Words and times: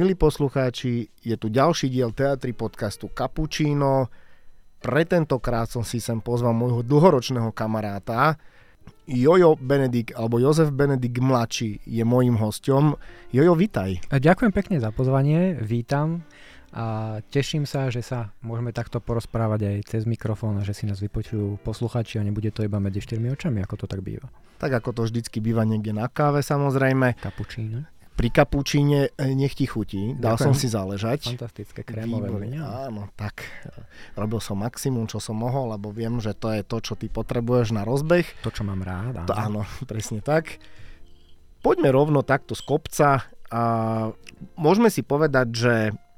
Milí 0.00 0.16
poslucháči, 0.16 1.12
je 1.20 1.36
tu 1.36 1.52
ďalší 1.52 1.92
diel 1.92 2.16
teatry 2.16 2.56
podcastu 2.56 3.12
Cappuccino. 3.12 4.08
Pre 4.80 5.02
tentokrát 5.04 5.68
som 5.68 5.84
si 5.84 6.00
sem 6.00 6.24
pozval 6.24 6.56
môjho 6.56 6.80
dlhoročného 6.80 7.52
kamaráta. 7.52 8.40
Jojo 9.04 9.60
Benedik, 9.60 10.16
alebo 10.16 10.40
Jozef 10.40 10.72
Benedik 10.72 11.20
mladší 11.20 11.84
je 11.84 12.00
môjim 12.00 12.32
hostom. 12.40 12.96
Jojo, 13.28 13.52
vitaj. 13.52 14.00
Ďakujem 14.08 14.52
pekne 14.56 14.80
za 14.80 14.88
pozvanie, 14.88 15.60
vítam 15.60 16.24
a 16.72 17.20
teším 17.28 17.68
sa, 17.68 17.92
že 17.92 18.00
sa 18.00 18.32
môžeme 18.40 18.72
takto 18.72 19.04
porozprávať 19.04 19.68
aj 19.68 19.76
cez 19.84 20.02
mikrofón 20.08 20.56
a 20.56 20.64
že 20.64 20.72
si 20.72 20.88
nás 20.88 20.96
vypočujú 20.96 21.60
posluchači 21.60 22.16
a 22.16 22.24
nebude 22.24 22.48
to 22.56 22.64
iba 22.64 22.80
medzi 22.80 23.04
štyrmi 23.04 23.28
očami, 23.36 23.60
ako 23.60 23.84
to 23.84 23.86
tak 23.92 24.00
býva. 24.00 24.32
Tak 24.64 24.80
ako 24.80 24.96
to 24.96 25.00
vždycky 25.12 25.44
býva 25.44 25.68
niekde 25.68 25.92
na 25.92 26.08
káve 26.08 26.40
samozrejme. 26.40 27.20
Kapučíno 27.20 27.99
pri 28.14 28.28
kapučíne 28.28 29.16
e, 29.16 29.32
nech 29.32 29.56
ti 29.56 29.64
chutí. 29.64 30.12
Dal 30.18 30.36
Ďakujem. 30.36 30.46
som 30.46 30.52
si 30.52 30.66
záležať. 30.68 31.20
Fantastické 31.34 31.80
krémové 31.86 32.28
Výborné, 32.28 32.60
Áno, 32.60 33.08
tak. 33.16 33.48
E, 33.64 33.72
robil 34.18 34.40
som 34.44 34.60
maximum, 34.60 35.08
čo 35.08 35.22
som 35.22 35.40
mohol, 35.40 35.72
lebo 35.72 35.88
viem, 35.88 36.20
že 36.20 36.36
to 36.36 36.52
je 36.52 36.62
to, 36.62 36.78
čo 36.84 36.94
ty 37.00 37.08
potrebuješ 37.08 37.72
na 37.72 37.82
rozbeh. 37.88 38.28
To, 38.44 38.52
čo 38.52 38.62
mám 38.66 38.84
rád. 38.84 39.24
Áno, 39.24 39.28
to, 39.28 39.34
áno 39.34 39.60
presne 39.90 40.20
tak. 40.20 40.60
Poďme 41.60 41.92
rovno 41.92 42.24
takto 42.24 42.52
z 42.56 42.62
kopca 42.64 43.08
a 43.52 43.62
môžeme 44.56 44.88
si 44.88 45.04
povedať, 45.04 45.48
že 45.52 45.74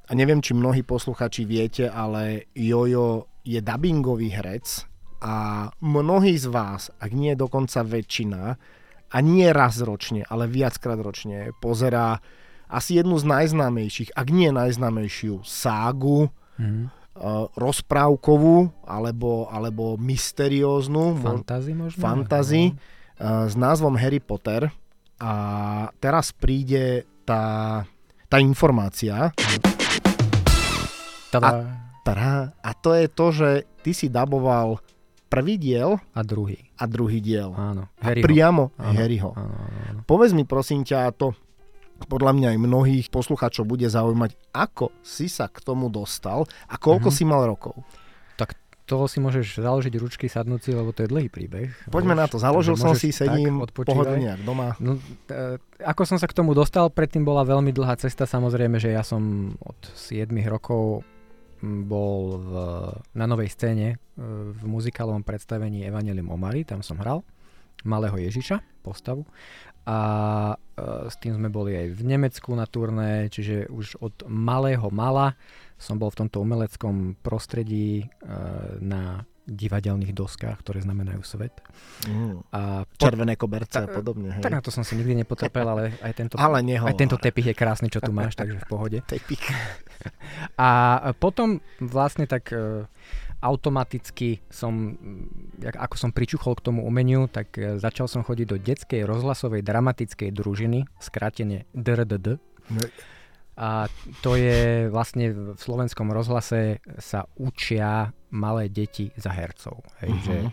a 0.06 0.12
neviem, 0.12 0.44
či 0.44 0.52
mnohí 0.52 0.84
posluchači 0.84 1.48
viete, 1.48 1.88
ale 1.88 2.50
Jojo 2.52 3.32
je 3.46 3.58
dubbingový 3.64 4.28
herec 4.28 4.84
a 5.22 5.66
mnohí 5.80 6.34
z 6.34 6.50
vás, 6.50 6.90
ak 6.98 7.10
nie 7.14 7.38
dokonca 7.38 7.86
väčšina, 7.86 8.58
a 9.12 9.20
nie 9.20 9.44
raz 9.52 9.76
ročne, 9.84 10.24
ale 10.24 10.48
viackrát 10.48 10.96
ročne 10.96 11.52
pozerá 11.60 12.24
asi 12.72 12.96
jednu 12.96 13.20
z 13.20 13.28
najznámejších, 13.28 14.16
ak 14.16 14.32
nie 14.32 14.48
najznámejšiu 14.48 15.44
ságu, 15.44 16.32
mm. 16.56 16.88
uh, 17.20 17.52
rozprávkovú 17.52 18.72
alebo, 18.88 19.52
alebo 19.52 20.00
mysterióznu. 20.00 21.20
Fantasy 21.20 21.76
možno? 21.76 22.00
Fantasy 22.00 22.62
uh, 22.72 23.44
s 23.44 23.54
názvom 23.54 24.00
Harry 24.00 24.24
Potter. 24.24 24.72
A 25.20 25.32
teraz 26.00 26.32
príde 26.32 27.04
tá, 27.28 27.84
tá 28.26 28.40
informácia. 28.40 29.30
Tada. 31.30 31.48
A, 31.48 31.54
tada, 32.02 32.32
a 32.58 32.70
to 32.74 32.90
je 32.96 33.06
to, 33.06 33.26
že 33.30 33.50
ty 33.84 33.92
si 33.94 34.08
daboval 34.10 34.82
prvý 35.32 35.56
diel 35.56 35.96
a 36.12 36.20
druhý. 36.20 36.60
A 36.76 36.84
druhý 36.84 37.24
diel. 37.24 37.56
Áno. 37.56 37.88
A 38.04 38.12
priamo 38.20 38.68
áno, 38.76 38.92
Harryho. 39.00 39.30
Áno, 39.32 39.56
áno. 39.88 40.00
Povedz 40.04 40.36
mi 40.36 40.44
prosím 40.44 40.84
ťa, 40.84 41.08
to 41.16 41.32
podľa 42.04 42.34
mňa 42.36 42.48
aj 42.52 42.58
mnohých 42.58 43.06
poslucháčov 43.08 43.64
bude 43.64 43.86
zaujímať, 43.86 44.34
ako 44.52 44.92
si 45.00 45.30
sa 45.30 45.48
k 45.48 45.62
tomu 45.62 45.88
dostal 45.88 46.44
a 46.68 46.74
koľko 46.76 47.08
mm-hmm. 47.08 47.24
si 47.24 47.30
mal 47.30 47.46
rokov. 47.46 47.78
Tak 48.34 48.58
toho 48.84 49.06
si 49.06 49.22
môžeš 49.22 49.62
založiť 49.62 49.94
ručky, 50.02 50.26
sadnúť 50.26 50.60
si, 50.66 50.70
lebo 50.74 50.90
to 50.90 51.06
je 51.06 51.08
dlhý 51.08 51.30
príbeh. 51.30 51.70
Poďme 51.88 52.18
na 52.18 52.26
to. 52.26 52.42
Založil 52.42 52.74
som 52.74 52.98
si, 52.98 53.14
sedím 53.14 53.62
pohodlne 53.70 54.36
doma. 54.42 54.74
No, 54.82 54.98
e, 55.30 55.56
ako 55.80 56.02
som 56.04 56.18
sa 56.18 56.26
k 56.26 56.34
tomu 56.34 56.52
dostal, 56.52 56.90
predtým 56.90 57.22
bola 57.22 57.46
veľmi 57.46 57.70
dlhá 57.70 57.94
cesta. 57.96 58.26
Samozrejme, 58.26 58.82
že 58.82 58.92
ja 58.92 59.06
som 59.06 59.54
od 59.62 59.78
7 59.94 60.28
rokov 60.50 61.06
bol 61.62 62.42
v, 62.42 62.50
na 63.14 63.24
novej 63.30 63.54
scéne 63.54 63.94
e, 63.94 63.96
v 64.50 64.62
muzikálovom 64.66 65.22
predstavení 65.22 65.86
Evangelium 65.86 66.34
Omary, 66.34 66.66
tam 66.66 66.82
som 66.82 66.98
hral 66.98 67.22
malého 67.86 68.14
Ježiša, 68.18 68.82
postavu. 68.82 69.22
A 69.86 69.98
e, 70.54 70.56
s 71.10 71.14
tým 71.18 71.38
sme 71.38 71.50
boli 71.50 71.74
aj 71.74 71.88
v 71.94 72.02
Nemecku 72.02 72.50
na 72.54 72.66
turné, 72.66 73.30
čiže 73.30 73.70
už 73.70 73.98
od 74.02 74.14
malého 74.30 74.86
mala 74.90 75.34
som 75.78 75.98
bol 75.98 76.14
v 76.14 76.26
tomto 76.26 76.42
umeleckom 76.42 77.18
prostredí 77.22 78.02
e, 78.02 78.06
na 78.78 79.26
divadelných 79.42 80.14
doskách, 80.14 80.62
ktoré 80.62 80.82
znamenajú 80.86 81.22
svet. 81.26 81.58
Mm. 82.06 82.46
A 82.54 82.86
po, 82.86 83.02
Červené 83.02 83.34
koberce 83.34 83.82
a 83.82 83.90
podobne. 83.90 84.38
Hej. 84.38 84.42
Tak 84.42 84.54
na 84.54 84.62
to 84.62 84.70
som 84.70 84.86
si 84.86 84.94
nikdy 84.94 85.18
nepotrpel, 85.22 85.66
ale 85.66 85.98
aj 85.98 86.12
tento, 86.14 86.34
ale 86.38 86.62
aj 86.62 86.94
tento 86.94 87.18
tepich 87.18 87.50
je 87.50 87.56
krásny, 87.56 87.90
čo 87.90 87.98
tu 87.98 88.14
máš, 88.14 88.38
takže 88.38 88.62
v 88.62 88.66
pohode. 88.70 88.98
Tepich. 89.10 89.42
A 90.58 91.10
potom 91.18 91.58
vlastne 91.82 92.30
tak 92.30 92.54
e, 92.54 92.86
automaticky 93.42 94.42
som, 94.46 94.94
ako 95.58 95.94
som 95.98 96.10
pričuchol 96.14 96.54
k 96.58 96.64
tomu 96.70 96.86
umeniu, 96.86 97.26
tak 97.26 97.58
e, 97.58 97.82
začal 97.82 98.06
som 98.06 98.22
chodiť 98.22 98.46
do 98.46 98.56
detskej 98.62 99.02
rozhlasovej 99.02 99.66
dramatickej 99.66 100.30
družiny, 100.30 100.86
skrátene 101.02 101.66
DRDD. 101.74 102.38
No. 102.70 102.82
A 103.52 103.84
to 104.24 104.32
je 104.32 104.88
vlastne 104.88 105.52
v 105.52 105.60
slovenskom 105.60 106.08
rozhlase 106.08 106.80
sa 106.96 107.28
učia 107.36 108.16
malé 108.32 108.72
deti 108.72 109.12
za 109.20 109.28
hercov. 109.28 109.84
Hej, 110.00 110.10
uh-huh. 110.10 110.24
že 110.24 110.36
e, 110.48 110.50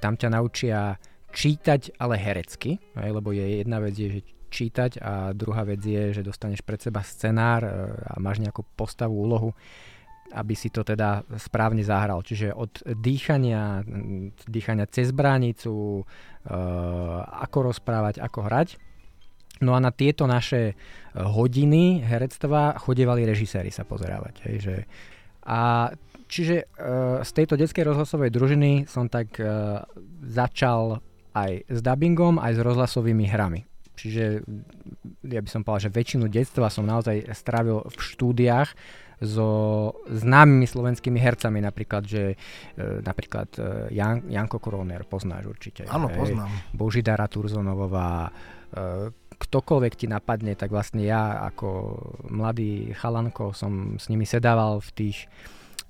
tam 0.00 0.16
ťa 0.16 0.28
naučia 0.32 0.96
čítať, 1.28 2.00
ale 2.00 2.16
herecky, 2.16 2.80
hej, 2.80 3.10
lebo 3.12 3.36
je 3.36 3.60
jedna 3.60 3.84
vec 3.84 3.92
je, 3.92 4.08
že 4.08 4.20
čítať 4.48 5.04
a 5.04 5.36
druhá 5.36 5.68
vec 5.68 5.84
je, 5.84 6.16
že 6.16 6.24
dostaneš 6.24 6.64
pred 6.64 6.80
seba 6.80 7.04
scenár 7.04 7.60
e, 7.68 7.70
a 8.08 8.16
máš 8.16 8.40
nejakú 8.40 8.64
postavu, 8.72 9.12
úlohu, 9.12 9.52
aby 10.32 10.56
si 10.56 10.72
to 10.72 10.84
teda 10.84 11.24
správne 11.36 11.84
zahral. 11.84 12.24
Čiže 12.24 12.52
od 12.52 12.80
dýchania, 12.84 13.84
dýchania 14.48 14.88
cez 14.88 15.12
bránicu, 15.12 16.00
e, 16.00 16.04
ako 17.44 17.72
rozprávať, 17.72 18.24
ako 18.24 18.40
hrať. 18.48 18.68
No 19.64 19.74
a 19.74 19.82
na 19.82 19.90
tieto 19.90 20.30
naše 20.30 20.78
hodiny 21.14 22.04
herectva 22.06 22.78
chodievali 22.78 23.26
režiséri 23.26 23.74
sa 23.74 23.82
pozerávať. 23.82 24.34
Hej, 24.46 24.56
že 24.62 24.76
a 25.48 25.90
čiže 26.28 26.68
uh, 26.68 27.24
z 27.24 27.30
tejto 27.32 27.56
detskej 27.56 27.88
rozhlasovej 27.88 28.28
družiny 28.28 28.84
som 28.84 29.08
tak 29.08 29.40
uh, 29.40 29.82
začal 30.22 31.00
aj 31.32 31.64
s 31.66 31.80
dubbingom, 31.80 32.36
aj 32.36 32.52
s 32.58 32.60
rozhlasovými 32.60 33.26
hrami. 33.26 33.64
Čiže 33.98 34.46
ja 35.26 35.40
by 35.42 35.48
som 35.50 35.66
povedal, 35.66 35.90
že 35.90 35.96
väčšinu 35.98 36.30
detstva 36.30 36.70
som 36.70 36.86
naozaj 36.86 37.34
strávil 37.34 37.82
v 37.82 37.98
štúdiách 37.98 38.70
so 39.18 39.50
známymi 40.06 40.62
slovenskými 40.62 41.18
hercami, 41.18 41.58
napríklad, 41.58 42.06
že 42.06 42.38
e, 42.78 43.02
napríklad 43.02 43.50
e, 43.58 43.62
Jan, 43.98 44.30
Janko 44.30 44.62
Koroner, 44.62 45.02
poznáš 45.02 45.50
určite. 45.50 45.90
Áno, 45.90 46.06
poznám. 46.06 46.46
Božidara 46.70 47.26
Turzonovová, 47.26 48.30
e, 48.30 48.32
ktokoľvek 49.38 49.92
ti 49.94 50.06
napadne, 50.10 50.58
tak 50.58 50.74
vlastne 50.74 51.06
ja 51.06 51.46
ako 51.46 51.96
mladý 52.28 52.92
chalanko 52.98 53.54
som 53.54 53.96
s 53.96 54.10
nimi 54.10 54.26
sedával 54.26 54.82
v 54.82 54.90
tých 54.92 55.18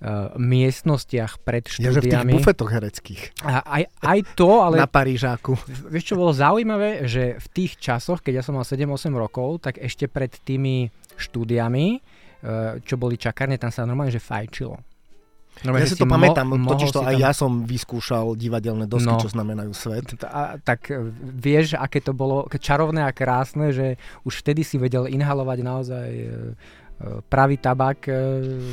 uh, 0.04 0.36
miestnostiach 0.36 1.40
pred 1.42 1.64
štúdiami. 1.64 1.88
Ja, 1.88 1.96
že 1.96 2.02
v 2.04 2.12
tých 2.12 2.28
bufetoch 2.38 2.70
hereckých. 2.70 3.22
A, 3.42 3.64
aj, 3.64 3.84
aj 4.04 4.18
to, 4.36 4.62
ale... 4.62 4.76
Na 4.78 4.86
Parížáku. 4.90 5.56
Vieš, 5.88 6.14
čo 6.14 6.20
bolo 6.20 6.36
zaujímavé, 6.36 7.08
že 7.08 7.40
v 7.40 7.46
tých 7.50 7.80
časoch, 7.80 8.20
keď 8.20 8.40
ja 8.40 8.42
som 8.44 8.54
mal 8.54 8.68
7-8 8.68 9.10
rokov, 9.16 9.64
tak 9.64 9.80
ešte 9.80 10.06
pred 10.06 10.30
tými 10.44 10.92
štúdiami, 11.16 11.98
uh, 11.98 12.78
čo 12.84 13.00
boli 13.00 13.16
čakárne, 13.16 13.56
tam 13.56 13.72
sa 13.72 13.88
normálne 13.88 14.12
že 14.12 14.22
fajčilo. 14.22 14.76
No, 15.66 15.74
ja 15.74 15.86
si 15.86 15.98
to 15.98 16.06
mo- 16.06 16.14
pamätám, 16.14 16.46
totiž 16.54 16.94
to 16.94 17.02
aj 17.02 17.14
tam... 17.19 17.22
ja 17.22 17.30
som 17.34 17.52
vyskúšal 17.66 18.38
divadelné 18.38 18.86
dosky, 18.86 19.10
no, 19.10 19.19
čo 19.19 19.30
znamenajú 19.30 19.72
svet. 19.74 20.06
A, 20.22 20.58
tak 20.62 20.91
e, 20.91 21.10
vieš, 21.20 21.74
aké 21.74 21.98
to 21.98 22.14
bolo 22.14 22.46
čarovné 22.46 23.02
a 23.02 23.10
krásne, 23.10 23.74
že 23.74 23.98
už 24.22 24.42
vtedy 24.44 24.62
si 24.62 24.78
vedel 24.78 25.10
inhalovať 25.10 25.58
naozaj 25.62 26.08
pravý 27.31 27.62
tabak 27.62 28.10
e, 28.10 28.14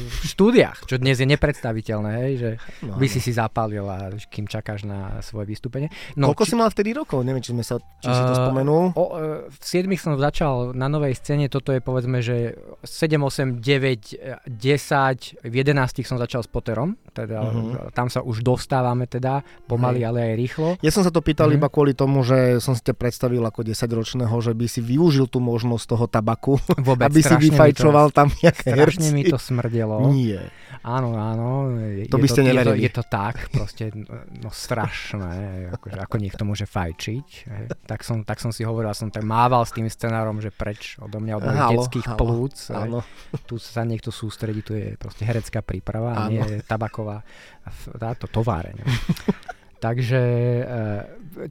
v 0.10 0.22
štúdiách, 0.26 0.90
čo 0.90 0.98
dnes 0.98 1.22
je 1.22 1.28
nepredstaviteľné, 1.30 2.12
hej, 2.26 2.34
že 2.42 2.50
no, 2.82 2.98
by 2.98 3.06
si 3.06 3.22
si 3.22 3.30
zapálil 3.30 3.86
a 3.86 4.10
kým 4.18 4.50
čakáš 4.50 4.90
na 4.90 5.22
svoje 5.22 5.54
vystúpenie. 5.54 5.94
No, 6.18 6.34
Koľko 6.34 6.46
či... 6.46 6.50
si 6.50 6.56
mal 6.58 6.70
vtedy 6.74 6.90
rokov? 6.98 7.22
Neviem, 7.22 7.46
či, 7.46 7.54
sme 7.54 7.62
sa, 7.62 7.78
či 8.02 8.10
uh, 8.10 8.18
si 8.18 8.22
to 8.26 8.34
spomenul. 8.34 8.98
O, 8.98 9.04
uh, 9.14 9.46
v 9.46 9.58
7 9.62 9.86
som 10.02 10.18
začal 10.18 10.74
na 10.74 10.90
novej 10.90 11.14
scéne, 11.22 11.46
toto 11.54 11.70
je 11.70 11.82
povedzme, 11.86 12.26
že 12.26 12.58
7, 12.82 13.22
8, 13.22 13.62
9, 13.62 14.50
10, 14.50 15.46
v 15.46 15.54
11 15.54 16.02
som 16.02 16.18
začal 16.18 16.42
s 16.42 16.50
Potterom, 16.50 16.98
teda 17.16 17.40
uh-huh. 17.40 17.96
tam 17.96 18.12
sa 18.12 18.20
už 18.20 18.44
dostávame 18.44 19.08
teda, 19.08 19.40
pomaly, 19.72 20.04
hej. 20.04 20.08
ale 20.12 20.20
aj 20.28 20.34
rýchlo. 20.36 20.70
Ja 20.84 20.92
som 20.92 21.08
sa 21.08 21.16
to 21.16 21.24
pýtal 21.24 21.48
uh-huh. 21.48 21.64
iba 21.64 21.72
kvôli 21.72 21.96
tomu, 21.96 22.28
že 22.28 22.60
som 22.60 22.76
si 22.76 22.84
ťa 22.84 22.92
predstavil 23.00 23.40
ako 23.40 23.64
10-ročného, 23.64 24.36
že 24.44 24.52
by 24.52 24.66
si 24.68 24.84
využil 24.84 25.32
tú 25.32 25.40
možnosť 25.40 25.86
toho 25.88 26.06
tabaku, 26.12 26.60
Vôbec, 26.88 27.08
aby 27.08 27.22
si 27.24 27.36
vyfajčoval 27.50 28.12
tam 28.12 28.28
nejaké 28.44 28.76
Strašne 28.76 29.08
herci. 29.08 29.16
mi 29.16 29.24
to 29.24 29.40
smrdelo. 29.40 30.12
Nie. 30.12 30.52
Áno, 30.86 31.16
áno. 31.16 31.72
To 32.10 32.18
by 32.18 32.28
ste 32.28 32.42
to, 32.44 32.48
neverili. 32.52 32.84
Je 32.84 32.92
to, 32.92 33.02
je 33.02 33.02
to 33.02 33.04
tak, 33.08 33.36
proste, 33.50 33.86
no 34.42 34.50
strašné, 34.50 35.72
akože, 35.78 35.98
ako 35.98 36.16
niekto 36.18 36.44
môže 36.44 36.66
fajčiť. 36.68 37.28
Tak 37.86 38.02
som, 38.02 38.26
tak 38.26 38.42
som 38.42 38.50
si 38.50 38.66
hovoril, 38.66 38.92
som 38.98 39.14
tak 39.14 39.26
mával 39.26 39.66
s 39.66 39.74
tým 39.74 39.86
scenárom, 39.90 40.42
že 40.42 40.50
preč 40.50 40.98
odo 40.98 41.22
mňa, 41.22 41.34
od 41.38 41.44
mojich 41.46 41.70
detských 41.78 42.08
plúc. 42.18 42.56
Áno. 42.74 43.06
Tu 43.46 43.62
sa 43.62 43.86
niekto 43.86 44.10
sústredí, 44.10 44.66
tu 44.66 44.74
je 44.74 44.98
proste 44.98 45.22
herecká 45.26 45.62
príprava 45.62 46.18
a 46.18 46.30
nie 46.30 46.42
tabaková 46.66 47.05
táto 48.00 48.26
továreň. 48.30 48.82
Takže, 49.86 50.22
e, 50.66 50.86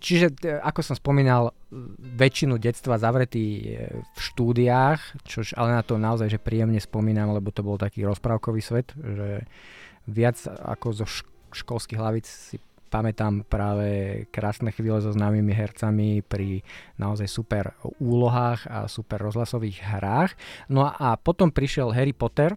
čiže 0.00 0.32
ako 0.64 0.80
som 0.82 0.96
spomínal, 0.98 1.54
väčšinu 1.98 2.58
detstva 2.58 2.98
zavretý 2.98 3.78
v 3.98 4.18
štúdiách, 4.18 5.22
čož 5.26 5.54
ale 5.54 5.74
na 5.74 5.82
to 5.82 5.98
naozaj 5.98 6.30
že 6.30 6.42
príjemne 6.42 6.78
spomínam, 6.78 7.34
lebo 7.34 7.50
to 7.50 7.66
bol 7.66 7.78
taký 7.78 8.06
rozprávkový 8.06 8.62
svet, 8.62 8.94
že 8.94 9.46
viac 10.06 10.38
ako 10.46 11.04
zo 11.04 11.06
školských 11.54 11.98
hlavíc 12.00 12.26
si 12.26 12.56
pamätám 12.94 13.42
práve 13.50 14.22
krásne 14.30 14.70
chvíle 14.70 15.02
so 15.02 15.10
známymi 15.10 15.50
hercami 15.50 16.22
pri 16.22 16.62
naozaj 16.94 17.26
super 17.26 17.74
úlohách 17.98 18.70
a 18.70 18.86
super 18.86 19.18
rozhlasových 19.18 19.82
hrách. 19.82 20.38
No 20.70 20.86
a 20.86 21.18
potom 21.18 21.50
prišiel 21.50 21.90
Harry 21.90 22.14
Potter 22.14 22.54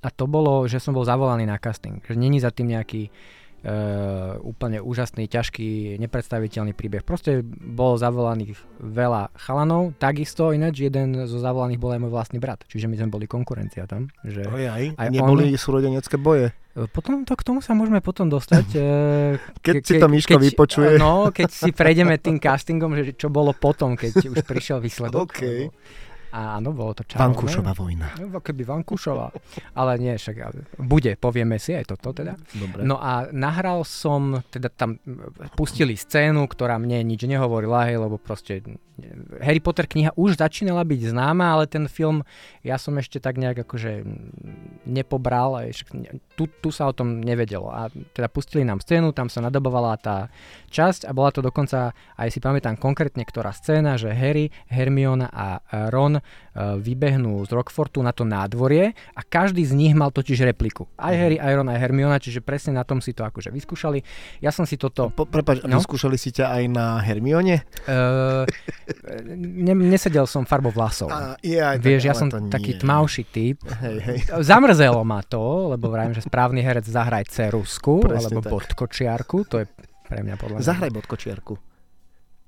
a 0.00 0.08
to 0.08 0.24
bolo, 0.24 0.64
že 0.64 0.80
som 0.80 0.96
bol 0.96 1.04
zavolaný 1.04 1.44
na 1.44 1.60
casting. 1.60 2.00
Že 2.04 2.16
není 2.16 2.40
za 2.40 2.48
tým 2.50 2.72
nejaký 2.72 3.12
Uh, 3.60 4.40
úplne 4.40 4.80
úžasný, 4.80 5.28
ťažký, 5.28 6.00
nepredstaviteľný 6.00 6.72
príbeh. 6.72 7.04
Proste 7.04 7.44
bolo 7.44 8.00
zavolaných 8.00 8.56
veľa 8.80 9.36
chalanov, 9.36 9.92
takisto 10.00 10.56
ináč 10.56 10.88
jeden 10.88 11.28
zo 11.28 11.36
zavolaných 11.36 11.76
bol 11.76 11.92
aj 11.92 12.00
môj 12.00 12.08
vlastný 12.08 12.40
brat, 12.40 12.64
čiže 12.72 12.88
my 12.88 12.96
sme 12.96 13.12
boli 13.12 13.28
konkurencia 13.28 13.84
tam. 13.84 14.08
Že 14.24 14.48
Ojaj, 14.48 14.96
aj 14.96 15.08
neboli 15.12 15.52
on... 15.52 15.60
súrodenecké 15.60 16.16
boje. 16.16 16.56
E, 16.72 16.88
potom 16.88 17.28
to, 17.28 17.36
k 17.36 17.42
tomu 17.44 17.60
sa 17.60 17.76
môžeme 17.76 18.00
potom 18.00 18.32
dostať. 18.32 18.66
E, 18.72 18.80
keď 19.68 19.74
ke, 19.76 19.84
si 19.84 19.92
to 20.00 20.08
Miško 20.08 20.40
keď, 20.40 20.44
vypočuje. 20.48 20.90
No, 20.96 21.28
keď 21.28 21.52
si 21.52 21.70
prejdeme 21.76 22.16
tým 22.16 22.40
castingom, 22.40 22.96
že 22.96 23.12
čo 23.12 23.28
bolo 23.28 23.52
potom, 23.52 23.92
keď 23.92 24.24
už 24.24 24.40
prišiel 24.48 24.80
výsledok. 24.80 25.36
Okay. 25.40 25.68
Áno, 26.30 26.70
bolo 26.70 26.94
to 26.94 27.02
čarovné. 27.02 27.34
Vankúšová 27.34 27.72
vojna. 27.74 28.06
No, 28.22 28.38
keby 28.38 28.62
Vankúšová. 28.62 29.34
Ale 29.74 29.98
nie, 29.98 30.14
však 30.14 30.36
bude, 30.78 31.18
povieme 31.18 31.58
si 31.58 31.74
aj 31.74 31.90
toto 31.90 32.14
teda. 32.14 32.38
Dobre. 32.54 32.86
No 32.86 33.02
a 33.02 33.26
nahral 33.34 33.82
som, 33.82 34.38
teda 34.54 34.70
tam 34.70 35.02
pustili 35.58 35.98
scénu, 35.98 36.46
ktorá 36.46 36.78
mne 36.78 37.02
nič 37.02 37.26
nehovorila, 37.26 37.90
hej, 37.90 37.98
lebo 37.98 38.14
proste 38.14 38.62
Harry 39.40 39.58
Potter 39.58 39.88
kniha 39.88 40.12
už 40.14 40.38
začínala 40.38 40.84
byť 40.84 41.00
známa, 41.10 41.56
ale 41.56 41.64
ten 41.66 41.88
film 41.88 42.22
ja 42.60 42.76
som 42.76 42.94
ešte 43.00 43.18
tak 43.18 43.40
nejak 43.40 43.64
akože 43.64 44.04
nepobral, 44.86 45.56
aj, 45.66 45.88
tu, 46.36 46.46
tu 46.60 46.68
sa 46.68 46.86
o 46.86 46.94
tom 46.94 47.18
nevedelo. 47.18 47.72
A 47.72 47.88
teda 47.90 48.28
pustili 48.28 48.62
nám 48.62 48.84
scénu, 48.84 49.16
tam 49.16 49.32
sa 49.32 49.40
nadobovala 49.42 49.96
tá 49.98 50.28
časť 50.70 51.08
a 51.08 51.16
bola 51.16 51.32
to 51.32 51.40
dokonca, 51.40 51.96
aj 52.20 52.28
si 52.28 52.38
pamätám 52.38 52.76
konkrétne, 52.76 53.24
ktorá 53.24 53.50
scéna, 53.50 53.96
že 53.96 54.12
Harry, 54.12 54.52
Hermiona 54.68 55.32
a 55.32 55.64
Ron 55.90 56.19
uh, 56.20 56.76
vybehnú 56.78 57.42
z 57.48 57.50
Rockfortu 57.56 58.04
na 58.04 58.14
to 58.14 58.28
nádvorie 58.28 58.92
a 59.16 59.20
každý 59.24 59.64
z 59.66 59.72
nich 59.74 59.92
mal 59.96 60.14
totiž 60.14 60.46
repliku. 60.46 60.86
Aj 61.00 61.12
Harry, 61.12 61.40
aj 61.40 61.52
Ron, 61.56 61.68
aj 61.68 61.78
Hermiona, 61.80 62.16
čiže 62.20 62.44
presne 62.44 62.76
na 62.76 62.84
tom 62.86 63.00
si 63.02 63.16
to 63.16 63.26
akože 63.26 63.50
vyskúšali. 63.50 64.00
Ja 64.44 64.54
som 64.54 64.64
si 64.64 64.76
toto... 64.76 65.10
Po, 65.10 65.26
prepač, 65.26 65.64
no? 65.64 65.80
vyskúšali 65.80 66.16
si 66.20 66.30
ťa 66.30 66.60
aj 66.60 66.62
na 66.70 66.86
Hermione? 67.00 67.66
Uh, 67.88 68.44
ne, 69.36 69.72
nesedel 69.74 70.24
som 70.24 70.44
farbou 70.44 70.70
vlasov. 70.70 71.10
A, 71.10 71.36
ja, 71.42 71.74
Vieš, 71.76 72.02
ja 72.04 72.14
som 72.14 72.28
taký 72.30 72.78
tmavší 72.80 73.22
typ. 73.28 73.62
Hej, 73.80 73.98
hej. 74.04 74.18
Zamrzelo 74.44 75.02
ma 75.02 75.20
to, 75.24 75.72
lebo 75.74 75.90
vrajím, 75.90 76.16
že 76.16 76.24
správny 76.24 76.60
herec 76.60 76.86
zahraj 76.86 77.28
cerusku, 77.30 78.04
Presne 78.04 78.30
alebo 78.30 78.40
tak. 78.44 78.50
bodkočiarku, 78.52 79.38
to 79.46 79.62
je 79.62 79.66
pre 80.10 80.26
mňa 80.26 80.34
podľa 80.36 80.56
mňa. 80.58 80.66
Zahraj 80.66 80.90
bodkočiarku. 80.90 81.54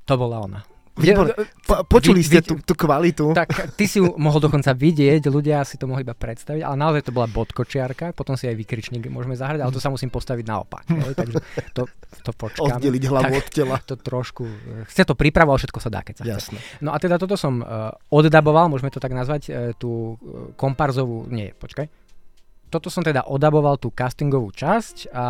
To 0.03 0.15
bola 0.19 0.43
ona. 0.43 0.61
Po, 0.93 1.89
počuli 1.89 2.21
ste 2.21 2.45
tú, 2.45 2.61
tú 2.61 2.77
kvalitu. 2.77 3.33
Tak 3.33 3.73
ty 3.81 3.89
si 3.89 3.97
ju 3.97 4.13
mohol 4.21 4.45
dokonca 4.45 4.77
vidieť, 4.77 5.25
ľudia 5.33 5.65
si 5.65 5.81
to 5.81 5.89
mohli 5.89 6.05
iba 6.05 6.13
predstaviť, 6.13 6.61
ale 6.61 6.77
naozaj 6.77 7.09
to 7.09 7.13
bola 7.17 7.25
bodkočiarka, 7.33 8.13
potom 8.13 8.37
si 8.37 8.45
aj 8.45 8.53
vykričník 8.61 9.09
môžeme 9.09 9.33
zahrať, 9.33 9.65
ale 9.65 9.73
to 9.73 9.81
sa 9.81 9.89
musím 9.89 10.13
postaviť 10.13 10.45
naopak. 10.45 10.85
Je, 10.93 11.17
takže 11.21 11.39
to, 11.73 11.89
to 12.21 12.31
počkám. 12.37 12.77
Oddeliť 12.77 13.03
hlavu 13.09 13.33
od 13.41 13.47
tela. 13.49 13.81
To 13.89 13.97
trošku, 13.97 14.45
chce 14.93 15.09
to 15.09 15.17
prípravu, 15.17 15.57
ale 15.57 15.65
všetko 15.65 15.81
sa 15.81 15.89
dá, 15.89 16.05
keď 16.05 16.15
sa 16.21 16.25
Jasne. 16.29 16.61
chce. 16.61 16.85
No 16.85 16.93
a 16.93 17.01
teda 17.01 17.17
toto 17.17 17.41
som 17.41 17.65
uh, 17.65 17.97
oddaboval, 18.13 18.69
môžeme 18.69 18.93
to 18.93 19.01
tak 19.01 19.17
nazvať, 19.17 19.43
uh, 19.49 19.55
tú 19.73 20.21
uh, 20.21 20.53
komparzovú, 20.61 21.25
nie, 21.33 21.57
počkaj. 21.57 21.89
Toto 22.69 22.93
som 22.93 23.01
teda 23.05 23.29
odaboval 23.29 23.81
tú 23.81 23.93
castingovú 23.93 24.53
časť 24.53 25.13
a 25.13 25.25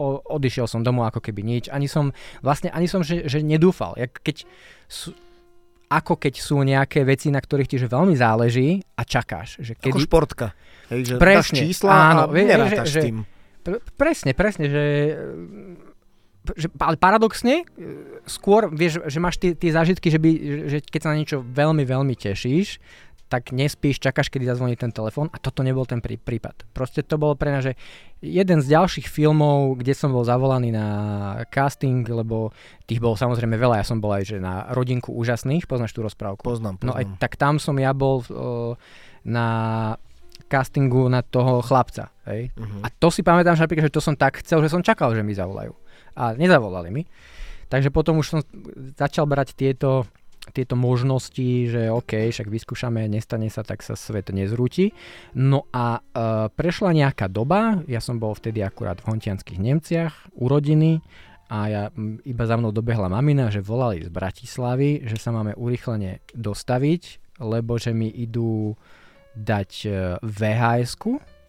o, 0.00 0.24
odišiel 0.24 0.64
som 0.64 0.80
domov 0.80 1.12
ako 1.12 1.20
keby 1.20 1.44
nič. 1.44 1.64
Ani 1.68 1.84
som, 1.84 2.16
vlastne 2.40 2.72
ani 2.72 2.88
som, 2.88 3.04
že, 3.04 3.28
že 3.28 3.44
nedúfal. 3.44 3.92
Jak 4.00 4.24
keď 4.24 4.48
sú, 4.88 5.12
ako 5.92 6.16
keď 6.16 6.34
sú 6.40 6.64
nejaké 6.64 7.04
veci, 7.04 7.28
na 7.28 7.42
ktorých 7.44 7.68
ti 7.68 7.76
že 7.76 7.92
veľmi 7.92 8.16
záleží 8.16 8.80
a 8.96 9.04
čakáš. 9.04 9.60
Že 9.60 9.72
kedy... 9.76 9.92
Ako 9.92 10.06
športka. 10.08 10.46
Hej, 10.88 11.00
že 11.04 11.14
presne, 11.20 11.58
čísla 11.60 11.90
áno, 11.92 12.22
a 12.24 12.32
vie, 12.32 12.48
že, 12.48 12.78
že, 12.88 13.00
tým. 13.04 13.18
Presne, 14.00 14.32
presne, 14.32 14.64
že 14.72 14.84
že, 16.56 16.72
ale 16.80 16.96
paradoxne, 16.96 17.68
skôr 18.24 18.72
vieš, 18.72 19.04
že 19.06 19.18
máš 19.20 19.36
tie, 19.36 19.52
tie 19.52 19.70
zážitky, 19.76 20.08
že, 20.08 20.16
by, 20.16 20.30
že 20.72 20.78
keď 20.80 21.00
sa 21.04 21.12
na 21.12 21.20
niečo 21.20 21.44
veľmi, 21.44 21.84
veľmi 21.84 22.16
tešíš, 22.16 22.80
tak 23.30 23.54
nespíš, 23.54 24.02
čakáš, 24.02 24.26
kedy 24.26 24.42
zazvoní 24.42 24.74
ten 24.74 24.90
telefón 24.90 25.30
a 25.30 25.38
toto 25.38 25.62
nebol 25.62 25.86
ten 25.86 26.02
prí, 26.02 26.18
prípad. 26.18 26.66
Proste 26.74 27.06
to 27.06 27.14
bolo 27.14 27.38
pre 27.38 27.54
nás, 27.54 27.62
že 27.62 27.78
jeden 28.18 28.58
z 28.58 28.74
ďalších 28.74 29.06
filmov, 29.06 29.78
kde 29.78 29.94
som 29.94 30.10
bol 30.10 30.26
zavolaný 30.26 30.74
na 30.74 30.86
casting, 31.54 32.02
lebo 32.02 32.50
tých 32.90 32.98
bolo 32.98 33.14
samozrejme 33.14 33.54
veľa, 33.54 33.80
ja 33.80 33.86
som 33.86 34.02
bol 34.02 34.10
aj 34.18 34.34
že 34.34 34.38
na 34.42 34.66
rodinku 34.74 35.14
úžasných, 35.14 35.70
poznáš 35.70 35.94
tú 35.94 36.02
rozprávku? 36.02 36.42
Poznám, 36.42 36.82
poznám. 36.82 36.90
No 36.90 36.98
aj 36.98 37.04
tak 37.22 37.38
tam 37.38 37.62
som 37.62 37.78
ja 37.78 37.94
bol 37.94 38.26
uh, 38.26 38.74
na 39.22 39.46
castingu 40.50 41.06
na 41.06 41.22
toho 41.22 41.62
chlapca. 41.62 42.10
Hej? 42.26 42.50
Uh-huh. 42.58 42.82
A 42.82 42.90
to 42.90 43.14
si 43.14 43.22
pamätám, 43.22 43.54
že 43.54 43.62
napríklad, 43.62 43.86
že 43.86 43.94
to 43.94 44.02
som 44.02 44.18
tak 44.18 44.42
chcel, 44.42 44.58
že 44.66 44.74
som 44.74 44.82
čakal, 44.82 45.14
že 45.14 45.22
mi 45.22 45.30
zavolajú. 45.30 45.70
A 46.18 46.34
nezavolali 46.34 46.90
mi. 46.90 47.06
Takže 47.70 47.94
potom 47.94 48.18
už 48.18 48.26
som 48.26 48.40
začal 48.98 49.30
brať 49.30 49.54
tieto 49.54 50.10
tieto 50.50 50.74
možnosti, 50.76 51.70
že 51.70 51.90
OK, 51.90 52.30
však 52.30 52.50
vyskúšame, 52.50 53.06
nestane 53.06 53.48
sa, 53.48 53.62
tak 53.62 53.80
sa 53.80 53.94
svet 53.94 54.30
nezrúti. 54.34 54.92
No 55.38 55.66
a 55.70 55.98
e, 55.98 56.00
prešla 56.50 56.94
nejaká 56.94 57.30
doba, 57.30 57.82
ja 57.86 58.02
som 58.02 58.18
bol 58.18 58.34
vtedy 58.34 58.60
akurát 58.60 58.98
v 59.00 59.14
Hontianských 59.14 59.62
Nemciach 59.62 60.34
u 60.36 60.50
rodiny 60.50 61.00
a 61.50 61.58
ja 61.66 61.82
iba 62.22 62.44
za 62.46 62.54
mnou 62.54 62.70
dobehla 62.70 63.10
mamina, 63.10 63.50
že 63.50 63.64
volali 63.64 64.06
z 64.06 64.10
Bratislavy, 64.10 65.06
že 65.06 65.18
sa 65.18 65.34
máme 65.34 65.58
urychlene 65.58 66.22
dostaviť, 66.30 67.34
lebo 67.42 67.74
že 67.80 67.90
mi 67.90 68.06
idú 68.06 68.78
dať 69.34 69.70
e, 69.86 69.90
vhs 70.22 70.94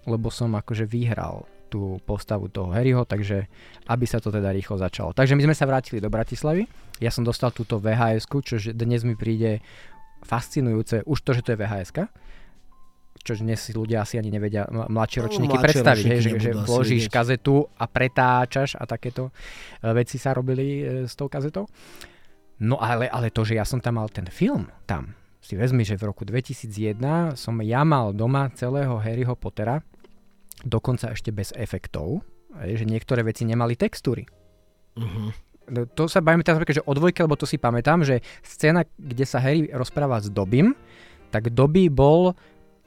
lebo 0.09 0.33
som 0.33 0.57
akože 0.57 0.89
vyhral 0.89 1.45
tú 1.71 2.03
postavu 2.03 2.51
toho 2.51 2.75
Harryho, 2.75 3.07
takže 3.07 3.47
aby 3.87 4.03
sa 4.03 4.19
to 4.19 4.27
teda 4.27 4.51
rýchlo 4.51 4.75
začalo. 4.75 5.15
Takže 5.15 5.39
my 5.39 5.47
sme 5.47 5.55
sa 5.55 5.63
vrátili 5.63 6.03
do 6.03 6.11
Bratislavy, 6.11 6.67
ja 6.99 7.07
som 7.07 7.23
dostal 7.23 7.55
túto 7.55 7.79
vhs 7.79 8.27
čo 8.27 8.59
dnes 8.75 9.07
mi 9.07 9.15
príde 9.15 9.63
fascinujúce, 10.27 11.07
už 11.07 11.17
to, 11.23 11.31
že 11.31 11.41
to 11.47 11.55
je 11.55 11.59
vhs 11.63 11.95
čo 13.21 13.37
dnes 13.37 13.61
si 13.61 13.71
ľudia 13.71 14.01
asi 14.01 14.17
ani 14.17 14.33
nevedia 14.33 14.65
mladšie 14.65 15.21
no, 15.21 15.25
ročníky 15.29 15.57
no, 15.57 15.61
predstaviť, 15.61 16.05
hej, 16.09 16.19
že, 16.25 16.31
že 16.41 16.51
vložíš 16.57 17.05
vedieť. 17.05 17.13
kazetu 17.13 17.69
a 17.77 17.85
pretáčaš 17.85 18.73
a 18.81 18.83
takéto 18.89 19.29
e, 19.29 19.93
veci 19.93 20.17
sa 20.17 20.33
robili 20.33 20.81
e, 20.81 20.83
s 21.05 21.13
tou 21.13 21.29
kazetou. 21.29 21.69
No 22.65 22.81
ale, 22.81 23.05
ale 23.09 23.29
to, 23.29 23.45
že 23.45 23.57
ja 23.57 23.65
som 23.65 23.77
tam 23.77 24.01
mal 24.01 24.09
ten 24.09 24.25
film 24.25 24.69
tam, 24.89 25.13
si 25.41 25.57
vezmi, 25.57 25.85
že 25.85 25.97
v 25.97 26.09
roku 26.09 26.25
2001 26.25 27.37
som 27.37 27.57
ja 27.61 27.81
mal 27.81 28.13
doma 28.13 28.49
celého 28.53 28.97
Harryho 28.97 29.33
Pottera 29.37 29.81
dokonca 30.63 31.11
ešte 31.13 31.33
bez 31.33 31.51
efektov, 31.55 32.25
že 32.59 32.83
niektoré 32.83 33.23
veci 33.23 33.47
nemali 33.47 33.79
textúry. 33.79 34.27
Uh-huh. 34.97 35.31
To 35.95 36.03
sa 36.11 36.19
bavíme 36.19 36.43
teraz 36.43 36.59
že 36.67 36.83
o 36.83 36.91
dvojke, 36.91 37.23
lebo 37.23 37.39
to 37.39 37.47
si 37.47 37.55
pamätám, 37.55 38.03
že 38.03 38.19
scéna, 38.43 38.83
kde 38.99 39.23
sa 39.23 39.39
Harry 39.39 39.71
rozpráva 39.71 40.19
s 40.19 40.27
Dobím, 40.27 40.75
tak 41.31 41.53
Dobby 41.55 41.87
bol 41.87 42.35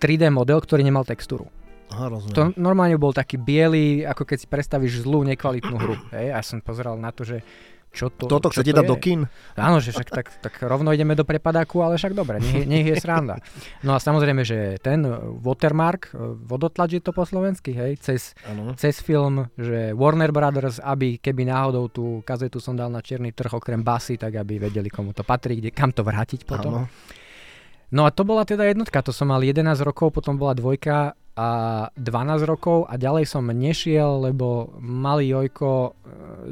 3D 0.03 0.29
model, 0.29 0.61
ktorý 0.61 0.85
nemal 0.85 1.09
textúru. 1.09 1.49
Aha, 1.95 2.13
rozumiem. 2.13 2.35
To 2.37 2.43
normálne 2.61 2.99
bol 3.01 3.15
taký 3.15 3.41
biely, 3.41 4.05
ako 4.05 4.27
keď 4.27 4.39
si 4.45 4.47
predstavíš 4.51 5.05
zlú, 5.07 5.25
nekvalitnú 5.25 5.77
hru. 5.79 5.97
Hej? 6.17 6.27
A 6.35 6.39
som 6.45 6.61
pozeral 6.61 6.99
na 7.01 7.15
to, 7.15 7.25
že 7.25 7.41
čo 7.95 8.11
to 8.11 8.27
Toto 8.27 8.51
čo 8.51 8.61
chcete 8.61 8.75
dať 8.75 8.87
do 8.91 8.99
kin? 8.99 9.31
Áno, 9.55 9.79
že 9.79 9.95
však 9.95 10.09
tak, 10.11 10.27
tak 10.43 10.59
rovno 10.67 10.91
ideme 10.91 11.15
do 11.15 11.23
prepadáku, 11.23 11.79
ale 11.87 11.95
však 11.95 12.13
dobre, 12.13 12.43
nech, 12.43 12.67
nech 12.67 12.91
je 12.91 12.99
sranda. 12.99 13.39
No 13.87 13.95
a 13.95 14.03
samozrejme, 14.03 14.43
že 14.43 14.83
ten 14.83 15.07
watermark, 15.39 16.11
vodotlač 16.45 16.99
je 16.99 17.03
to 17.07 17.15
po 17.15 17.23
slovensky, 17.23 17.71
hej, 17.71 18.03
cez, 18.03 18.35
cez 18.75 18.99
film, 18.99 19.47
že 19.55 19.95
Warner 19.95 20.35
Brothers, 20.35 20.83
aby 20.83 21.23
keby 21.23 21.47
náhodou 21.47 21.87
tú 21.87 22.05
kazetu 22.27 22.59
som 22.59 22.75
dal 22.75 22.91
na 22.91 22.99
čierny 22.99 23.31
trh 23.31 23.55
okrem 23.55 23.87
basy, 23.87 24.19
tak 24.19 24.35
aby 24.35 24.59
vedeli, 24.59 24.91
komu 24.91 25.15
to 25.15 25.23
patrí, 25.23 25.63
kde, 25.63 25.71
kam 25.71 25.95
to 25.95 26.03
vrátiť 26.03 26.43
potom. 26.43 26.85
Ano. 26.85 26.91
No 27.95 28.03
a 28.03 28.11
to 28.11 28.27
bola 28.27 28.43
teda 28.43 28.67
jednotka, 28.67 29.07
to 29.07 29.15
som 29.15 29.31
mal 29.31 29.39
11 29.39 29.63
rokov, 29.87 30.11
potom 30.11 30.35
bola 30.35 30.59
dvojka 30.59 31.15
a 31.35 31.49
12 31.99 32.47
rokov 32.47 32.87
a 32.87 32.95
ďalej 32.95 33.27
som 33.27 33.51
nešiel, 33.51 34.31
lebo 34.31 34.71
malý 34.79 35.35
Jojko 35.35 35.71
e, 35.71 35.93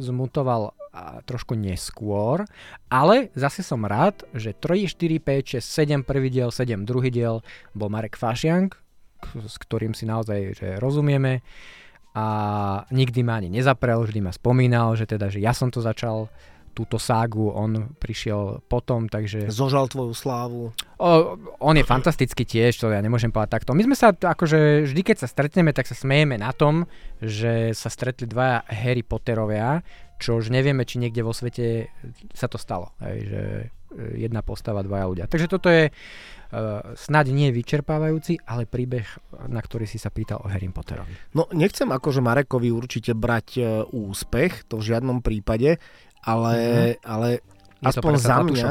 zmutoval 0.03 0.75
a 0.93 1.25
trošku 1.25 1.57
neskôr, 1.57 2.45
ale 2.93 3.33
zase 3.33 3.65
som 3.65 3.81
rád, 3.89 4.29
že 4.37 4.53
3, 4.53 4.93
4, 4.93 5.25
5, 5.25 5.57
6, 5.63 6.05
7 6.05 6.05
prvý 6.05 6.29
diel, 6.29 6.53
7 6.53 6.85
druhý 6.85 7.09
diel 7.09 7.41
bol 7.73 7.89
Marek 7.89 8.21
Fašiank, 8.21 8.77
s 9.41 9.57
ktorým 9.57 9.97
si 9.97 10.05
naozaj 10.05 10.53
že 10.53 10.69
rozumieme 10.77 11.41
a 12.13 12.27
nikdy 12.93 13.25
ma 13.25 13.41
ani 13.41 13.49
nezaprel, 13.49 14.05
vždy 14.05 14.21
ma 14.21 14.37
spomínal, 14.37 14.93
že 14.93 15.09
teda, 15.09 15.33
že 15.33 15.41
ja 15.41 15.57
som 15.57 15.73
to 15.73 15.81
začal 15.81 16.29
túto 16.73 16.97
ságu, 16.97 17.53
on 17.53 17.97
prišiel 18.01 18.65
potom, 18.65 19.09
takže... 19.09 19.53
Zožal 19.53 19.93
tvoju 19.93 20.17
slávu. 20.17 20.73
O, 21.03 21.35
on 21.59 21.75
je 21.75 21.83
fantastický 21.83 22.47
tiež, 22.47 22.79
to 22.79 22.87
ja 22.95 23.03
nemôžem 23.03 23.35
povedať 23.35 23.59
takto. 23.59 23.75
My 23.75 23.83
sme 23.83 23.99
sa, 23.99 24.15
akože 24.15 24.87
vždy, 24.87 25.03
keď 25.03 25.27
sa 25.27 25.29
stretneme, 25.29 25.75
tak 25.75 25.91
sa 25.91 25.99
smejeme 25.99 26.39
na 26.39 26.55
tom, 26.55 26.87
že 27.19 27.75
sa 27.75 27.91
stretli 27.91 28.31
dvaja 28.31 28.63
Harry 28.71 29.03
Potterovia, 29.03 29.83
čo 30.23 30.39
už 30.39 30.55
nevieme, 30.55 30.87
či 30.87 31.03
niekde 31.03 31.27
vo 31.27 31.35
svete 31.35 31.91
sa 32.31 32.47
to 32.47 32.55
stalo. 32.55 32.95
Hej, 33.03 33.19
že 33.27 33.43
e, 33.43 33.67
jedna 34.23 34.47
postava, 34.47 34.87
dvaja 34.87 35.11
ľudia. 35.11 35.27
Takže 35.27 35.51
toto 35.51 35.67
je 35.67 35.91
uh, 35.91 36.95
snáď 36.95 37.35
nie 37.35 37.51
vyčerpávajúci, 37.51 38.39
ale 38.47 38.71
príbeh, 38.71 39.03
na 39.51 39.59
ktorý 39.59 39.91
si 39.91 39.99
sa 39.99 40.15
pýtal 40.15 40.39
o 40.39 40.47
Harry 40.47 40.71
Potterovi. 40.71 41.35
No 41.35 41.51
nechcem 41.51 41.91
akože 41.91 42.23
Marekovi 42.23 42.71
určite 42.71 43.19
brať 43.19 43.49
uh, 43.59 43.67
úspech, 43.91 44.71
to 44.71 44.79
v 44.79 44.95
žiadnom 44.95 45.19
prípade, 45.19 45.83
ale, 46.23 46.55
mm-hmm. 46.55 47.11
ale 47.11 47.29
aspoň 47.83 48.13
za 48.23 48.39
mňa, 48.47 48.69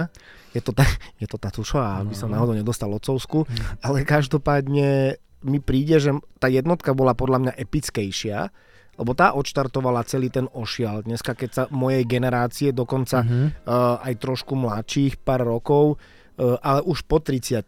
je 0.51 0.61
to, 0.61 0.71
ta, 0.75 0.83
je 1.21 1.27
to 1.27 1.39
tatúšo 1.39 1.79
a 1.79 2.03
aby 2.03 2.15
som 2.15 2.31
náhodou 2.31 2.55
nedostal 2.55 2.91
otcovsku, 2.91 3.47
mm. 3.47 3.83
ale 3.83 4.03
každopádne 4.03 5.19
mi 5.41 5.57
príde, 5.57 5.97
že 5.97 6.11
tá 6.37 6.45
jednotka 6.45 6.93
bola 6.93 7.17
podľa 7.17 7.49
mňa 7.49 7.53
epickejšia, 7.57 8.53
lebo 9.01 9.17
tá 9.17 9.33
odštartovala 9.33 10.05
celý 10.05 10.29
ten 10.29 10.45
ošial. 10.51 11.01
Dneska, 11.01 11.33
keď 11.33 11.49
sa 11.49 11.63
mojej 11.73 12.05
generácie, 12.05 12.69
dokonca 12.69 13.25
uh-huh. 13.25 13.49
uh, 13.65 13.97
aj 14.05 14.13
trošku 14.21 14.53
mladších, 14.53 15.25
pár 15.25 15.41
rokov, 15.41 15.97
uh, 15.97 16.61
ale 16.61 16.85
už 16.85 17.09
po 17.09 17.17
30 17.17 17.65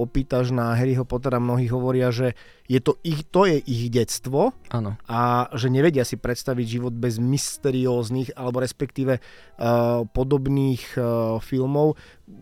opýtaš 0.00 0.48
na 0.48 0.72
Harryho 0.72 1.04
Pottera, 1.04 1.36
mnohí 1.36 1.68
hovoria, 1.68 2.08
že 2.08 2.32
je 2.70 2.78
to, 2.78 2.96
ich, 3.02 3.26
to 3.28 3.44
je 3.44 3.58
ich 3.58 3.90
detstvo 3.90 4.54
ano. 4.70 4.94
a 5.10 5.50
že 5.52 5.68
nevedia 5.68 6.06
si 6.06 6.14
predstaviť 6.16 6.66
život 6.78 6.94
bez 6.94 7.18
mysterióznych 7.18 8.38
alebo 8.38 8.62
respektíve 8.62 9.18
uh, 9.18 10.06
podobných 10.08 10.96
uh, 10.96 11.36
filmov. 11.42 11.98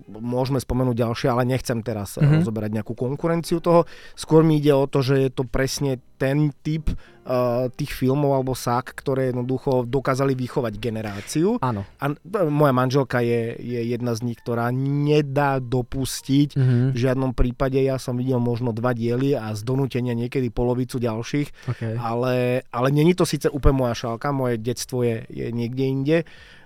Môžeme 0.07 0.63
spomenúť 0.63 1.03
ďalšie, 1.03 1.29
ale 1.33 1.49
nechcem 1.49 1.83
teraz 1.83 2.15
mm-hmm. 2.15 2.47
rozoberať 2.47 2.71
nejakú 2.79 2.95
konkurenciu 2.95 3.59
toho. 3.59 3.89
Skôr 4.15 4.47
mi 4.47 4.63
ide 4.63 4.71
o 4.71 4.87
to, 4.87 5.03
že 5.03 5.27
je 5.27 5.31
to 5.35 5.43
presne 5.43 5.99
ten 6.21 6.53
typ 6.61 6.93
uh, 6.93 7.73
tých 7.73 7.97
filmov 7.97 8.37
alebo 8.37 8.53
sák, 8.53 8.93
ktoré 8.93 9.33
jednoducho 9.33 9.89
dokázali 9.89 10.37
vychovať 10.37 10.77
generáciu. 10.77 11.57
Áno. 11.65 11.89
A 11.97 12.13
moja 12.47 12.77
manželka 12.77 13.25
je, 13.25 13.57
je 13.57 13.81
jedna 13.89 14.13
z 14.13 14.31
nich, 14.31 14.39
ktorá 14.39 14.69
nedá 14.71 15.59
dopustiť 15.59 16.55
mm-hmm. 16.55 16.87
v 16.93 16.97
žiadnom 17.01 17.33
prípade. 17.33 17.81
Ja 17.81 17.97
som 17.97 18.21
videl 18.21 18.39
možno 18.39 18.77
dva 18.77 18.93
diely 18.93 19.33
a 19.33 19.57
z 19.57 19.65
donútenia 19.65 20.10
niekedy 20.15 20.49
polovicu 20.51 20.99
ďalších, 20.99 21.49
okay. 21.71 21.95
ale, 21.99 22.65
ale 22.71 22.89
není 22.91 23.15
to 23.15 23.27
síce 23.27 23.51
úplne 23.51 23.87
moja 23.87 23.95
šálka, 23.95 24.31
moje 24.31 24.59
detstvo 24.61 25.03
je, 25.03 25.25
je 25.31 25.47
niekde 25.51 25.85
inde. 25.85 26.19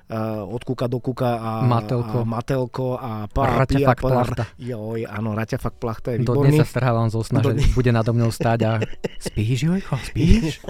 Uh, 0.05 0.45
od 0.45 0.61
kuka 0.61 0.85
do 0.85 1.01
kuka 1.01 1.41
a 1.41 1.51
Matelko, 1.65 2.19
a, 2.21 2.29
matelko 2.29 2.87
a 3.01 3.25
pápi 3.25 3.81
Raťa 3.81 3.89
fakt 3.89 4.05
plachta. 4.05 4.45
Joj, 4.61 5.09
áno, 5.09 5.33
Raťa 5.33 5.57
fakt 5.57 5.81
plachta 5.81 6.13
je 6.13 6.21
výborný. 6.21 6.61
Dodnes 6.61 6.61
sa 6.61 6.69
strhávam 6.69 7.09
zo 7.09 7.25
sna, 7.25 7.41
že 7.41 7.73
bude 7.73 7.89
nado 7.89 8.13
mnou 8.13 8.29
stáť 8.29 8.61
a 8.69 8.73
spíš, 9.33 9.65
Jojko, 9.65 9.97
spíš? 10.05 10.61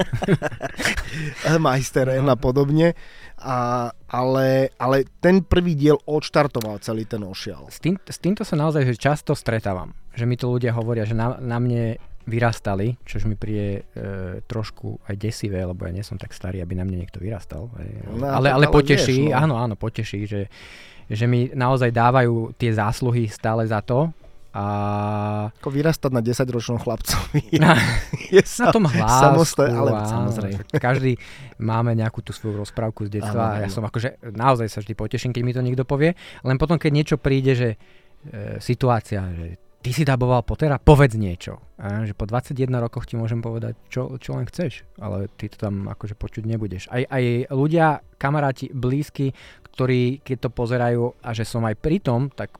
Majster 1.59 2.15
a 2.15 2.35
podobne. 2.39 2.95
A, 3.43 3.91
ale, 4.07 4.71
ale 4.79 5.03
ten 5.19 5.43
prvý 5.43 5.75
diel 5.75 5.99
odštartoval 6.07 6.79
celý 6.79 7.03
ten 7.03 7.27
ošial. 7.27 7.67
S, 7.75 7.83
tým, 7.83 7.99
s 8.07 8.23
týmto 8.23 8.47
sa 8.47 8.55
naozaj 8.55 8.87
že 8.87 8.95
často 8.95 9.35
stretávam. 9.35 9.99
Že 10.15 10.25
mi 10.31 10.39
to 10.39 10.47
ľudia 10.47 10.71
hovoria, 10.71 11.03
že 11.03 11.19
na, 11.19 11.43
na 11.43 11.59
mne 11.59 11.99
vyrastali, 12.25 12.97
čož 13.05 13.29
mi 13.29 13.37
príde 13.37 13.85
e, 13.93 14.41
trošku 14.49 14.97
aj 15.05 15.15
desivé, 15.21 15.61
lebo 15.61 15.85
ja 15.85 15.93
nie 15.93 16.05
som 16.05 16.17
tak 16.17 16.33
starý, 16.33 16.65
aby 16.65 16.73
na 16.73 16.89
mňa 16.89 16.97
niekto 16.97 17.21
vyrastal. 17.21 17.69
No, 17.69 18.25
ale, 18.25 18.49
ale, 18.51 18.65
ale 18.65 18.67
poteší, 18.73 19.29
vieš, 19.29 19.37
no. 19.37 19.41
áno, 19.45 19.55
áno, 19.61 19.75
poteší, 19.77 20.25
že, 20.25 20.49
že 21.09 21.25
mi 21.29 21.53
naozaj 21.53 21.93
dávajú 21.93 22.57
tie 22.57 22.73
zásluhy 22.73 23.29
stále 23.29 23.69
za 23.69 23.85
to. 23.85 24.09
A... 24.55 24.65
Ako 25.59 25.75
vyrastať 25.75 26.15
na 26.15 26.23
10-ročnom 26.23 26.79
chlapcovi. 26.79 27.43
Na, 27.63 27.75
je 28.31 28.39
sa, 28.47 28.71
na 28.71 28.73
tom 28.73 28.87
hlásku, 28.87 29.67
ale 29.67 29.91
áno, 29.91 30.07
samozrejme. 30.07 30.63
Každý 30.79 31.19
máme 31.59 31.91
nejakú 31.99 32.23
tú 32.23 32.31
svoju 32.31 32.63
rozprávku 32.63 33.11
z 33.11 33.19
detstva 33.19 33.59
a 33.59 33.67
ja 33.67 33.69
som 33.69 33.83
akože 33.83 34.23
naozaj 34.31 34.71
sa 34.71 34.79
vždy 34.79 34.95
poteším, 34.95 35.35
keď 35.35 35.43
mi 35.43 35.53
to 35.53 35.59
niekto 35.59 35.83
povie. 35.83 36.15
Len 36.47 36.55
potom, 36.55 36.79
keď 36.79 36.91
niečo 36.95 37.17
príde, 37.19 37.59
že 37.59 37.69
e, 37.75 37.77
situácia, 38.63 39.27
že 39.35 39.59
ty 39.85 39.93
si 39.93 40.01
daboval 40.09 40.41
Pottera, 40.41 40.81
povedz 40.81 41.21
niečo. 41.21 41.61
A, 41.77 42.09
že 42.09 42.17
po 42.17 42.25
21 42.25 42.73
rokoch 42.81 43.05
ti 43.05 43.21
môžem 43.21 43.45
povedať, 43.45 43.77
čo, 43.93 44.17
čo 44.17 44.33
len 44.33 44.49
chceš, 44.49 44.89
ale 44.97 45.29
ty 45.37 45.53
to 45.53 45.61
tam 45.61 45.93
akože 45.93 46.17
počuť 46.17 46.49
nebudeš. 46.49 46.89
Aj, 46.89 47.05
aj 47.05 47.53
ľudia, 47.53 48.01
kamaráti, 48.17 48.73
blízky, 48.73 49.37
ktorí 49.69 50.25
keď 50.25 50.49
to 50.49 50.51
pozerajú 50.57 51.05
a 51.21 51.37
že 51.37 51.45
som 51.45 51.61
aj 51.69 51.77
pri 51.77 52.01
tom, 52.01 52.33
tak, 52.33 52.57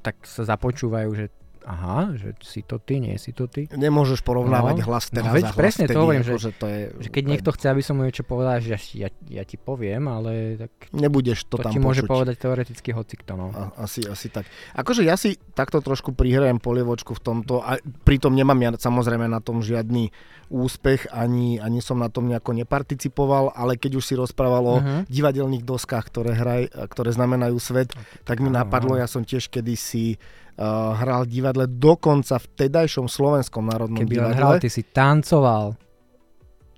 tak 0.00 0.16
sa 0.24 0.48
započúvajú, 0.48 1.10
že 1.12 1.28
aha, 1.64 2.12
že 2.14 2.36
si 2.44 2.60
to 2.60 2.76
ty, 2.76 3.00
nie 3.00 3.16
si 3.16 3.32
to 3.32 3.48
ty. 3.48 3.66
Nemôžeš 3.72 4.20
porovnávať 4.20 4.84
no, 4.84 4.86
hlas 4.92 5.04
teraz 5.08 5.32
no, 5.32 5.36
veď, 5.36 5.44
hlas 5.50 5.56
presne 5.56 5.84
vtedy, 5.88 5.96
to 5.96 6.00
hovorím, 6.04 6.24
že, 6.24 6.34
že, 6.36 6.50
to 6.52 6.66
je, 6.68 6.80
že 7.00 7.08
keď 7.08 7.24
niekto 7.24 7.50
chce, 7.56 7.66
aby 7.72 7.82
som 7.82 7.94
mu 7.96 8.02
niečo 8.04 8.24
povedal, 8.24 8.60
že 8.60 8.76
ja, 8.94 9.08
ja 9.28 9.42
ti 9.48 9.56
poviem, 9.56 10.04
ale 10.06 10.60
tak 10.60 10.72
nebudeš 10.92 11.48
to, 11.48 11.58
to 11.58 11.66
tam 11.66 11.72
ti 11.72 11.80
počuť. 11.80 11.88
môže 11.88 12.02
povedať 12.04 12.36
teoreticky 12.36 12.90
hocikto. 12.92 13.32
No. 13.34 13.50
A, 13.50 13.88
asi, 13.88 14.04
asi 14.04 14.28
tak. 14.28 14.44
Akože 14.76 15.02
ja 15.02 15.16
si 15.16 15.40
takto 15.56 15.80
trošku 15.80 16.12
prihrajem 16.12 16.60
polievočku 16.60 17.16
v 17.16 17.20
tomto 17.24 17.64
a 17.64 17.80
pritom 18.04 18.36
nemám 18.36 18.60
ja 18.60 18.70
samozrejme 18.76 19.24
na 19.26 19.40
tom 19.40 19.64
žiadny 19.64 20.12
úspech, 20.52 21.08
ani, 21.10 21.56
ani 21.58 21.80
som 21.80 21.96
na 21.96 22.12
tom 22.12 22.28
nejako 22.28 22.52
neparticipoval, 22.52 23.56
ale 23.56 23.80
keď 23.80 23.98
už 23.98 24.04
si 24.04 24.14
rozprával 24.14 24.64
o 24.64 24.76
uh-huh. 24.78 25.00
divadelných 25.08 25.64
doskách, 25.64 26.04
ktoré, 26.12 26.36
hraj, 26.36 26.62
ktoré 26.92 27.10
znamenajú 27.16 27.56
svet, 27.56 27.96
tak 28.28 28.44
mi 28.44 28.52
napadlo, 28.52 28.94
ja 28.94 29.08
som 29.08 29.24
tiež 29.24 29.48
kedysi 29.48 30.20
hral 30.62 31.26
v 31.26 31.30
divadle, 31.34 31.64
dokonca 31.66 32.38
v 32.38 32.46
tedajšom 32.54 33.10
slovenskom 33.10 33.66
národnom 33.66 34.06
Keby 34.06 34.14
divadle. 34.14 34.36
hral, 34.38 34.52
ty 34.62 34.70
si 34.70 34.86
tancoval. 34.86 35.74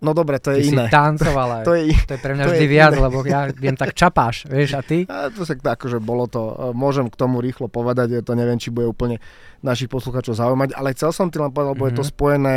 No 0.04 0.12
dobre, 0.12 0.36
to 0.36 0.52
je 0.52 0.68
ty 0.68 0.76
iné. 0.76 0.86
si 0.86 0.92
tancoval 0.92 1.62
aj. 1.62 1.64
to, 1.68 1.72
je, 1.72 1.96
to 2.04 2.12
je 2.16 2.20
pre 2.20 2.32
mňa 2.36 2.44
vždy 2.52 2.66
viac, 2.68 2.92
iné. 2.92 3.00
lebo 3.00 3.18
ja 3.24 3.48
viem 3.48 3.76
tak 3.76 3.96
čapáš, 3.96 4.44
vieš, 4.44 4.76
a 4.76 4.82
ty? 4.84 5.06
A 5.12 5.32
to 5.32 5.48
sa 5.48 5.56
akože 5.56 5.98
bolo 6.02 6.28
to, 6.28 6.72
môžem 6.76 7.08
k 7.08 7.16
tomu 7.16 7.40
rýchlo 7.40 7.72
povedať, 7.72 8.20
to 8.20 8.32
neviem, 8.36 8.60
či 8.60 8.68
bude 8.68 8.84
úplne 8.84 9.16
našich 9.64 9.88
poslucháčov 9.88 10.36
zaujímať, 10.36 10.76
ale 10.76 10.92
chcel 10.92 11.10
som 11.16 11.32
ti 11.32 11.40
len 11.40 11.48
povedať, 11.48 11.72
lebo 11.72 11.88
mm-hmm. 11.88 11.96
je 11.96 12.00
to 12.00 12.04
mhm. 12.04 12.12
spojené 12.12 12.56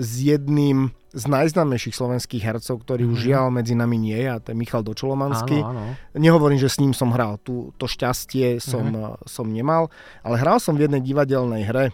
s 0.00 0.10
jedným 0.24 0.78
z 1.08 1.24
najznámejších 1.24 1.96
slovenských 1.96 2.44
hercov, 2.44 2.84
ktorý 2.84 3.08
mm-hmm. 3.08 3.16
už 3.16 3.26
žiaľ 3.32 3.46
medzi 3.48 3.72
nami 3.72 3.96
nie 3.96 4.16
je, 4.16 4.28
a 4.28 4.36
to 4.44 4.52
je 4.52 4.60
Michal 4.60 4.84
Dočolomanský. 4.84 5.64
Áno, 5.64 5.96
áno. 5.96 6.16
Nehovorím, 6.16 6.60
že 6.60 6.68
s 6.68 6.80
ním 6.84 6.92
som 6.92 7.16
hral, 7.16 7.40
tu, 7.40 7.72
to 7.80 7.88
šťastie 7.88 8.60
som, 8.60 8.84
mm-hmm. 8.84 9.24
som 9.24 9.48
nemal, 9.48 9.88
ale 10.20 10.36
hral 10.36 10.60
som 10.60 10.76
v 10.76 10.88
jednej 10.88 11.04
divadelnej 11.04 11.64
hre, 11.68 11.86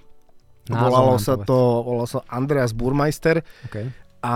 Volalo 0.65 1.21
sa 1.21 1.37
to, 1.37 1.85
volalo 1.85 2.09
sa 2.09 2.25
Andreas 2.25 2.73
Burmeister 2.73 3.45
okay 3.69 3.93
a 4.25 4.35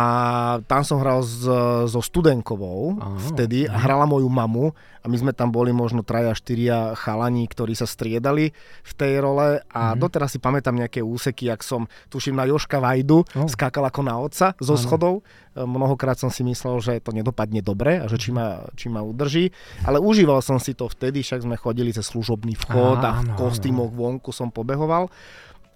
tam 0.69 0.85
som 0.85 1.01
hral 1.01 1.25
s, 1.25 1.49
so 1.89 2.01
Studenkovou 2.05 3.01
Aha, 3.01 3.33
vtedy 3.33 3.65
a 3.65 3.73
hrala 3.73 4.05
moju 4.05 4.29
mamu 4.29 4.77
a 5.01 5.09
my 5.09 5.17
sme 5.17 5.33
tam 5.33 5.49
boli 5.49 5.73
možno 5.73 6.05
traja, 6.05 6.37
štyria 6.37 6.93
chalani, 6.93 7.49
ktorí 7.49 7.73
sa 7.73 7.89
striedali 7.89 8.53
v 8.85 8.93
tej 8.93 9.25
role 9.25 9.65
a 9.65 9.97
mm 9.97 9.97
doteraz 9.99 10.37
si 10.37 10.39
pamätám 10.39 10.77
nejaké 10.77 11.01
úseky, 11.03 11.51
ak 11.51 11.65
som, 11.65 11.89
tuším, 12.13 12.37
na 12.37 12.47
Joška 12.47 12.79
Vajdu 12.79 13.25
oh. 13.25 13.49
skákal 13.49 13.89
ako 13.89 14.01
na 14.05 14.15
otca 14.21 14.55
zo 14.61 14.77
ano. 14.77 14.83
schodov. 14.85 15.15
E, 15.57 15.65
mnohokrát 15.65 16.15
som 16.21 16.31
si 16.31 16.47
myslel, 16.47 16.79
že 16.79 16.93
to 17.03 17.11
nedopadne 17.11 17.65
dobre 17.65 17.99
a 17.99 18.07
že 18.07 18.21
či 18.21 18.31
ma, 18.31 18.63
či 18.79 18.87
ma 18.93 19.03
udrží, 19.03 19.51
ale 19.83 19.99
užíval 19.99 20.39
som 20.45 20.61
si 20.63 20.77
to 20.77 20.87
vtedy, 20.87 21.25
však 21.25 21.43
sme 21.49 21.57
chodili 21.59 21.91
cez 21.91 22.07
služobný 22.07 22.55
vchod 22.63 23.01
Aha, 23.01 23.11
a 23.11 23.27
v 23.27 23.31
kostýmoch 23.35 23.91
vonku 23.91 24.31
som 24.31 24.53
pobehoval, 24.53 25.11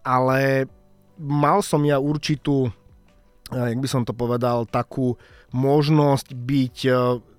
ale 0.07 0.71
mal 1.19 1.65
som 1.65 1.83
ja 1.83 1.99
určitú 1.99 2.71
jak 3.53 3.79
by 3.79 3.89
som 3.89 4.03
to 4.03 4.17
povedal, 4.17 4.65
takú 4.65 5.21
možnosť 5.53 6.33
byť 6.33 6.77
e, 6.89 6.93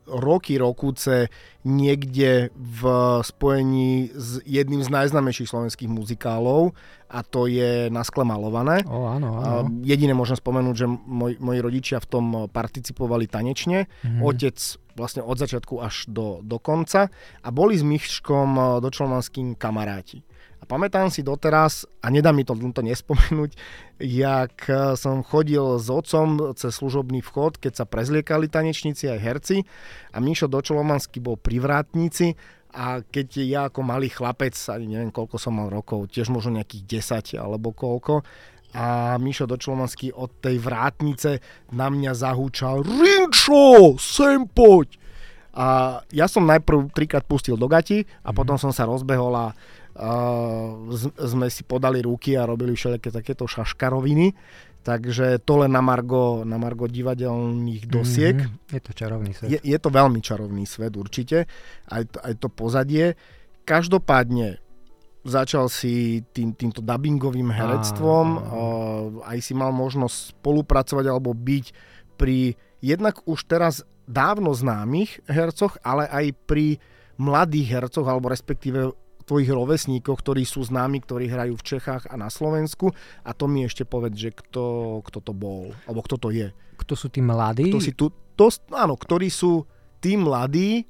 roky, 0.08 0.60
rokúce 0.60 1.32
niekde 1.64 2.52
v 2.54 2.82
spojení 3.24 4.12
s 4.12 4.44
jedným 4.44 4.84
z 4.84 4.90
najznámejších 4.92 5.50
slovenských 5.50 5.90
muzikálov 5.90 6.76
a 7.14 7.22
to 7.22 7.46
je 7.46 7.94
Na 7.94 8.02
skle 8.02 8.26
malované. 8.26 8.82
O, 8.90 9.06
áno, 9.06 9.38
áno. 9.38 9.70
Jediné 9.86 10.18
môžem 10.18 10.34
spomenúť, 10.34 10.76
že 10.76 10.88
moj, 10.90 11.38
moji 11.38 11.60
rodičia 11.62 11.98
v 12.02 12.10
tom 12.10 12.26
participovali 12.50 13.30
tanečne. 13.30 13.86
Mm-hmm. 13.86 14.22
Otec 14.26 14.58
vlastne 14.98 15.22
od 15.26 15.38
začiatku 15.38 15.82
až 15.82 16.10
do, 16.10 16.42
do 16.42 16.58
konca 16.58 17.10
a 17.42 17.48
boli 17.54 17.78
s 17.78 17.86
Myškom 17.86 18.50
e, 18.58 18.62
dočlovanským 18.82 19.56
kamaráti. 19.58 20.26
A 20.64 20.66
pamätám 20.66 21.12
si 21.12 21.28
doteraz, 21.28 21.84
a 22.00 22.08
nedá 22.08 22.32
mi 22.32 22.48
to, 22.48 22.56
to 22.56 22.80
nespomenúť, 22.80 23.52
jak 24.00 24.56
eh, 24.72 24.96
som 24.96 25.20
chodil 25.20 25.76
s 25.76 25.92
otcom 25.92 26.56
cez 26.56 26.72
služobný 26.72 27.20
vchod, 27.20 27.60
keď 27.60 27.84
sa 27.84 27.86
prezliekali 27.86 28.48
tanečníci 28.48 29.12
aj 29.12 29.20
herci 29.20 29.68
a 30.16 30.24
Mišo 30.24 30.48
Dočolomanský 30.48 31.20
bol 31.20 31.36
pri 31.36 31.60
vrátnici 31.60 32.40
a 32.72 33.04
keď 33.04 33.28
ja 33.44 33.62
ako 33.68 33.84
malý 33.84 34.08
chlapec, 34.08 34.56
ani 34.72 34.88
neviem 34.88 35.12
koľko 35.12 35.36
som 35.36 35.60
mal 35.60 35.68
rokov, 35.68 36.08
tiež 36.08 36.32
možno 36.32 36.56
nejakých 36.56 37.04
10 37.36 37.44
alebo 37.44 37.76
koľko, 37.76 38.24
a 38.74 39.20
Mišo 39.20 39.46
Dočlomanský 39.46 40.16
od 40.16 40.40
tej 40.40 40.64
vrátnice 40.64 41.44
na 41.76 41.92
mňa 41.92 42.12
zahúčal 42.16 42.82
Rinčo, 42.82 44.00
sem 44.00 44.48
poď! 44.48 45.04
A 45.54 46.02
ja 46.10 46.26
som 46.26 46.50
najprv 46.50 46.90
trikrát 46.90 47.22
pustil 47.30 47.54
do 47.54 47.70
gati 47.70 48.02
a 48.26 48.34
mm. 48.34 48.36
potom 48.36 48.58
som 48.58 48.74
sa 48.74 48.90
rozbehol 48.90 49.38
a 49.38 49.54
sme 51.18 51.48
si 51.54 51.62
podali 51.64 52.02
ruky 52.02 52.34
a 52.34 52.50
robili 52.50 52.74
všelijaké 52.74 53.14
takéto 53.14 53.46
šaškaroviny. 53.46 54.34
Takže 54.84 55.40
to 55.48 55.64
len 55.64 55.72
na 55.72 55.80
Margo, 55.80 56.44
na 56.44 56.60
Margo 56.60 56.92
divadelných 56.92 57.88
dosiek. 57.88 58.36
Mm-hmm. 58.36 58.76
Je 58.76 58.82
to 58.84 58.92
čarovný 58.92 59.32
svet. 59.32 59.48
Je, 59.48 59.60
je 59.64 59.78
to 59.80 59.88
veľmi 59.88 60.20
čarovný 60.20 60.68
svet 60.68 60.92
určite, 61.00 61.48
aj 61.88 62.04
to, 62.12 62.18
aj 62.20 62.34
to 62.36 62.48
pozadie. 62.52 63.16
Každopádne 63.64 64.60
začal 65.24 65.72
si 65.72 66.20
tým, 66.36 66.52
týmto 66.52 66.84
dubbingovým 66.84 67.48
herectvom, 67.48 68.28
a... 68.36 68.42
aj 69.32 69.40
si 69.40 69.56
mal 69.56 69.72
možnosť 69.72 70.36
spolupracovať 70.36 71.06
alebo 71.08 71.32
byť 71.32 71.66
pri 72.20 72.60
jednak 72.84 73.24
už 73.24 73.48
teraz 73.48 73.88
dávno 74.04 74.52
známych 74.52 75.24
hercoch, 75.32 75.80
ale 75.80 76.12
aj 76.12 76.36
pri 76.44 76.76
mladých 77.16 77.80
hercoch, 77.80 78.04
alebo 78.04 78.28
respektíve 78.28 78.92
tvojich 79.24 79.50
rovesníkoch, 79.50 80.20
ktorí 80.20 80.44
sú 80.44 80.64
známi, 80.64 81.04
ktorí 81.04 81.32
hrajú 81.32 81.56
v 81.56 81.66
Čechách 81.76 82.08
a 82.12 82.16
na 82.20 82.28
Slovensku. 82.28 82.92
A 83.24 83.32
to 83.32 83.48
mi 83.48 83.64
ešte 83.64 83.88
povedz, 83.88 84.16
že 84.20 84.30
kto, 84.36 85.00
kto 85.04 85.20
to 85.24 85.34
bol, 85.34 85.72
alebo 85.88 86.04
kto 86.04 86.20
to 86.20 86.30
je. 86.30 86.52
Kto 86.80 86.94
sú 87.00 87.08
tí 87.08 87.24
mladí? 87.24 87.72
Kto 87.72 87.80
si 87.80 87.96
tu, 87.96 88.12
to, 88.36 88.52
áno, 88.76 89.00
ktorí 89.00 89.32
sú 89.32 89.64
tí 90.04 90.20
mladí, 90.20 90.84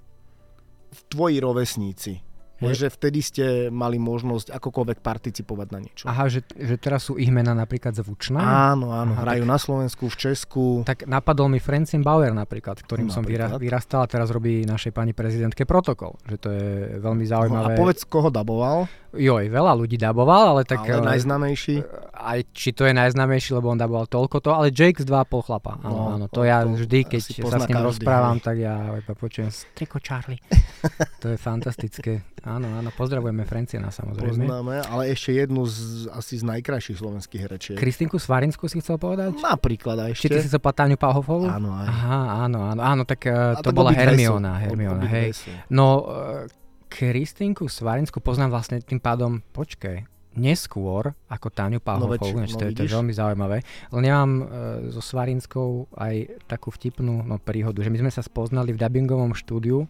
tvoji 1.09 1.37
rovesníci. 1.41 2.32
Že 2.71 2.87
vtedy 2.95 3.19
ste 3.19 3.45
mali 3.67 3.99
možnosť 3.99 4.55
akokoľvek 4.55 5.03
participovať 5.03 5.67
na 5.75 5.79
niečo. 5.83 6.05
Aha, 6.07 6.31
že, 6.31 6.47
že 6.55 6.79
teraz 6.79 7.11
sú 7.11 7.19
ich 7.19 7.27
mená 7.27 7.51
napríklad 7.51 7.91
zvučná? 7.91 8.39
Áno, 8.71 8.95
áno, 8.95 9.19
Aha, 9.19 9.27
hrajú 9.27 9.43
tak, 9.43 9.51
na 9.51 9.57
Slovensku, 9.59 10.03
v 10.07 10.15
Česku. 10.15 10.63
Tak 10.87 11.03
napadol 11.09 11.51
mi 11.51 11.59
Francine 11.59 12.05
Bauer 12.05 12.31
napríklad, 12.31 12.79
ktorým 12.79 13.11
no, 13.11 13.13
som 13.13 13.27
napríklad. 13.27 13.59
vyrastal 13.59 14.05
a 14.05 14.07
teraz 14.07 14.31
robí 14.31 14.63
našej 14.63 14.95
pani 14.95 15.11
prezidentke 15.11 15.67
protokol. 15.67 16.15
Že 16.29 16.37
to 16.39 16.47
je 16.53 16.67
veľmi 17.03 17.25
zaujímavé. 17.27 17.73
No 17.73 17.75
a 17.75 17.81
povedz, 17.81 18.07
koho 18.07 18.31
daboval? 18.31 18.87
Joj, 19.13 19.45
veľa 19.45 19.77
ľudí 19.77 20.01
daboval, 20.01 20.57
ale 20.57 20.61
tak... 20.65 20.89
Ale 20.89 21.05
najznamejší? 21.05 21.85
Aj 22.17 22.41
či 22.49 22.73
to 22.73 22.89
je 22.89 22.97
najznamejší, 22.97 23.53
lebo 23.53 23.69
on 23.69 23.77
daboval 23.77 24.09
toľko 24.09 24.41
to, 24.41 24.49
ale 24.49 24.73
Jake 24.73 24.97
z 24.97 25.05
2,5 25.05 25.45
chlapa. 25.45 25.77
Áno, 25.85 25.93
no, 25.93 26.03
áno, 26.17 26.25
to, 26.25 26.41
to 26.41 26.49
ja 26.49 26.65
vždy, 26.65 27.05
keď 27.05 27.19
sa 27.21 27.61
s 27.61 27.69
ním 27.69 27.77
každý, 27.77 27.89
rozprávam, 27.93 28.41
hej. 28.41 28.45
tak 28.49 28.55
ja 28.57 28.73
iba 28.97 29.13
počujem 29.13 29.53
Striko 29.53 30.01
Charlie. 30.01 30.41
to 31.21 31.29
je 31.29 31.37
fantastické. 31.37 32.25
Áno, 32.53 32.67
áno, 32.69 32.89
pozdravujeme 32.93 33.43
Frenciena 33.49 33.89
samozrejme. 33.89 34.45
Poznáme, 34.45 34.75
ale 34.85 35.09
ešte 35.09 35.33
jednu 35.33 35.65
z, 35.65 36.05
asi 36.13 36.37
z 36.37 36.43
najkrajších 36.45 36.97
slovenských 37.01 37.41
herečiek. 37.41 37.75
Kristinku 37.77 38.21
Svarinsku 38.21 38.69
si 38.69 38.77
chcel 38.77 39.01
povedať? 39.01 39.33
Napríklad 39.41 39.97
aj 39.97 40.09
ešte. 40.13 40.29
Či 40.29 40.33
ty 40.37 40.39
si 40.45 40.49
sa 40.53 40.61
Táňu 40.61 40.97
Pahofovú? 40.97 41.49
Áno, 41.49 41.73
aj. 41.73 41.87
Aha, 41.89 42.21
áno, 42.45 42.59
áno, 42.69 42.81
áno, 42.81 43.03
tak 43.09 43.25
uh, 43.25 43.57
to, 43.61 43.69
to 43.69 43.77
bola 43.77 43.89
Hermiona. 43.89 44.61
Hermiona, 44.61 45.05
hej. 45.09 45.33
No, 45.73 46.05
uh, 46.05 46.45
Kristinku 46.93 47.65
Svarinsku 47.65 48.21
poznám 48.21 48.53
vlastne 48.53 48.77
tým 48.85 49.01
pádom, 49.01 49.41
počkej, 49.49 50.05
neskôr 50.37 51.13
ako 51.29 51.47
Táňu 51.49 51.81
Páhovkovú, 51.81 52.41
no, 52.41 52.45
no, 52.45 52.57
to, 52.57 52.65
je, 52.69 52.73
to 52.73 52.83
je 52.85 52.93
veľmi 52.93 53.13
zaujímavé. 53.13 53.61
Len 53.93 54.03
ja 54.05 54.21
mám 54.21 54.33
e, 54.41 54.45
so 54.89 55.01
Svarinskou 55.01 55.89
aj 55.93 56.45
takú 56.49 56.73
vtipnú 56.73 57.21
no, 57.21 57.37
príhodu, 57.37 57.81
že 57.85 57.93
my 57.93 58.01
sme 58.05 58.11
sa 58.13 58.25
spoznali 58.25 58.73
v 58.73 58.81
dubbingovom 58.81 59.37
štúdiu, 59.37 59.85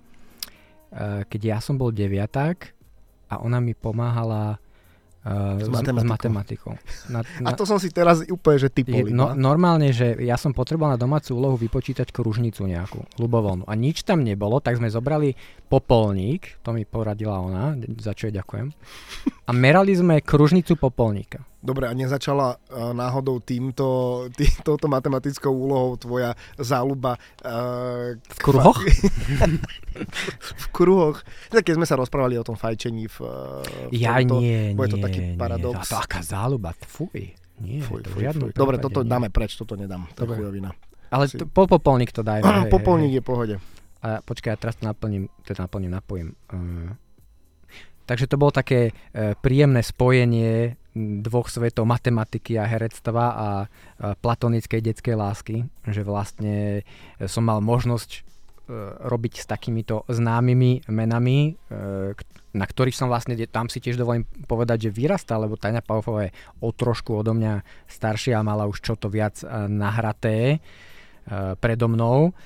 keď 1.28 1.42
ja 1.42 1.58
som 1.58 1.76
bol 1.76 1.90
deviaták 1.90 2.72
a 3.34 3.42
ona 3.42 3.58
mi 3.58 3.74
pomáhala 3.74 4.62
Uh, 5.24 5.56
s, 5.56 5.72
matematikou. 5.72 6.04
s 6.04 6.12
matematikou. 6.12 6.74
Na, 7.08 7.24
na, 7.40 7.48
a 7.48 7.56
to 7.56 7.64
som 7.64 7.80
si 7.80 7.88
teraz 7.88 8.28
úplne, 8.28 8.60
že 8.60 8.68
typol. 8.68 9.08
No, 9.08 9.32
normálne, 9.32 9.96
že 9.96 10.20
ja 10.20 10.36
som 10.36 10.52
potreboval 10.52 10.92
na 10.92 11.00
domácu 11.00 11.32
úlohu 11.32 11.56
vypočítať 11.56 12.12
kružnicu 12.12 12.68
nejakú, 12.68 13.08
ľubovoľnú. 13.16 13.64
A 13.64 13.72
nič 13.80 14.04
tam 14.04 14.20
nebolo, 14.20 14.60
tak 14.60 14.84
sme 14.84 14.92
zobrali 14.92 15.32
popolník, 15.74 16.62
to 16.62 16.70
mi 16.70 16.86
poradila 16.86 17.42
ona, 17.42 17.74
za 17.98 18.14
čo 18.14 18.30
jej 18.30 18.36
ďakujem. 18.38 18.70
A 19.50 19.52
merali 19.58 19.98
sme 19.98 20.22
kružnicu 20.22 20.78
popolníka. 20.78 21.42
Dobre, 21.64 21.90
a 21.90 21.96
nezačala 21.96 22.60
uh, 22.60 22.92
náhodou 22.94 23.40
týmto, 23.42 24.28
tý, 24.36 24.46
touto 24.62 24.86
matematickou 24.92 25.50
úlohou 25.50 25.96
tvoja 25.98 26.38
záľuba 26.60 27.18
uh, 27.42 28.14
v 28.20 28.38
kruhoch? 28.44 28.84
v 30.62 30.66
kruhoch. 30.76 31.24
Tak 31.50 31.66
keď 31.66 31.74
sme 31.82 31.88
sa 31.88 31.98
rozprávali 31.98 32.38
o 32.38 32.46
tom 32.46 32.60
fajčení 32.60 33.08
v, 33.10 33.18
v 33.90 33.96
Ja 33.96 34.20
tomto, 34.22 34.44
nie, 34.44 34.76
bude 34.78 34.92
to 34.94 35.00
taký 35.02 35.40
paradox. 35.40 35.88
Nie, 35.88 35.92
to 35.96 35.98
aká 36.04 36.20
záľuba, 36.22 36.76
fuj. 36.84 37.34
Nie, 37.64 37.80
fuj, 37.82 38.04
to 38.06 38.12
fuj, 38.12 38.28
fuj. 38.30 38.52
Dobre, 38.54 38.78
toto 38.78 39.02
nie. 39.02 39.10
dáme 39.10 39.28
preč, 39.32 39.56
toto 39.56 39.74
nedám. 39.80 40.06
Chujovina. 40.20 40.76
Ale 41.14 41.30
to, 41.32 41.48
po 41.48 41.66
popolník 41.66 42.12
to 42.12 42.22
dajme. 42.22 42.44
popolník 42.76 43.18
je 43.18 43.24
pohode. 43.24 43.56
A 44.04 44.20
počkaj, 44.20 44.52
ja 44.52 44.60
teraz 44.60 44.76
to 44.76 44.84
naplním, 44.84 45.32
teda 45.48 45.64
naplním, 45.64 45.96
napojím. 45.96 46.30
Uh, 46.52 46.92
takže 48.04 48.28
to 48.28 48.36
bolo 48.36 48.52
také 48.52 48.92
uh, 48.92 49.34
príjemné 49.40 49.80
spojenie 49.80 50.76
dvoch 50.94 51.50
svetov 51.50 51.90
matematiky 51.90 52.54
a 52.62 52.70
herectva 52.70 53.26
a 53.34 53.48
platonickej 53.98 54.78
detskej 54.78 55.18
lásky, 55.18 55.66
že 55.90 56.06
vlastne 56.06 56.86
som 57.26 57.42
mal 57.42 57.66
možnosť 57.66 58.22
robiť 59.02 59.34
s 59.42 59.46
takýmito 59.50 60.06
známymi 60.06 60.86
menami, 60.94 61.58
na 62.54 62.66
ktorých 62.70 62.94
som 62.94 63.10
vlastne, 63.10 63.34
tam 63.50 63.74
si 63.74 63.82
tiež 63.82 63.98
dovolím 63.98 64.30
povedať, 64.46 64.86
že 64.86 64.96
vyrastal, 64.96 65.50
lebo 65.50 65.58
Tania 65.58 65.82
Paufová 65.82 66.30
je 66.30 66.36
o 66.62 66.70
trošku 66.70 67.26
odo 67.26 67.34
mňa 67.34 67.66
staršia 67.90 68.38
a 68.38 68.46
mala 68.46 68.70
už 68.70 68.86
čo 68.86 68.94
to 68.94 69.10
viac 69.10 69.42
nahraté 69.66 70.62
predo 71.58 71.90
mnou. 71.90 72.38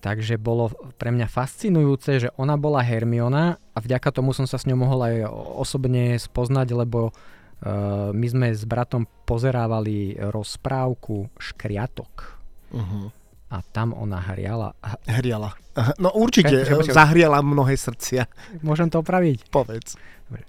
Takže 0.00 0.40
bolo 0.40 0.72
pre 0.96 1.12
mňa 1.12 1.28
fascinujúce, 1.28 2.10
že 2.24 2.28
ona 2.40 2.56
bola 2.56 2.80
Hermiona 2.80 3.60
a 3.60 3.78
vďaka 3.78 4.16
tomu 4.16 4.32
som 4.32 4.48
sa 4.48 4.56
s 4.56 4.64
ňou 4.64 4.80
mohol 4.80 5.00
aj 5.04 5.16
osobne 5.60 6.16
spoznať, 6.18 6.68
lebo 6.72 7.12
Uh, 7.60 8.08
my 8.16 8.24
sme 8.24 8.48
s 8.56 8.64
bratom 8.64 9.04
pozerávali 9.28 10.16
rozprávku 10.16 11.28
Škriatok. 11.36 12.40
Uh-huh. 12.72 13.12
A 13.52 13.60
tam 13.60 13.92
ona 13.92 14.16
hriala. 14.16 14.72
Hriala. 15.04 15.52
No 16.00 16.08
určite, 16.16 16.64
Škri- 16.64 16.88
zahriala 16.88 17.44
mnohé 17.44 17.76
srdcia. 17.76 18.24
Môžem 18.64 18.88
to 18.88 19.04
opraviť? 19.04 19.52
Povedz. 19.52 20.00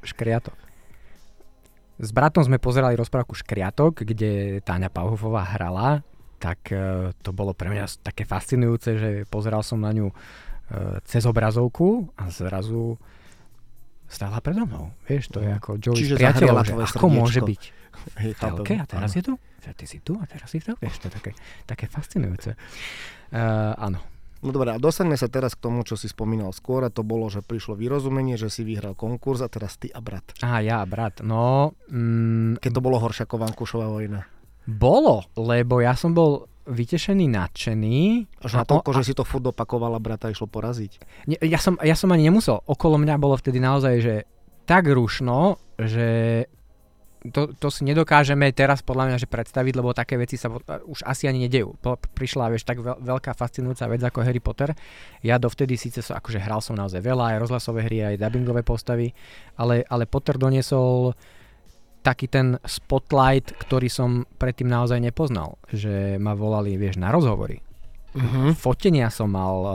Škriatok. 0.08 0.56
S 2.00 2.16
bratom 2.16 2.48
sme 2.48 2.64
pozerali 2.64 2.96
rozprávku 2.96 3.36
Škriatok, 3.36 4.08
kde 4.08 4.64
Táňa 4.64 4.88
Pauhofová 4.88 5.44
hrala, 5.52 6.08
tak 6.41 6.73
uh, 6.73 7.13
to 7.21 7.30
bolo 7.30 7.54
pre 7.54 7.69
mňa 7.69 8.01
také 8.01 8.25
fascinujúce, 8.25 8.97
že 8.97 9.10
pozeral 9.30 9.62
som 9.62 9.77
na 9.77 9.93
ňu 9.93 10.10
uh, 10.10 10.97
cez 11.06 11.21
obrazovku 11.30 12.10
a 12.17 12.34
zrazu 12.34 12.97
stála 14.10 14.41
predo 14.41 14.65
mnou. 14.65 14.89
Vieš, 15.06 15.32
to 15.32 15.39
je 15.39 15.49
ako 15.54 15.77
Joey 15.77 16.01
Čiže 16.01 16.15
priateľ, 16.17 16.47
že 16.65 16.73
ako 16.73 16.84
srdiečko. 16.84 17.06
môže 17.08 17.39
byť 17.45 17.62
v 18.19 18.34
telke 18.36 18.73
a 18.75 18.86
teraz 18.89 19.13
áno. 19.13 19.17
je 19.17 19.23
tu, 19.23 19.34
že 19.62 19.71
ty 19.77 19.86
si 19.86 19.97
tu 20.01 20.13
a 20.17 20.25
teraz 20.25 20.49
si 20.49 20.58
telke. 20.60 20.82
Vieš, 20.82 20.97
to 20.97 21.06
je 21.08 21.13
také, 21.13 21.32
také 21.69 21.86
fascinujúce. 21.86 22.58
Uh, 23.32 23.77
áno. 23.77 24.01
No 24.41 24.49
dobré, 24.49 24.73
a 24.73 24.82
dostaňme 24.82 25.13
sa 25.21 25.30
teraz 25.30 25.54
k 25.54 25.62
tomu, 25.69 25.86
čo 25.86 25.93
si 25.93 26.10
spomínal 26.10 26.49
skôr, 26.49 26.82
a 26.82 26.89
to 26.89 27.06
bolo, 27.06 27.30
že 27.30 27.45
prišlo 27.45 27.77
vyrozumenie, 27.77 28.41
že 28.41 28.49
si 28.49 28.65
vyhral 28.65 28.97
konkurs 28.97 29.38
a 29.45 29.45
teraz 29.45 29.77
ty 29.77 29.93
a 29.93 30.01
brat. 30.01 30.25
Á, 30.41 30.65
ja 30.65 30.82
a 30.82 30.86
brat, 30.89 31.21
no... 31.21 31.77
Mm, 31.93 32.58
Keď 32.58 32.71
to 32.73 32.82
bolo 32.82 32.97
horšie 32.97 33.30
ako 33.30 33.38
Vankušová 33.38 33.86
vojna. 33.86 34.25
Bolo, 34.69 35.26
lebo 35.36 35.82
ja 35.82 35.97
som 35.97 36.13
bol 36.13 36.52
vytešený, 36.69 37.26
nadšený. 37.26 38.00
Až 38.45 38.62
na 38.62 38.65
toľko, 38.65 38.93
že 39.02 39.12
si 39.12 39.13
to 39.17 39.26
furt 39.26 39.45
opakovala, 39.45 39.97
brata 39.97 40.30
išlo 40.30 40.45
poraziť. 40.45 40.91
Ne, 41.26 41.38
ja, 41.41 41.58
som, 41.58 41.76
ja 41.82 41.97
som 41.97 42.13
ani 42.13 42.30
nemusel. 42.30 42.62
Okolo 42.69 43.02
mňa 43.02 43.17
bolo 43.17 43.34
vtedy 43.34 43.58
naozaj, 43.58 43.95
že 44.00 44.15
tak 44.69 44.86
rušno, 44.86 45.58
že 45.82 46.45
to, 47.21 47.54
to 47.54 47.69
si 47.69 47.86
nedokážeme 47.86 48.50
teraz 48.50 48.82
podľa 48.82 49.13
mňa 49.13 49.17
že 49.21 49.30
predstaviť, 49.30 49.74
lebo 49.78 49.93
také 49.93 50.17
veci 50.17 50.41
sa 50.41 50.50
už 50.50 51.06
asi 51.06 51.30
ani 51.30 51.45
nedejú. 51.45 51.78
Prišla, 52.17 52.50
vieš, 52.50 52.65
tak 52.65 52.82
veľká 52.82 53.38
fascinujúca 53.38 53.86
vec 53.86 54.02
ako 54.02 54.26
Harry 54.26 54.41
Potter. 54.41 54.74
Ja 55.21 55.38
dovtedy 55.38 55.78
síce 55.78 56.02
som, 56.02 56.17
akože 56.17 56.41
hral 56.41 56.65
som 56.65 56.74
naozaj 56.74 56.97
veľa, 56.97 57.38
aj 57.38 57.41
rozhlasové 57.45 57.86
hry, 57.86 57.97
aj 58.13 58.21
dubbingové 58.21 58.65
postavy, 58.65 59.13
ale, 59.54 59.86
ale 59.86 60.10
Potter 60.10 60.41
doniesol 60.41 61.13
taký 62.02 62.28
ten 62.28 62.58
spotlight, 62.66 63.54
ktorý 63.62 63.88
som 63.88 64.26
predtým 64.42 64.68
naozaj 64.68 64.98
nepoznal. 64.98 65.62
Že 65.70 66.18
ma 66.18 66.34
volali, 66.34 66.76
vieš, 66.76 66.98
na 66.98 67.14
rozhovory. 67.14 67.62
Uh-huh. 68.12 68.52
Fotenia 68.58 69.08
som 69.08 69.32
mal 69.32 69.56
uh, 69.64 69.74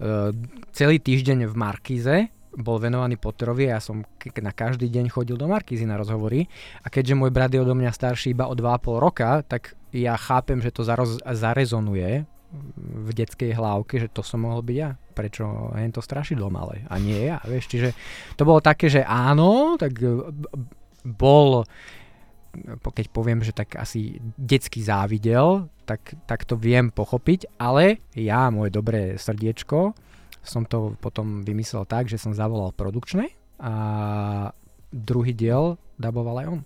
uh, 0.00 0.30
celý 0.72 0.96
týždeň 0.96 1.44
v 1.50 1.54
Markize, 1.54 2.16
bol 2.52 2.76
venovaný 2.76 3.16
Potterovi 3.16 3.68
a 3.68 3.76
ja 3.76 3.80
som 3.80 4.04
na 4.40 4.52
každý 4.52 4.92
deň 4.92 5.08
chodil 5.08 5.40
do 5.40 5.48
Markízy 5.48 5.88
na 5.88 5.96
rozhovory 5.96 6.44
a 6.84 6.92
keďže 6.92 7.16
môj 7.16 7.32
brat 7.32 7.52
je 7.52 7.60
odo 7.60 7.72
mňa 7.72 7.92
starší 7.92 8.36
iba 8.36 8.44
o 8.44 8.52
2,5 8.52 9.00
roka, 9.00 9.40
tak 9.44 9.72
ja 9.92 10.16
chápem, 10.20 10.60
že 10.60 10.72
to 10.72 10.84
zaroz, 10.84 11.20
zarezonuje 11.24 12.28
v 12.84 13.10
detskej 13.16 13.56
hlavke, 13.56 13.96
že 13.96 14.12
to 14.12 14.20
som 14.20 14.44
mohol 14.44 14.60
byť 14.60 14.76
ja. 14.76 14.92
Prečo 15.12 15.72
je 15.72 15.92
to 15.92 16.04
strašidlo 16.04 16.52
malé 16.52 16.84
a 16.88 17.00
nie 17.00 17.28
ja, 17.28 17.40
vieš. 17.48 17.72
Čiže 17.72 17.96
to 18.36 18.44
bolo 18.44 18.60
také, 18.60 18.92
že 18.92 19.00
áno, 19.04 19.80
tak 19.80 19.96
bol 21.04 21.66
keď 22.84 23.08
poviem, 23.08 23.40
že 23.40 23.56
tak 23.56 23.80
asi 23.80 24.20
detsky 24.36 24.84
závidel, 24.84 25.72
tak, 25.88 26.12
tak 26.28 26.44
to 26.44 26.60
viem 26.60 26.92
pochopiť, 26.92 27.56
ale 27.56 28.04
ja, 28.12 28.52
moje 28.52 28.68
dobré 28.68 29.16
srdiečko, 29.16 29.96
som 30.44 30.68
to 30.68 30.92
potom 31.00 31.40
vymyslel 31.40 31.88
tak, 31.88 32.12
že 32.12 32.20
som 32.20 32.36
zavolal 32.36 32.76
produkčnej 32.76 33.32
a 33.56 33.74
druhý 34.92 35.32
diel 35.32 35.80
daboval 35.96 36.44
aj 36.44 36.46
on 36.52 36.60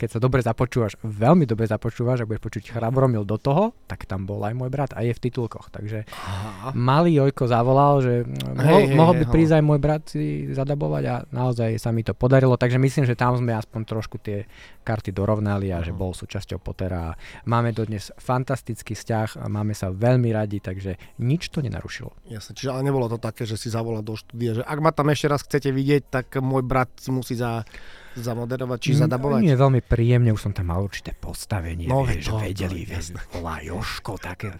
keď 0.00 0.16
sa 0.16 0.20
dobre 0.24 0.40
započúvaš, 0.40 0.96
veľmi 1.04 1.44
dobre 1.44 1.68
započúvaš 1.68 2.24
a 2.24 2.28
budeš 2.28 2.40
počuť 2.40 2.72
chrabromil 2.72 3.28
do 3.28 3.36
toho, 3.36 3.76
tak 3.84 4.08
tam 4.08 4.24
bol 4.24 4.40
aj 4.40 4.56
môj 4.56 4.72
brat 4.72 4.96
a 4.96 5.04
je 5.04 5.12
v 5.12 5.20
titulkoch. 5.20 5.68
Takže 5.68 6.08
Aha. 6.08 6.72
malý 6.72 7.20
Jojko 7.20 7.44
zavolal, 7.44 8.00
že 8.00 8.14
mohol, 8.56 8.80
hej, 8.80 8.96
mohol 8.96 9.12
hej, 9.12 9.20
by 9.20 9.24
hej, 9.28 9.32
prísť 9.36 9.52
aj 9.60 9.64
môj 9.68 9.78
brat 9.84 10.02
si 10.08 10.48
zadabovať 10.56 11.04
a 11.04 11.14
naozaj 11.28 11.76
sa 11.76 11.92
mi 11.92 12.00
to 12.00 12.16
podarilo. 12.16 12.56
Takže 12.56 12.80
myslím, 12.80 13.04
že 13.04 13.12
tam 13.12 13.36
sme 13.36 13.52
aspoň 13.52 13.80
trošku 13.84 14.16
tie 14.24 14.48
karty 14.80 15.12
dorovnali 15.12 15.68
a 15.68 15.84
uh-huh. 15.84 15.92
že 15.92 15.92
bol 15.92 16.16
súčasťou 16.16 16.56
Pottera. 16.64 17.12
Máme 17.44 17.76
dodnes 17.76 18.08
fantastický 18.16 18.96
vzťah, 18.96 19.36
a 19.36 19.46
máme 19.52 19.76
sa 19.76 19.92
veľmi 19.92 20.32
radi, 20.32 20.64
takže 20.64 20.96
nič 21.20 21.52
to 21.52 21.60
nenarušilo. 21.60 22.10
Jasne, 22.32 22.56
čiže 22.56 22.72
ale 22.72 22.88
nebolo 22.88 23.10
to 23.12 23.20
také, 23.20 23.44
že 23.44 23.60
si 23.60 23.68
zavolal 23.68 24.00
do 24.00 24.16
štúdia, 24.16 24.56
že 24.56 24.62
ak 24.64 24.78
ma 24.80 24.90
tam 24.96 25.12
ešte 25.12 25.28
raz 25.28 25.44
chcete 25.44 25.68
vidieť, 25.68 26.02
tak 26.08 26.26
môj 26.40 26.64
brat 26.64 26.88
si 26.96 27.12
musí 27.12 27.36
za 27.36 27.68
zamoderovať 28.16 28.78
či 28.80 28.92
zadabovať? 28.98 29.40
Nie, 29.44 29.54
veľmi 29.54 29.80
príjemne, 29.84 30.34
už 30.34 30.50
som 30.50 30.52
tam 30.54 30.72
mal 30.72 30.82
určité 30.82 31.14
postavenie, 31.14 31.86
no, 31.86 32.02
vieš, 32.02 32.32
to, 32.32 32.38
vedeli, 32.40 32.82
to, 32.82 32.96
vieš, 32.96 33.06
volá 33.34 33.62
Joško, 33.62 34.18
také, 34.18 34.56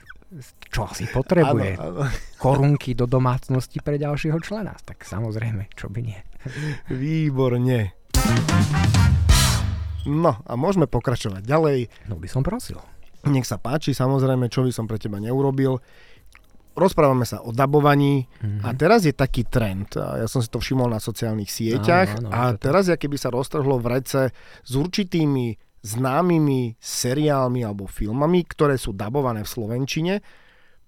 čo 0.70 0.86
asi 0.86 1.10
potrebuje. 1.10 1.74
Ano, 1.78 2.06
ano. 2.06 2.10
Korunky 2.38 2.94
do 2.94 3.10
domácnosti 3.10 3.82
pre 3.82 3.98
ďalšieho 3.98 4.38
člena. 4.38 4.78
Tak 4.86 5.02
samozrejme, 5.02 5.66
čo 5.74 5.90
by 5.90 6.00
nie. 6.06 6.20
Výborne. 6.90 7.98
No 10.06 10.32
a 10.46 10.52
môžeme 10.56 10.86
pokračovať 10.86 11.42
ďalej. 11.44 11.90
No 12.08 12.16
by 12.16 12.28
som 12.30 12.46
prosil. 12.46 12.80
Nech 13.28 13.44
sa 13.44 13.60
páči, 13.60 13.92
samozrejme, 13.92 14.48
čo 14.48 14.64
by 14.64 14.72
som 14.72 14.88
pre 14.88 14.96
teba 14.96 15.20
neurobil 15.20 15.76
rozprávame 16.74 17.26
sa 17.26 17.42
o 17.42 17.50
dabovaní 17.50 18.24
mm-hmm. 18.26 18.62
a 18.64 18.68
teraz 18.74 19.04
je 19.04 19.14
taký 19.14 19.46
trend. 19.46 19.94
Ja 19.96 20.26
som 20.30 20.40
si 20.40 20.48
to 20.48 20.62
všimol 20.62 20.90
na 20.90 21.02
sociálnych 21.02 21.50
sieťach 21.50 22.20
áno, 22.20 22.30
áno, 22.30 22.34
a 22.34 22.40
teraz, 22.56 22.88
ja 22.88 22.96
keby 22.96 23.16
sa 23.18 23.34
roztrhlo 23.34 23.82
v 23.82 24.00
rece 24.00 24.30
s 24.62 24.72
určitými 24.72 25.58
známymi 25.80 26.76
seriálmi 26.76 27.64
alebo 27.64 27.88
filmami, 27.88 28.44
ktoré 28.44 28.76
sú 28.76 28.92
dabované 28.92 29.42
v 29.44 29.52
Slovenčine, 29.52 30.14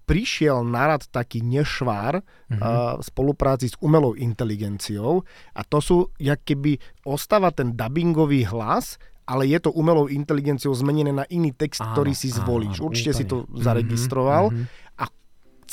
prišiel 0.03 0.67
narad 0.67 1.07
taký 1.09 1.39
nešvár 1.41 2.19
mm-hmm. 2.19 2.59
uh, 2.59 2.99
v 2.99 3.03
spolupráci 3.03 3.71
s 3.71 3.75
umelou 3.79 4.13
inteligenciou 4.19 5.23
a 5.55 5.61
to 5.63 5.79
sú, 5.79 5.97
jak 6.19 6.43
keby 6.43 6.75
ostáva 7.07 7.55
ten 7.55 7.71
dubbingový 7.71 8.43
hlas, 8.51 8.99
ale 9.23 9.47
je 9.47 9.55
to 9.63 9.71
umelou 9.71 10.11
inteligenciou 10.11 10.75
zmenené 10.75 11.15
na 11.15 11.23
iný 11.31 11.55
text, 11.55 11.79
áno, 11.79 11.95
ktorý 11.95 12.11
si 12.11 12.27
zvolíš. 12.27 12.83
Áno, 12.83 12.91
Určite 12.91 13.15
úplne. 13.15 13.19
si 13.23 13.31
to 13.31 13.37
zaregistroval. 13.55 14.51
Mm-hmm 14.51 14.82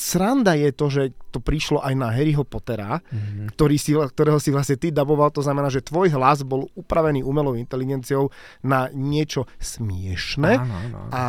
sranda 0.01 0.57
je 0.57 0.73
to, 0.73 0.89
že 0.89 1.03
to 1.29 1.37
prišlo 1.37 1.77
aj 1.85 1.93
na 1.93 2.09
Harryho 2.09 2.41
Pottera, 2.41 2.97
mm-hmm. 2.97 3.53
ktorý 3.53 3.75
si, 3.77 3.93
ktorého 3.93 4.41
si 4.41 4.49
vlastne 4.49 4.81
ty 4.81 4.89
daboval, 4.89 5.29
to 5.29 5.45
znamená, 5.45 5.69
že 5.69 5.85
tvoj 5.85 6.09
hlas 6.17 6.41
bol 6.41 6.65
upravený 6.73 7.21
umelou 7.21 7.53
inteligenciou 7.53 8.33
na 8.65 8.89
niečo 8.89 9.45
smiešne 9.61 10.57
áno, 10.57 10.73
áno. 10.73 10.97
A, 11.13 11.25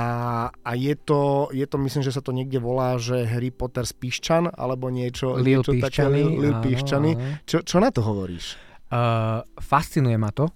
a 0.49 0.71
je, 0.73 0.97
to, 0.97 1.53
je 1.53 1.69
to, 1.69 1.77
myslím, 1.77 2.01
že 2.01 2.17
sa 2.17 2.25
to 2.25 2.33
niekde 2.33 2.57
volá, 2.57 2.97
že 2.97 3.29
Harry 3.29 3.53
Potter 3.53 3.85
z 3.85 3.93
Piščan, 3.93 4.49
alebo 4.49 4.89
niečo, 4.89 5.37
Lil 5.37 5.61
niečo 5.61 5.77
Piščany, 5.77 6.23
také, 6.25 6.41
Lil 6.41 6.55
Piščany. 6.65 7.11
Čo, 7.45 7.61
čo 7.61 7.77
na 7.77 7.93
to 7.93 8.01
hovoríš? 8.01 8.57
Uh, 8.93 9.41
fascinuje 9.61 10.17
ma 10.17 10.33
to, 10.33 10.49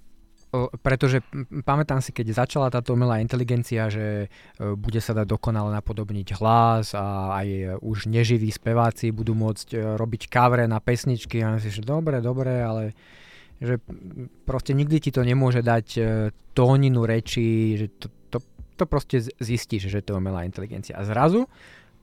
pretože 0.80 1.20
pamätám 1.66 1.98
si, 1.98 2.14
keď 2.14 2.46
začala 2.46 2.68
táto 2.70 2.94
umelá 2.94 3.18
inteligencia, 3.18 3.90
že 3.90 4.26
e, 4.26 4.72
bude 4.78 5.02
sa 5.02 5.12
dať 5.12 5.26
dokonale 5.26 5.74
napodobniť 5.74 6.38
hlas 6.38 6.94
a 6.94 7.36
aj 7.42 7.78
už 7.82 8.06
neživí 8.06 8.48
speváci 8.54 9.10
budú 9.10 9.34
môcť 9.34 9.68
e, 9.74 9.78
robiť 9.98 10.30
kavre 10.30 10.64
na 10.70 10.78
pesničky 10.78 11.42
a 11.42 11.58
si, 11.58 11.74
že 11.74 11.82
dobre, 11.82 12.22
dobre, 12.22 12.62
ale 12.62 12.94
že 13.58 13.80
proste 14.44 14.76
nikdy 14.76 15.00
ti 15.00 15.10
to 15.10 15.26
nemôže 15.26 15.66
dať 15.66 15.86
e, 15.96 16.00
tóninu 16.54 17.02
reči, 17.04 17.76
že 17.76 17.86
to, 17.98 18.06
to, 18.30 18.38
to 18.78 18.84
proste 18.86 19.16
zistíš, 19.42 19.90
že 19.90 20.00
to 20.04 20.14
je 20.14 20.20
umelá 20.20 20.46
inteligencia. 20.46 20.96
A 20.96 21.02
zrazu 21.02 21.50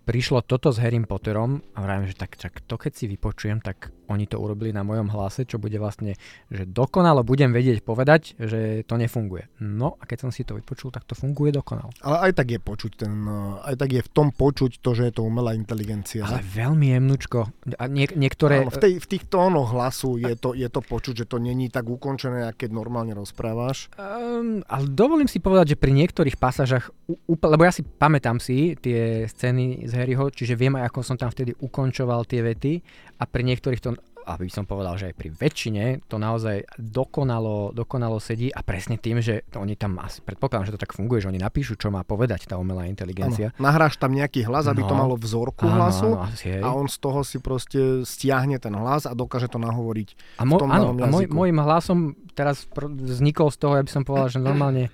prišlo 0.04 0.44
toto 0.44 0.70
s 0.70 0.80
Harry 0.84 1.00
Potterom 1.04 1.64
a 1.76 1.80
vravím, 1.82 2.12
že 2.12 2.20
tak, 2.20 2.36
tak 2.36 2.60
to 2.64 2.76
keď 2.76 2.92
si 2.94 3.06
vypočujem, 3.08 3.64
tak 3.64 3.92
oni 4.12 4.28
to 4.28 4.38
urobili 4.38 4.76
na 4.76 4.84
mojom 4.84 5.10
hlase, 5.10 5.48
čo 5.48 5.58
bude 5.58 5.80
vlastne, 5.80 6.20
že 6.52 6.68
dokonalo 6.68 7.24
budem 7.24 7.56
vedieť 7.56 7.82
povedať, 7.82 8.36
že 8.36 8.84
to 8.84 9.00
nefunguje. 9.00 9.48
No 9.64 9.96
a 9.98 10.04
keď 10.04 10.28
som 10.28 10.32
si 10.32 10.44
to 10.44 10.60
vypočul, 10.60 10.92
tak 10.92 11.08
to 11.08 11.16
funguje 11.16 11.56
dokonalo. 11.56 11.90
Ale 12.04 12.30
aj 12.30 12.32
tak 12.44 12.48
je 12.54 12.60
počuť 12.60 12.92
ten, 13.00 13.14
eh, 13.26 13.70
aj 13.74 13.76
tak 13.80 13.90
je 13.96 14.02
v 14.04 14.10
tom 14.12 14.30
počuť 14.30 14.84
to, 14.84 14.90
že 14.94 15.10
je 15.10 15.14
to 15.16 15.24
umelá 15.24 15.56
inteligencia. 15.56 16.28
Ale 16.28 16.44
veľmi 16.44 16.94
jemnučko. 16.94 17.40
A 17.80 17.84
nie, 17.88 18.06
niektoré... 18.14 18.68
Áno, 18.68 18.76
v, 18.76 18.82
tej, 18.84 18.94
v 19.00 19.08
tých 19.08 19.24
tónoch 19.32 19.72
hlasu 19.72 20.20
je 20.20 20.36
to, 20.36 20.54
je 20.54 20.68
to 20.68 20.84
počuť, 20.84 21.24
že 21.24 21.26
to 21.26 21.40
není 21.40 21.72
tak 21.72 21.88
ukončené, 21.88 22.52
keď 22.54 22.70
normálne 22.76 23.16
rozprávaš. 23.16 23.88
Um, 23.96 24.62
ale 24.68 24.86
dovolím 24.92 25.32
si 25.32 25.40
povedať, 25.40 25.76
že 25.76 25.82
pri 25.82 25.96
niektorých 25.96 26.36
pasážach, 26.36 26.92
lebo 27.28 27.64
ja 27.64 27.72
si 27.72 27.82
pamätám 27.82 28.38
si 28.38 28.76
tie 28.78 29.26
scény 29.26 29.88
z 29.88 29.93
Harryho, 29.94 30.34
čiže 30.34 30.58
viem 30.58 30.74
aj, 30.76 30.90
ako 30.90 31.00
som 31.06 31.16
tam 31.16 31.30
vtedy 31.30 31.54
ukončoval 31.56 32.26
tie 32.26 32.42
vety 32.42 32.82
a 33.20 33.24
pri 33.30 33.44
niektorých 33.46 33.82
to 33.82 33.94
aby 34.24 34.48
som 34.48 34.64
povedal, 34.64 34.96
že 34.96 35.12
aj 35.12 35.16
pri 35.20 35.30
väčšine 35.36 36.08
to 36.08 36.16
naozaj 36.16 36.64
dokonalo, 36.80 37.76
dokonalo 37.76 38.18
sedí 38.24 38.48
a 38.50 38.64
presne 38.64 38.96
tým, 38.96 39.20
že 39.20 39.44
oni 39.54 39.76
tam, 39.76 40.00
asi 40.00 40.24
predpokladám, 40.24 40.72
že 40.72 40.74
to 40.76 40.84
tak 40.84 40.96
funguje, 40.96 41.20
že 41.20 41.30
oni 41.30 41.40
napíšu, 41.44 41.76
čo 41.76 41.92
má 41.92 42.08
povedať 42.08 42.48
tá 42.48 42.56
umelá 42.56 42.88
inteligencia. 42.88 43.52
Ano, 43.60 43.68
nahráš 43.70 44.00
tam 44.00 44.16
nejaký 44.16 44.48
hlas, 44.48 44.72
aby 44.72 44.84
no, 44.84 44.90
to 44.90 44.96
malo 44.96 45.16
vzorku 45.20 45.68
ano, 45.68 45.76
hlasu 45.76 46.10
ano, 46.16 46.32
asi, 46.32 46.48
a 46.60 46.70
on 46.72 46.88
z 46.88 46.98
toho 47.04 47.20
si 47.28 47.38
proste 47.44 48.08
stiahne 48.08 48.58
ten 48.58 48.74
hlas 48.74 49.04
a 49.06 49.14
dokáže 49.14 49.52
to 49.52 49.60
nahovoriť 49.60 50.40
a 50.40 50.44
mo, 50.48 50.58
v 50.58 50.62
tom 50.64 50.70
áno, 50.72 50.96
a 50.96 51.08
môj, 51.12 51.28
môjim 51.28 51.60
hlasom 51.60 51.98
teraz 52.34 52.66
vznikol 52.80 53.52
z 53.52 53.58
toho, 53.60 53.74
aby 53.78 53.92
som 53.92 54.08
povedal, 54.08 54.32
že 54.32 54.40
normálne 54.40 54.88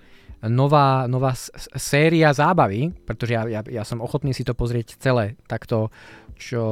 nová, 0.47 1.03
nová 1.11 1.35
séria 1.75 2.31
zábavy, 2.31 2.95
pretože 3.03 3.35
ja, 3.35 3.43
ja, 3.49 3.61
ja 3.67 3.83
som 3.83 3.99
ochotný 3.99 4.31
si 4.31 4.47
to 4.47 4.55
pozrieť 4.55 4.95
celé 4.95 5.35
takto, 5.51 5.91
čo, 6.39 6.63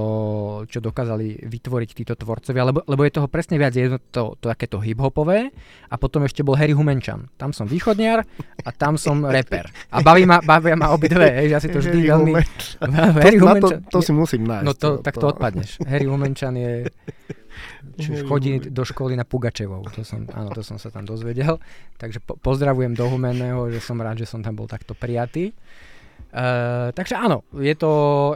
čo 0.63 0.79
dokázali 0.79 1.43
vytvoriť 1.43 1.89
títo 1.91 2.15
tvorcovia, 2.15 2.63
lebo, 2.71 2.79
lebo 2.87 3.03
je 3.03 3.11
toho 3.19 3.27
presne 3.27 3.59
viac, 3.59 3.75
je 3.75 3.99
to, 4.09 4.39
to 4.39 4.47
takéto 4.47 4.79
hip-hopové 4.79 5.51
a 5.91 5.95
potom 5.99 6.23
ešte 6.23 6.39
bol 6.41 6.55
Harry 6.55 6.71
Humenčan. 6.71 7.27
Tam 7.35 7.51
som 7.51 7.67
východniar 7.67 8.23
a 8.63 8.69
tam 8.71 8.95
som 8.95 9.27
reper. 9.35 9.67
A 9.91 9.99
baví 9.99 10.23
ma, 10.23 10.39
bavia 10.39 10.79
ma 10.79 10.95
obidve, 10.95 11.27
ja 11.51 11.59
si 11.59 11.67
to 11.67 11.83
vždy 11.83 12.07
Harry 12.07 12.11
veľmi... 12.15 12.31
Harry 13.27 13.37
Humenčan. 13.43 13.83
To, 13.83 13.91
to, 13.91 13.99
to 13.99 14.07
si 14.07 14.11
musím 14.15 14.47
nájsť. 14.47 14.65
No 14.65 14.71
to, 14.71 14.89
to, 14.97 15.03
tak 15.03 15.19
to 15.19 15.27
odpadneš. 15.27 15.83
Harry 15.83 16.07
Humenčan 16.07 16.55
je 16.55 16.87
či 17.97 18.23
chodí 18.25 18.59
do 18.71 18.83
školy 18.85 19.17
na 19.17 19.25
Pugačevou. 19.25 19.85
To 19.93 20.01
som, 20.01 20.25
áno, 20.33 20.53
to 20.53 20.61
som 20.61 20.77
sa 20.77 20.93
tam 20.93 21.03
dozvedel. 21.05 21.57
Takže 21.97 22.21
po, 22.21 22.37
pozdravujem 22.37 22.93
do 22.93 23.05
Humenného, 23.09 23.69
že 23.73 23.79
som 23.81 23.97
rád, 23.99 24.21
že 24.21 24.29
som 24.29 24.41
tam 24.41 24.57
bol 24.57 24.69
takto 24.69 24.93
prijatý. 24.97 25.53
Uh, 26.33 26.91
takže 26.91 27.15
áno, 27.15 27.45
je 27.55 27.73
to, 27.77 27.91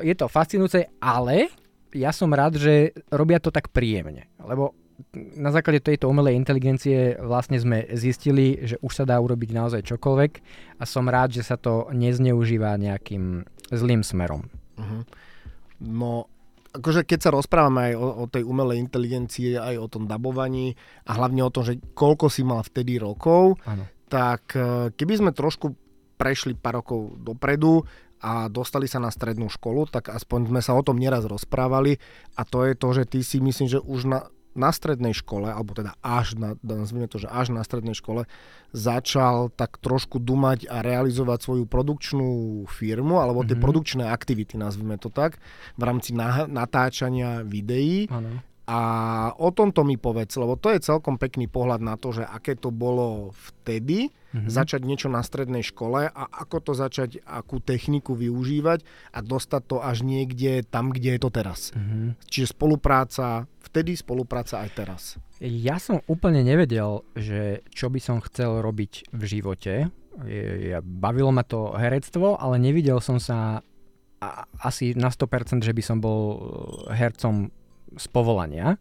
je 0.05 0.15
to 0.15 0.31
fascinujúce, 0.31 0.87
ale 1.01 1.51
ja 1.91 2.15
som 2.15 2.31
rád, 2.31 2.55
že 2.55 2.95
robia 3.11 3.41
to 3.41 3.51
tak 3.51 3.69
príjemne. 3.69 4.31
Lebo 4.39 4.73
na 5.13 5.49
základe 5.49 5.81
tejto 5.81 6.07
umelej 6.07 6.37
inteligencie 6.37 7.17
vlastne 7.19 7.57
sme 7.57 7.89
zistili, 7.97 8.61
že 8.63 8.77
už 8.79 8.93
sa 8.93 9.05
dá 9.07 9.17
urobiť 9.17 9.49
naozaj 9.51 9.81
čokoľvek 9.83 10.31
a 10.77 10.83
som 10.85 11.09
rád, 11.09 11.35
že 11.35 11.43
sa 11.43 11.57
to 11.57 11.89
nezneužíva 11.91 12.77
nejakým 12.77 13.43
zlým 13.73 14.05
smerom. 14.05 14.47
Uh-huh. 14.77 15.01
No 15.81 16.30
akože 16.71 17.03
keď 17.03 17.19
sa 17.19 17.35
rozprávame 17.35 17.91
aj 17.91 17.93
o, 17.99 18.07
o 18.23 18.25
tej 18.31 18.43
umelej 18.47 18.79
inteligencii, 18.79 19.59
aj 19.59 19.75
o 19.77 19.87
tom 19.91 20.07
dabovaní 20.07 20.73
a 21.07 21.19
hlavne 21.19 21.43
o 21.43 21.53
tom, 21.53 21.67
že 21.67 21.77
koľko 21.91 22.31
si 22.31 22.47
mal 22.47 22.63
vtedy 22.63 22.95
rokov, 22.97 23.59
ano. 23.67 23.87
tak 24.07 24.55
e, 24.55 24.89
keby 24.95 25.13
sme 25.19 25.31
trošku 25.35 25.75
prešli 26.15 26.55
pár 26.55 26.79
rokov 26.79 27.19
dopredu 27.19 27.83
a 28.21 28.47
dostali 28.47 28.85
sa 28.85 29.01
na 29.01 29.09
strednú 29.09 29.49
školu, 29.49 29.89
tak 29.89 30.13
aspoň 30.13 30.53
sme 30.53 30.61
sa 30.61 30.77
o 30.77 30.85
tom 30.85 31.01
nieraz 31.01 31.25
rozprávali 31.25 31.97
a 32.37 32.45
to 32.45 32.63
je 32.63 32.73
to, 32.77 32.87
že 32.93 33.03
ty 33.09 33.19
si 33.25 33.41
myslím, 33.41 33.67
že 33.67 33.81
už 33.81 34.01
na, 34.07 34.29
na 34.51 34.69
strednej 34.75 35.15
škole, 35.15 35.47
alebo 35.47 35.71
teda 35.71 35.95
až 36.03 36.35
na, 36.35 36.59
nazvime 36.59 37.07
to, 37.07 37.21
že 37.21 37.31
až 37.31 37.55
na 37.55 37.63
strednej 37.63 37.95
škole, 37.95 38.27
začal 38.75 39.51
tak 39.55 39.79
trošku 39.79 40.19
dumať 40.19 40.67
a 40.67 40.83
realizovať 40.83 41.39
svoju 41.43 41.65
produkčnú 41.67 42.63
firmu, 42.67 43.19
alebo 43.19 43.43
tie 43.43 43.55
mm-hmm. 43.55 43.63
produkčné 43.63 44.03
aktivity, 44.11 44.59
nazvime 44.59 44.99
to 44.99 45.07
tak, 45.07 45.39
v 45.79 45.83
rámci 45.83 46.11
na, 46.11 46.47
natáčania 46.47 47.43
videí. 47.47 48.11
Ano. 48.11 48.43
A 48.71 48.79
o 49.35 49.51
tomto 49.51 49.83
mi 49.83 49.99
povedz, 49.99 50.39
lebo 50.39 50.55
to 50.55 50.71
je 50.71 50.79
celkom 50.79 51.19
pekný 51.19 51.51
pohľad 51.51 51.83
na 51.83 51.99
to, 51.99 52.15
že 52.15 52.23
aké 52.23 52.55
to 52.55 52.71
bolo 52.71 53.35
vtedy, 53.35 54.07
mm-hmm. 54.31 54.47
začať 54.47 54.87
niečo 54.87 55.11
na 55.11 55.19
strednej 55.19 55.59
škole 55.59 56.07
a 56.07 56.23
ako 56.31 56.71
to 56.71 56.71
začať, 56.71 57.19
akú 57.27 57.59
techniku 57.59 58.15
využívať 58.15 58.87
a 59.11 59.19
dostať 59.19 59.61
to 59.67 59.77
až 59.83 60.07
niekde 60.07 60.63
tam, 60.63 60.95
kde 60.95 61.19
je 61.19 61.19
to 61.19 61.29
teraz. 61.35 61.75
Mm-hmm. 61.75 62.15
Čiže 62.31 62.55
spolupráca 62.55 63.43
vtedy, 63.59 63.99
spolupráca 63.99 64.63
aj 64.63 64.69
teraz. 64.71 65.01
Ja 65.43 65.75
som 65.75 65.99
úplne 66.07 66.39
nevedel, 66.39 67.03
že 67.11 67.67
čo 67.75 67.91
by 67.91 67.99
som 67.99 68.23
chcel 68.23 68.63
robiť 68.63 69.11
v 69.11 69.23
živote. 69.27 69.91
Ja, 70.31 70.79
bavilo 70.79 71.35
ma 71.35 71.43
to 71.43 71.75
herectvo, 71.75 72.39
ale 72.39 72.55
nevidel 72.55 73.03
som 73.03 73.19
sa 73.19 73.67
asi 74.63 74.95
na 74.95 75.11
100%, 75.11 75.59
že 75.59 75.75
by 75.75 75.83
som 75.83 75.97
bol 75.99 76.39
hercom 76.87 77.51
z 77.97 78.05
povolania. 78.11 78.79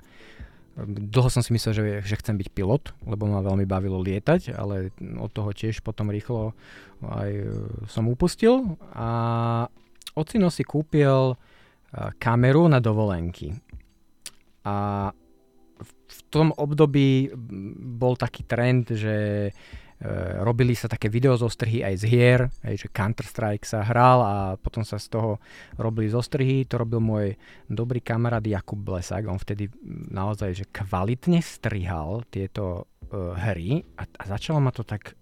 Dlho 0.86 1.28
som 1.28 1.42
si 1.44 1.52
myslel, 1.52 1.72
že, 1.74 1.84
že 2.06 2.18
chcem 2.22 2.38
byť 2.40 2.48
pilot, 2.54 2.94
lebo 3.04 3.28
ma 3.28 3.44
veľmi 3.44 3.66
bavilo 3.68 4.00
lietať, 4.00 4.54
ale 4.54 4.94
od 5.18 5.30
toho 5.34 5.50
tiež 5.52 5.82
potom 5.84 6.08
rýchlo 6.08 6.56
aj 7.04 7.30
e, 7.30 7.44
som 7.90 8.08
upustil. 8.08 8.78
A 8.96 9.08
ocino 10.16 10.48
si 10.48 10.64
kúpil 10.64 11.34
e, 11.34 11.36
kameru 12.16 12.70
na 12.70 12.78
dovolenky. 12.80 13.52
A 14.64 15.10
v 16.10 16.20
tom 16.30 16.54
období 16.54 17.34
bol 17.98 18.14
taký 18.14 18.46
trend, 18.46 18.94
že 18.94 19.50
robili 20.40 20.72
sa 20.72 20.88
také 20.88 21.12
videozostrhy 21.12 21.84
aj 21.84 21.94
z 22.00 22.04
hier, 22.08 22.40
aj, 22.64 22.74
že 22.80 22.88
Counter-Strike 22.88 23.68
sa 23.68 23.84
hral 23.84 24.18
a 24.24 24.36
potom 24.56 24.80
sa 24.80 24.96
z 24.96 25.12
toho 25.12 25.36
robili 25.76 26.08
zostrhy. 26.08 26.64
To 26.72 26.80
robil 26.80 27.04
môj 27.04 27.36
dobrý 27.68 28.00
kamarát 28.00 28.40
Jakub 28.40 28.80
Blesak. 28.80 29.28
On 29.28 29.36
vtedy 29.36 29.68
naozaj 30.08 30.56
že 30.56 30.64
kvalitne 30.72 31.44
strihal 31.44 32.24
tieto 32.32 32.88
uh, 33.12 33.36
hry 33.36 33.84
a, 34.00 34.08
a 34.08 34.22
začalo 34.24 34.56
ma 34.56 34.72
to 34.72 34.88
tak 34.88 35.20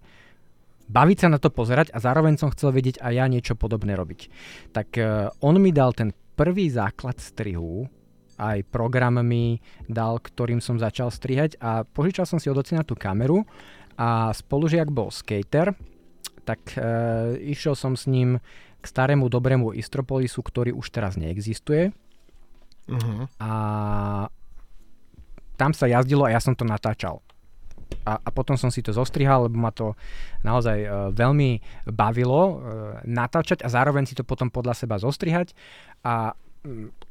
baviť 0.89 1.19
sa 1.27 1.29
na 1.29 1.43
to 1.43 1.51
pozerať 1.51 1.91
a 1.91 1.99
zároveň 1.99 2.39
som 2.39 2.55
chcel 2.55 2.71
vedieť 2.71 3.03
aj 3.03 3.13
ja 3.19 3.27
niečo 3.27 3.59
podobné 3.59 3.99
robiť. 3.99 4.21
Tak 4.71 4.89
uh, 4.95 5.35
on 5.43 5.59
mi 5.59 5.75
dal 5.75 5.91
ten 5.91 6.15
prvý 6.39 6.71
základ 6.71 7.19
strihu, 7.19 7.91
aj 8.39 8.63
program 8.71 9.19
mi 9.27 9.59
dal, 9.91 10.23
ktorým 10.23 10.63
som 10.63 10.79
začal 10.79 11.11
strihať 11.11 11.59
a 11.59 11.83
požičal 11.83 12.23
som 12.23 12.39
si 12.39 12.47
od 12.47 12.63
tú 12.63 12.95
kameru 12.95 13.43
a 13.99 14.31
spolužiak 14.31 14.95
bol 14.95 15.11
skater, 15.11 15.75
tak 16.47 16.63
e, 16.79 16.81
išiel 17.51 17.75
som 17.75 17.99
s 17.99 18.07
ním 18.07 18.39
k 18.79 18.85
starému 18.87 19.27
dobrému 19.27 19.75
Istropolisu, 19.75 20.41
ktorý 20.41 20.71
už 20.73 20.95
teraz 20.95 21.19
neexistuje. 21.19 21.91
Uh-huh. 22.89 23.27
A 23.43 23.51
tam 25.59 25.75
sa 25.75 25.91
jazdilo 25.91 26.25
a 26.25 26.33
ja 26.33 26.41
som 26.41 26.55
to 26.55 26.63
natáčal. 26.63 27.21
A, 28.07 28.23
a 28.23 28.29
potom 28.31 28.55
som 28.55 28.71
si 28.71 28.81
to 28.81 28.95
zostrihal, 28.95 29.51
lebo 29.51 29.59
ma 29.59 29.75
to 29.75 29.99
naozaj 30.47 30.79
e, 30.79 30.89
veľmi 31.13 31.61
bavilo 31.91 32.41
e, 32.41 32.55
natáčať 33.05 33.67
a 33.67 33.69
zároveň 33.69 34.07
si 34.07 34.15
to 34.15 34.23
potom 34.23 34.49
podľa 34.49 34.79
seba 34.79 34.97
zostrihať. 34.97 35.53
A 36.07 36.39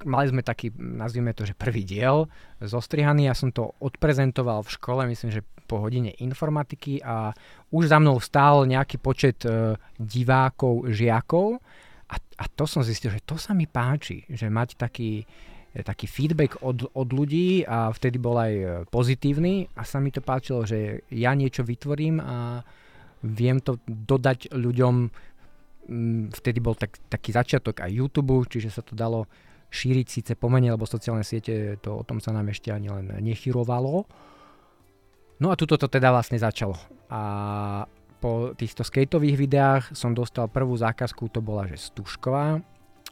mali 0.06 0.26
sme 0.30 0.41
taký, 0.46 0.72
nazvime 0.78 1.34
to, 1.34 1.48
že 1.48 1.58
prvý 1.58 1.84
diel 1.84 2.30
zostrihaný. 2.62 3.30
Ja 3.30 3.36
som 3.38 3.50
to 3.50 3.74
odprezentoval 3.82 4.63
v 4.65 4.74
škole, 4.74 5.02
myslím, 5.10 5.32
že 5.34 5.46
po 5.67 5.84
hodine 5.84 6.15
informatiky 6.24 7.04
a 7.04 7.36
už 7.76 7.91
za 7.91 8.00
mnou 8.00 8.24
stál 8.24 8.63
nejaký 8.63 8.98
počet 9.04 9.43
e, 9.43 9.76
divákov, 10.00 10.88
žiakov. 10.96 11.60
A, 12.08 12.15
a 12.15 12.46
to 12.48 12.63
som 12.63 12.88
zistil, 12.88 13.12
že 13.12 13.20
to 13.28 13.36
sa 13.36 13.52
mi 13.52 13.67
páči, 13.67 14.24
že 14.32 14.48
mať 14.48 14.80
taký, 14.80 15.28
e, 15.76 15.80
taký 15.84 16.08
feedback 16.08 16.63
od, 16.63 16.88
od 16.96 17.10
ľudí 17.12 17.67
a 17.67 17.91
vtedy 17.91 18.15
bol 18.15 18.39
aj 18.39 18.54
e, 18.56 18.65
pozitívny. 18.88 19.67
A 19.76 19.84
sa 19.84 20.00
mi 20.00 20.15
to 20.15 20.24
páčilo, 20.24 20.63
že 20.63 21.04
ja 21.12 21.36
niečo 21.36 21.67
vytvorím 21.67 22.24
a 22.24 22.63
viem 23.28 23.60
to 23.60 23.84
dodať 23.84 24.56
ľuďom. 24.56 24.96
Vtedy 26.32 26.60
bol 26.63 26.80
tak, 26.80 26.96
taký 27.12 27.36
začiatok 27.36 27.84
aj 27.84 27.91
YouTube, 27.91 28.48
čiže 28.48 28.72
sa 28.72 28.84
to 28.84 28.96
dalo 28.96 29.28
šíriť 29.67 30.08
síce 30.08 30.32
pomene, 30.39 30.71
lebo 30.71 30.88
sociálne 30.88 31.27
siete, 31.27 31.75
to 31.84 32.01
o 32.01 32.03
tom 32.08 32.23
sa 32.23 32.32
nám 32.32 32.49
ešte 32.51 32.71
ani 32.71 32.88
len 32.88 33.19
nechyrovalo. 33.19 34.08
No 35.38 35.47
a 35.53 35.60
tuto 35.60 35.77
to 35.77 35.91
teda 35.91 36.10
vlastne 36.10 36.39
začalo. 36.39 36.80
A 37.12 37.21
po 38.17 38.58
týchto 38.58 38.82
skateových 38.82 39.38
videách 39.38 39.84
som 39.93 40.15
dostal 40.15 40.49
prvú 40.49 40.73
zákazku, 40.73 41.30
to 41.30 41.43
bola 41.43 41.69
že 41.69 41.77
Stužková. 41.77 42.58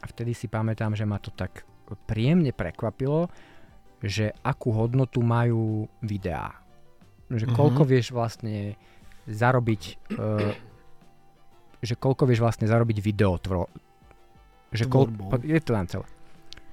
A 0.01 0.05
vtedy 0.09 0.33
si 0.33 0.49
pamätám, 0.49 0.97
že 0.97 1.05
ma 1.05 1.21
to 1.21 1.29
tak 1.29 1.67
príjemne 2.09 2.49
prekvapilo, 2.49 3.29
že 4.01 4.33
akú 4.41 4.73
hodnotu 4.73 5.21
majú 5.21 5.85
videá. 6.01 6.57
Že 7.29 7.53
koľko 7.53 7.81
mm-hmm. 7.85 7.93
vieš 7.93 8.07
vlastne 8.13 8.57
zarobiť 9.25 9.81
uh, 10.17 10.53
že 11.85 11.93
koľko 11.93 12.25
vieš 12.25 12.41
vlastne 12.41 12.65
zarobiť 12.65 12.97
videotvo... 12.99 13.69
Že 14.73 14.85
koľ, 14.89 15.05
je 15.45 15.61
to 15.61 15.71
len 15.71 15.87
celé. 15.87 16.07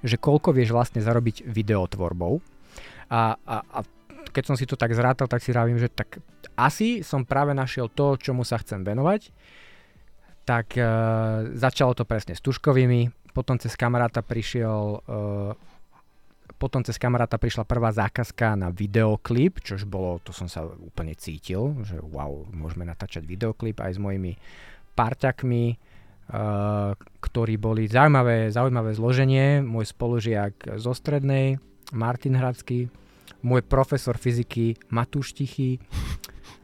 Že 0.03 0.17
koľko 0.19 0.51
vieš 0.51 0.75
vlastne 0.75 0.99
zarobiť 0.99 1.47
videotvorbou. 1.47 2.43
A, 3.13 3.39
a, 3.39 3.57
a 3.63 3.79
keď 4.31 4.45
som 4.47 4.57
si 4.59 4.67
to 4.67 4.75
tak 4.75 4.95
zrátal, 4.95 5.31
tak 5.31 5.43
si 5.43 5.55
rávim, 5.55 5.79
že 5.79 5.91
tak 5.91 6.19
asi 6.59 7.07
som 7.07 7.23
práve 7.27 7.55
našiel 7.55 7.91
to, 7.93 8.19
čomu 8.19 8.43
sa 8.43 8.59
chcem 8.59 8.83
venovať. 8.83 9.31
Tak 10.43 10.75
e, 10.75 10.83
začalo 11.55 11.95
to 11.95 12.03
presne 12.03 12.35
s 12.35 12.43
tuškovými, 12.43 13.31
potom 13.31 13.57
cez 13.63 13.79
kamaráta 13.79 14.27
prišiel 14.27 14.99
e, 14.99 15.71
potom 16.63 16.87
cez 16.87 16.95
kamaráta 16.95 17.43
prišla 17.43 17.67
prvá 17.67 17.91
zákazka 17.91 18.55
na 18.55 18.71
videoklip, 18.71 19.59
čož 19.67 19.83
bolo, 19.83 20.23
to 20.23 20.31
som 20.31 20.47
sa 20.47 20.63
úplne 20.63 21.11
cítil, 21.19 21.75
že 21.83 21.99
wow, 21.99 22.47
môžeme 22.55 22.87
natáčať 22.87 23.27
videoklip 23.27 23.83
aj 23.83 23.99
s 23.99 23.99
mojimi 23.99 24.39
parťakmi, 24.95 25.75
ktorí 27.19 27.55
boli 27.59 27.91
zaujímavé, 27.91 28.49
zaujímavé 28.49 28.95
zloženie. 28.95 29.61
Môj 29.61 29.91
spolužiak 29.91 30.79
zo 30.79 30.93
strednej, 30.95 31.59
Martin 31.93 32.39
Hradský, 32.39 32.89
môj 33.45 33.63
profesor 33.67 34.17
fyziky 34.17 34.79
Matúš 34.89 35.35
Tichý. 35.37 35.83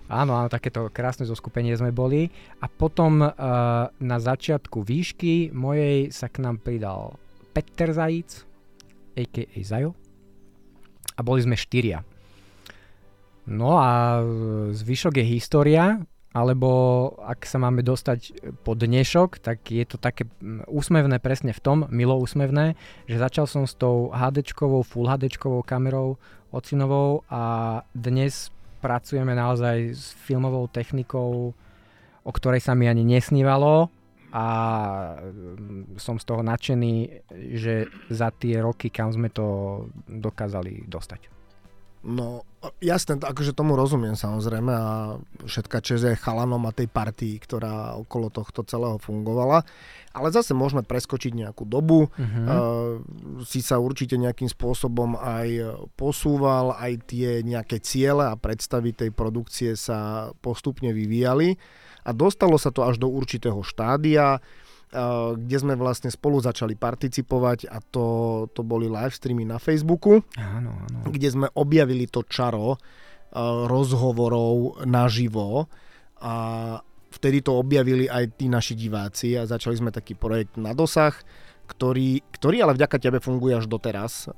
Áno, 0.09 0.33
áno, 0.41 0.49
takéto 0.49 0.89
krásne 0.89 1.29
zoskupenie 1.29 1.77
sme 1.77 1.93
boli. 1.93 2.33
A 2.65 2.67
potom 2.73 3.21
uh, 3.21 3.33
na 3.93 4.17
začiatku 4.17 4.81
výšky 4.81 5.53
mojej 5.53 6.09
sa 6.09 6.33
k 6.33 6.41
nám 6.41 6.65
pridal 6.65 7.21
Peter 7.53 7.93
Zajíc, 7.93 8.49
a.k.a. 9.13 9.61
Zajo. 9.61 9.93
A 11.13 11.21
boli 11.21 11.45
sme 11.45 11.61
štyria. 11.61 12.01
No 13.49 13.77
a 13.81 14.21
zvyšok 14.73 15.21
je 15.21 15.25
história 15.29 15.85
alebo 16.37 16.71
ak 17.25 17.49
sa 17.49 17.57
máme 17.57 17.81
dostať 17.81 18.53
po 18.61 18.77
dnešok, 18.77 19.41
tak 19.41 19.65
je 19.73 19.85
to 19.89 19.97
také 19.97 20.29
mm, 20.29 20.69
úsmevné 20.69 21.17
presne 21.25 21.57
v 21.57 21.61
tom, 21.65 21.79
milo 21.89 22.21
úsmevné, 22.21 22.77
že 23.09 23.17
začal 23.17 23.49
som 23.49 23.65
s 23.65 23.73
tou 23.73 24.13
HD-čkovou, 24.13 24.85
Full 24.85 25.09
HD-čkovou 25.09 25.65
kamerou 25.65 26.21
ocinovou 26.53 27.25
a 27.33 27.81
dnes 27.97 28.53
pracujeme 28.85 29.33
naozaj 29.33 29.77
s 29.97 30.13
filmovou 30.21 30.69
technikou, 30.69 31.57
o 32.23 32.31
ktorej 32.33 32.61
sa 32.61 32.77
mi 32.77 32.87
ani 32.87 33.09
nesnívalo 33.09 33.89
a 34.29 34.47
mm, 35.17 35.97
som 35.97 36.21
z 36.21 36.25
toho 36.29 36.45
nadšený, 36.45 37.25
že 37.57 37.89
za 38.13 38.29
tie 38.37 38.61
roky, 38.61 38.93
kam 38.93 39.09
sme 39.09 39.33
to 39.33 39.89
dokázali 40.05 40.85
dostať. 40.85 41.38
No, 42.09 42.49
jasné, 42.81 43.21
akože 43.21 43.53
tomu 43.53 43.77
rozumiem 43.77 44.17
samozrejme 44.17 44.73
a 44.73 45.21
všetka 45.45 45.85
čest 45.85 46.09
je 46.09 46.17
chalanom 46.17 46.65
a 46.65 46.73
tej 46.73 46.89
partii, 46.89 47.37
ktorá 47.37 48.01
okolo 48.01 48.33
tohto 48.33 48.65
celého 48.65 48.97
fungovala. 48.97 49.69
Ale 50.17 50.33
zase 50.33 50.57
môžeme 50.57 50.81
preskočiť 50.81 51.37
nejakú 51.37 51.69
dobu. 51.69 52.09
Uh-huh. 52.09 52.25
Uh, 52.25 53.45
si 53.45 53.61
sa 53.61 53.77
určite 53.77 54.17
nejakým 54.17 54.49
spôsobom 54.49 55.21
aj 55.21 55.77
posúval, 56.01 56.73
aj 56.81 57.13
tie 57.13 57.45
nejaké 57.45 57.77
ciele 57.85 58.25
a 58.25 58.41
predstavy 58.41 58.97
tej 58.97 59.13
produkcie 59.13 59.77
sa 59.77 60.33
postupne 60.41 60.91
vyvíjali. 60.97 61.61
A 62.09 62.17
dostalo 62.17 62.57
sa 62.57 62.73
to 62.73 62.89
až 62.89 62.97
do 62.97 63.13
určitého 63.13 63.61
štádia 63.61 64.41
kde 65.37 65.57
sme 65.61 65.77
vlastne 65.77 66.09
spolu 66.09 66.41
začali 66.41 66.73
participovať 66.73 67.69
a 67.69 67.79
to, 67.85 68.07
to 68.57 68.65
boli 68.65 68.89
live 68.89 69.13
streamy 69.13 69.45
na 69.45 69.61
Facebooku, 69.61 70.25
áno, 70.41 70.73
áno. 70.73 70.99
kde 71.13 71.29
sme 71.29 71.47
objavili 71.53 72.09
to 72.09 72.25
čaro 72.25 72.81
rozhovorov 73.69 74.85
naživo 74.89 75.69
a 76.25 76.35
vtedy 77.13 77.45
to 77.45 77.61
objavili 77.61 78.09
aj 78.09 78.41
tí 78.41 78.49
naši 78.49 78.73
diváci 78.77 79.37
a 79.37 79.45
začali 79.45 79.77
sme 79.77 79.91
taký 79.93 80.17
projekt 80.17 80.57
na 80.57 80.73
dosah, 80.73 81.13
ktorý, 81.69 82.25
ktorý 82.33 82.65
ale 82.65 82.73
vďaka 82.73 82.97
tebe 82.97 83.19
funguje 83.21 83.61
až 83.61 83.69
doteraz, 83.69 84.33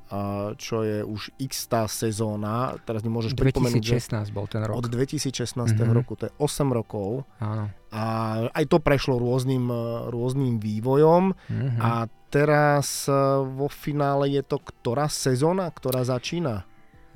čo 0.59 0.77
je 0.83 1.07
už 1.07 1.31
x 1.39 1.71
tá 1.71 1.87
sezóna. 1.87 2.75
Teraz 2.83 3.07
mi 3.07 3.11
môžeš 3.15 3.39
2016 3.39 4.35
bol 4.35 4.51
ten 4.51 4.67
rok. 4.67 4.83
Od 4.83 4.91
2016 4.91 5.39
mm-hmm. 5.55 5.95
roku, 5.95 6.19
to 6.19 6.27
je 6.27 6.33
8 6.43 6.75
rokov. 6.75 7.23
Áno. 7.39 7.71
A 7.95 8.03
aj 8.51 8.65
to 8.67 8.83
prešlo 8.83 9.23
rôznym, 9.23 9.71
rôznym 10.11 10.59
vývojom 10.59 11.35
mm-hmm. 11.35 11.79
a 11.79 12.07
teraz 12.31 13.11
e, 13.11 13.15
vo 13.43 13.67
finále 13.67 14.31
je 14.31 14.43
to 14.47 14.63
ktorá 14.63 15.11
sezóna, 15.11 15.67
ktorá 15.75 16.07
začína? 16.07 16.63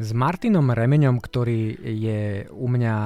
S 0.02 0.10
Martinom 0.10 0.74
Remeňom, 0.74 1.22
ktorý 1.22 1.78
je 1.78 2.50
u 2.50 2.66
mňa 2.66 2.96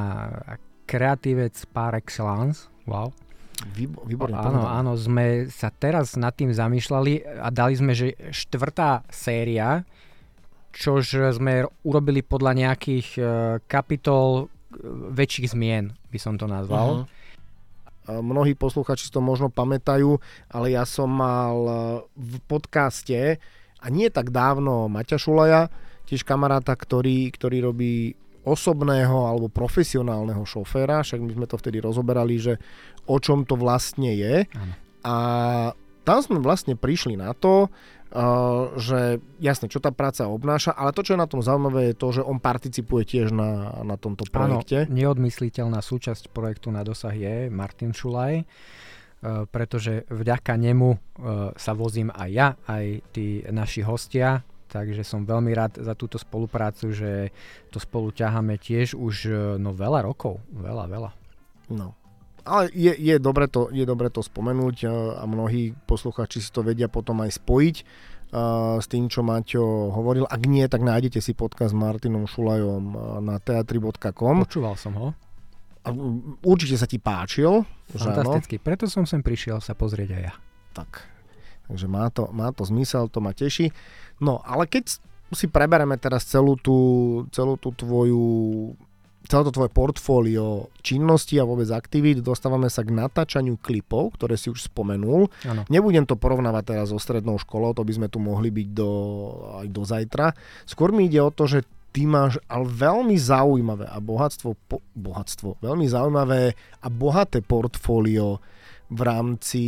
kreatívec 0.89 1.53
par 1.69 1.93
excellence, 1.93 2.73
wow, 2.89 3.13
Výborne 4.07 4.39
áno, 4.39 4.63
áno, 4.71 4.93
sme 4.95 5.51
sa 5.51 5.75
teraz 5.75 6.15
nad 6.15 6.31
tým 6.31 6.55
zamýšľali 6.55 7.43
a 7.43 7.49
dali 7.51 7.75
sme, 7.75 7.91
že 7.91 8.15
štvrtá 8.31 9.03
séria, 9.11 9.83
čož 10.71 11.35
sme 11.35 11.67
urobili 11.83 12.23
podľa 12.23 12.53
nejakých 12.55 13.09
uh, 13.19 13.27
kapitol 13.67 14.47
väčších 15.15 15.59
zmien, 15.59 15.97
by 16.13 16.19
som 16.21 16.39
to 16.39 16.47
nazval. 16.47 17.03
Uh-huh. 17.03 18.23
Mnohí 18.25 18.57
posluchači 18.57 19.13
to 19.13 19.21
možno 19.21 19.53
pamätajú, 19.53 20.17
ale 20.49 20.73
ja 20.73 20.89
som 20.89 21.13
mal 21.13 21.57
e, 21.61 21.73
v 22.17 22.35
podcaste, 22.49 23.37
a 23.79 23.87
nie 23.93 24.09
tak 24.11 24.35
dávno, 24.35 24.91
Maťa 24.91 25.21
Šulaja, 25.21 25.71
tiež 26.09 26.25
kamaráta, 26.25 26.75
ktorý, 26.75 27.31
ktorý 27.31 27.69
robí 27.69 28.17
osobného 28.49 29.29
alebo 29.29 29.53
profesionálneho 29.53 30.41
šoféra, 30.49 31.05
však 31.05 31.21
my 31.21 31.33
sme 31.37 31.47
to 31.47 31.61
vtedy 31.61 31.85
rozoberali, 31.85 32.41
že 32.41 32.57
o 33.09 33.17
čom 33.17 33.49
to 33.49 33.57
vlastne 33.57 34.13
je. 34.13 34.45
Ano. 34.53 34.73
A 35.03 35.15
tam 36.05 36.19
sme 36.21 36.39
vlastne 36.39 36.77
prišli 36.77 37.17
na 37.17 37.33
to, 37.33 37.73
Uh, 38.09 38.73
že 38.81 39.21
jasne, 39.37 39.69
čo 39.69 39.85
tá 39.85 39.93
práca 39.93 40.25
obnáša, 40.25 40.73
ale 40.73 40.97
to, 40.97 41.05
čo 41.05 41.13
je 41.13 41.21
na 41.21 41.29
tom 41.29 41.45
zaujímavé, 41.45 41.93
je 41.93 42.01
to, 42.01 42.09
že 42.17 42.23
on 42.25 42.41
participuje 42.41 43.05
tiež 43.05 43.37
na, 43.37 43.85
na 43.85 44.01
tomto 44.01 44.25
projekte. 44.33 44.89
Áno, 44.89 44.97
neodmysliteľná 44.97 45.85
súčasť 45.85 46.33
projektu 46.33 46.73
na 46.73 46.89
dosah 46.89 47.13
je 47.13 47.53
Martin 47.53 47.93
Šulaj, 47.93 48.41
uh, 48.41 49.45
pretože 49.53 50.09
vďaka 50.09 50.57
nemu 50.57 50.89
uh, 50.89 50.99
sa 51.53 51.77
vozím 51.77 52.09
aj 52.09 52.31
ja, 52.33 52.57
aj 52.65 52.85
tí 53.13 53.45
naši 53.53 53.85
hostia, 53.85 54.41
takže 54.73 55.05
som 55.05 55.29
veľmi 55.29 55.53
rád 55.53 55.77
za 55.77 55.93
túto 55.93 56.17
spoluprácu, 56.17 56.89
že 56.89 57.29
to 57.69 57.77
spolu 57.77 58.09
ťaháme 58.09 58.57
tiež 58.57 58.97
už 58.97 59.29
no 59.61 59.77
veľa 59.77 60.09
rokov, 60.09 60.41
veľa, 60.57 60.89
veľa. 60.89 61.11
No, 61.77 61.93
ale 62.49 62.73
je, 62.73 62.97
je, 62.97 63.15
dobre 63.21 63.47
to, 63.53 63.69
je 63.69 63.85
dobre 63.85 64.09
to 64.09 64.25
spomenúť 64.25 64.77
a 65.21 65.23
mnohí 65.29 65.77
posluchači 65.85 66.41
si 66.41 66.49
to 66.49 66.65
vedia 66.65 66.89
potom 66.89 67.21
aj 67.21 67.37
spojiť 67.37 67.77
s 68.79 68.87
tým, 68.93 69.09
čo 69.09 69.25
Maťo 69.25 69.89
hovoril. 69.93 70.29
Ak 70.29 70.45
nie, 70.45 70.65
tak 70.69 70.85
nájdete 70.85 71.21
si 71.25 71.33
podcast 71.33 71.73
s 71.73 71.79
Martinom 71.79 72.29
Šulajom 72.29 72.85
na 73.25 73.41
teatri.com. 73.41 74.45
Počúval 74.45 74.77
som 74.77 74.93
ho. 75.01 75.09
Určite 76.45 76.77
sa 76.77 76.85
ti 76.85 77.01
páčil. 77.01 77.65
Fantasticky, 77.97 78.61
že 78.61 78.65
preto 78.65 78.85
som 78.85 79.09
sem 79.09 79.25
prišiel 79.25 79.65
sa 79.65 79.73
pozrieť 79.73 80.11
aj 80.13 80.23
ja. 80.29 80.35
Tak, 80.77 81.09
takže 81.73 81.89
má 81.89 82.13
to, 82.13 82.29
má 82.29 82.53
to 82.53 82.69
zmysel, 82.69 83.09
to 83.09 83.25
ma 83.25 83.33
teší. 83.33 83.73
No, 84.21 84.45
ale 84.45 84.69
keď 84.69 85.01
si 85.33 85.49
prebereme 85.49 85.97
teraz 85.97 86.29
celú 86.29 86.61
tú, 86.61 86.77
celú 87.33 87.57
tú 87.57 87.73
tvoju 87.73 88.77
celé 89.29 89.43
to 89.45 89.53
tvoje 89.53 89.71
portfólio 89.71 90.73
činnosti 90.81 91.37
a 91.37 91.45
vôbec 91.45 91.69
aktivít, 91.69 92.25
dostávame 92.25 92.73
sa 92.73 92.81
k 92.81 92.97
natáčaniu 92.97 93.61
klipov, 93.61 94.17
ktoré 94.17 94.41
si 94.41 94.49
už 94.49 94.73
spomenul. 94.73 95.29
Ano. 95.45 95.63
Nebudem 95.69 96.09
to 96.09 96.17
porovnávať 96.17 96.65
teraz 96.75 96.87
so 96.89 96.99
strednou 96.99 97.37
školou, 97.37 97.77
to 97.77 97.85
by 97.85 97.93
sme 97.93 98.09
tu 98.09 98.19
mohli 98.19 98.49
byť 98.49 98.69
do, 98.73 98.91
aj 99.61 99.69
do 99.69 99.83
zajtra. 99.85 100.27
Skôr 100.65 100.97
mi 100.97 101.07
ide 101.07 101.21
o 101.21 101.29
to, 101.29 101.45
že 101.45 101.69
ty 101.93 102.09
máš 102.09 102.41
ale 102.49 102.69
veľmi 102.69 103.17
zaujímavé 103.17 103.85
a 103.89 104.01
bohatstvo, 104.01 104.57
po, 104.69 104.81
bohatstvo, 104.97 105.61
veľmi 105.61 105.85
zaujímavé 105.89 106.57
a 106.81 106.87
bohaté 106.89 107.45
portfólio 107.45 108.41
v 108.89 109.01
rámci, 109.05 109.65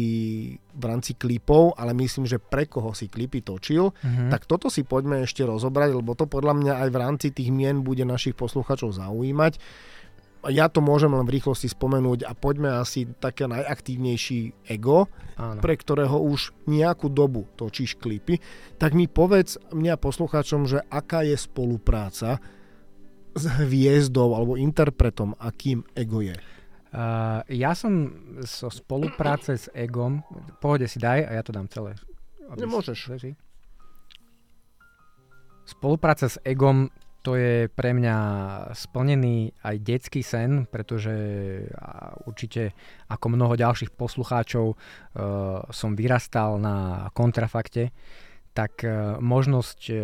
v 0.57 0.85
rámci 0.85 1.13
klipov, 1.13 1.77
ale 1.77 1.93
myslím, 1.93 2.25
že 2.25 2.41
pre 2.41 2.65
koho 2.65 2.97
si 2.97 3.13
klipy 3.13 3.45
točil, 3.45 3.93
mm-hmm. 3.93 4.33
tak 4.33 4.49
toto 4.49 4.73
si 4.73 4.81
poďme 4.81 5.29
ešte 5.29 5.45
rozobrať, 5.45 5.93
lebo 5.93 6.17
to 6.17 6.25
podľa 6.25 6.57
mňa 6.57 6.75
aj 6.87 6.89
v 6.89 7.01
rámci 7.01 7.27
tých 7.29 7.53
mien 7.53 7.85
bude 7.85 8.09
našich 8.09 8.33
posluchačov 8.33 8.97
zaujímať. 8.97 9.61
Ja 10.49 10.73
to 10.73 10.81
môžem 10.81 11.13
len 11.13 11.29
v 11.29 11.37
rýchlosti 11.37 11.69
spomenúť 11.69 12.25
a 12.25 12.33
poďme 12.33 12.81
asi 12.81 13.05
také 13.21 13.45
najaktívnejší 13.45 14.73
ego, 14.73 15.13
Áno. 15.37 15.61
pre 15.61 15.77
ktorého 15.77 16.17
už 16.17 16.57
nejakú 16.65 17.13
dobu 17.13 17.45
točíš 17.61 18.01
klipy. 18.01 18.41
Tak 18.81 18.97
mi 18.97 19.05
povedz 19.05 19.61
mňa 19.69 20.01
poslucháčom, 20.01 20.65
že 20.65 20.81
aká 20.89 21.29
je 21.29 21.37
spolupráca 21.37 22.41
s 23.37 23.45
hviezdou 23.61 24.33
alebo 24.33 24.57
interpretom, 24.57 25.37
akým 25.37 25.85
ego 25.93 26.25
je. 26.25 26.41
Uh, 26.91 27.47
ja 27.47 27.71
som 27.79 28.11
so 28.43 28.67
spolupráce 28.67 29.55
s 29.55 29.67
Egom, 29.71 30.27
pohode 30.59 30.91
si 30.91 30.99
daj 30.99 31.23
a 31.23 31.39
ja 31.39 31.43
to 31.47 31.55
dám 31.55 31.71
celé. 31.71 31.95
Nemôžeš. 32.51 33.15
Spolupráca 35.71 36.27
s 36.27 36.43
Egom 36.43 36.91
to 37.21 37.37
je 37.37 37.69
pre 37.69 37.93
mňa 37.93 38.17
splnený 38.73 39.53
aj 39.61 39.77
detský 39.85 40.25
sen, 40.25 40.65
pretože 40.65 41.13
určite 42.25 42.73
ako 43.13 43.37
mnoho 43.37 43.61
ďalších 43.61 43.93
poslucháčov 43.93 44.67
uh, 44.73 44.77
som 45.69 45.93
vyrastal 45.93 46.57
na 46.57 47.07
kontrafakte, 47.13 47.93
tak 48.57 48.81
uh, 48.83 49.21
možnosť 49.21 49.81
uh, 49.93 50.01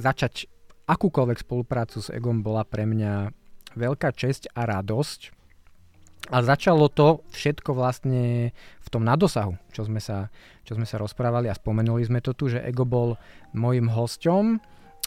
začať 0.00 0.48
akúkoľvek 0.88 1.38
spoluprácu 1.44 2.00
s 2.00 2.08
Egom 2.08 2.40
bola 2.40 2.64
pre 2.64 2.88
mňa 2.88 3.30
veľká 3.76 4.16
česť 4.16 4.56
a 4.56 4.64
radosť, 4.64 5.35
a 6.26 6.36
začalo 6.42 6.90
to 6.90 7.22
všetko 7.30 7.70
vlastne 7.76 8.50
v 8.54 8.88
tom 8.90 9.06
nadosahu, 9.06 9.54
čo 9.70 9.86
sme 9.86 10.02
sa, 10.02 10.30
čo 10.66 10.74
sme 10.74 10.86
sa 10.86 10.98
rozprávali 10.98 11.46
a 11.46 11.58
spomenuli 11.58 12.02
sme 12.02 12.18
to 12.22 12.34
tu, 12.34 12.50
že 12.50 12.62
Ego 12.62 12.82
bol 12.82 13.14
môjim 13.54 13.86
hosťom 13.86 14.58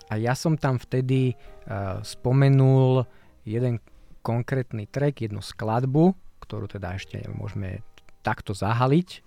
a 0.09 0.13
ja 0.15 0.33
som 0.33 0.55
tam 0.55 0.79
vtedy 0.79 1.35
uh, 1.35 1.99
spomenul 2.01 3.03
jeden 3.43 3.83
konkrétny 4.23 4.87
track, 4.87 5.23
jednu 5.23 5.43
skladbu, 5.43 6.15
ktorú 6.43 6.65
teda 6.67 6.97
ešte 6.97 7.23
môžeme 7.31 7.85
takto 8.25 8.51
zahaliť. 8.51 9.23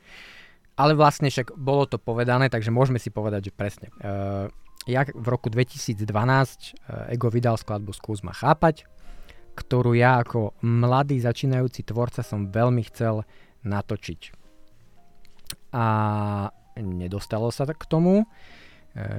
Ale 0.76 0.96
vlastne 0.96 1.28
však 1.28 1.52
bolo 1.55 1.85
to 1.85 2.00
povedané, 2.00 2.48
takže 2.48 2.72
môžeme 2.72 2.96
si 2.96 3.12
povedať, 3.12 3.52
že 3.52 3.52
presne. 3.52 3.88
Uh, 4.00 4.48
ja 4.88 5.07
v 5.07 5.26
roku 5.28 5.46
2012 5.52 6.02
uh, 6.02 7.12
Ego 7.12 7.28
vydal 7.31 7.61
skladbu 7.61 7.94
Skús 7.94 8.24
ma 8.26 8.35
chápať, 8.35 8.88
ktorú 9.53 9.93
ja 9.93 10.21
ako 10.21 10.57
mladý 10.65 11.21
začínajúci 11.21 11.85
tvorca 11.85 12.25
som 12.25 12.49
veľmi 12.49 12.83
chcel 12.88 13.25
natočiť. 13.62 14.21
A 15.77 15.87
nedostalo 16.81 17.53
sa 17.53 17.69
k 17.69 17.85
tomu, 17.85 18.25
e, 18.25 18.27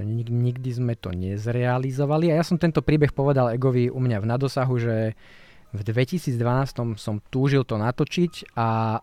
nikdy 0.06 0.70
sme 0.74 0.94
to 0.98 1.14
nezrealizovali 1.14 2.34
a 2.34 2.42
ja 2.42 2.44
som 2.46 2.58
tento 2.58 2.82
príbeh 2.82 3.14
povedal 3.14 3.54
Egovi 3.54 3.94
u 3.94 4.00
mňa 4.02 4.18
v 4.22 4.30
nadosahu, 4.30 4.74
že 4.82 4.96
v 5.74 5.82
2012 5.82 6.98
som 6.98 7.16
túžil 7.34 7.66
to 7.66 7.82
natočiť 7.82 8.54
a 8.58 9.02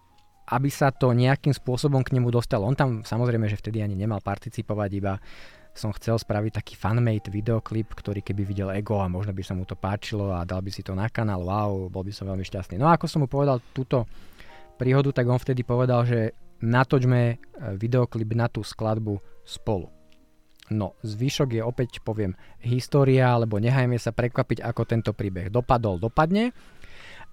aby 0.51 0.71
sa 0.71 0.91
to 0.91 1.15
nejakým 1.15 1.55
spôsobom 1.55 2.03
k 2.03 2.19
nemu 2.19 2.31
dostalo. 2.35 2.67
On 2.67 2.75
tam 2.75 3.07
samozrejme, 3.07 3.47
že 3.47 3.59
vtedy 3.59 3.83
ani 3.83 3.95
nemal 3.95 4.19
participovať, 4.19 4.91
iba 4.99 5.15
som 5.75 5.95
chcel 5.95 6.19
spraviť 6.19 6.61
taký 6.61 6.75
fanmade 6.75 7.31
videoklip, 7.31 7.95
ktorý 7.95 8.21
keby 8.21 8.43
videl 8.43 8.69
Ego 8.75 8.99
a 8.99 9.09
možno 9.09 9.31
by 9.31 9.43
sa 9.43 9.55
mu 9.55 9.63
to 9.65 9.79
páčilo 9.79 10.35
a 10.35 10.43
dal 10.43 10.61
by 10.61 10.71
si 10.71 10.83
to 10.83 10.93
na 10.93 11.07
kanál, 11.09 11.47
wow, 11.47 11.87
bol 11.89 12.03
by 12.03 12.11
som 12.11 12.27
veľmi 12.27 12.43
šťastný. 12.43 12.77
No 12.77 12.91
a 12.91 12.99
ako 12.99 13.07
som 13.07 13.23
mu 13.25 13.29
povedal 13.31 13.63
túto 13.71 14.05
príhodu, 14.77 15.15
tak 15.15 15.31
on 15.31 15.39
vtedy 15.39 15.63
povedal, 15.63 16.03
že 16.05 16.35
natočme 16.61 17.21
e, 17.21 17.37
videoklip 17.77 18.33
na 18.37 18.49
tú 18.49 18.61
skladbu 18.61 19.21
spolu. 19.47 19.89
No, 20.71 20.95
zvyšok 21.03 21.59
je 21.59 21.63
opäť, 21.67 21.99
poviem, 21.99 22.39
história, 22.63 23.35
alebo 23.35 23.59
nechajme 23.59 23.99
sa 23.99 24.15
prekvapiť, 24.15 24.63
ako 24.63 24.83
tento 24.87 25.11
príbeh 25.11 25.51
dopadol, 25.51 25.99
dopadne. 25.99 26.55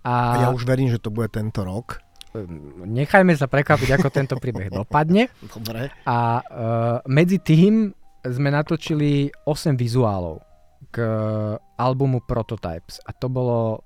A, 0.02 0.14
a 0.42 0.42
ja 0.48 0.50
už 0.50 0.66
verím, 0.66 0.90
že 0.90 0.98
to 0.98 1.14
bude 1.14 1.30
tento 1.30 1.62
rok. 1.62 2.02
Nechajme 2.86 3.34
sa 3.38 3.46
prekvapiť, 3.46 3.90
ako 3.98 4.08
tento 4.10 4.36
príbeh 4.42 4.70
dopadne. 4.74 5.30
Dobre. 5.54 5.90
A 6.06 6.18
uh, 6.44 6.98
medzi 7.10 7.42
tým 7.42 7.94
sme 8.32 8.50
natočili 8.52 9.32
8 9.46 9.78
vizuálov 9.78 10.44
k 10.92 10.98
albumu 11.78 12.24
Prototypes 12.24 13.02
a 13.04 13.12
to 13.12 13.28
bolo 13.28 13.84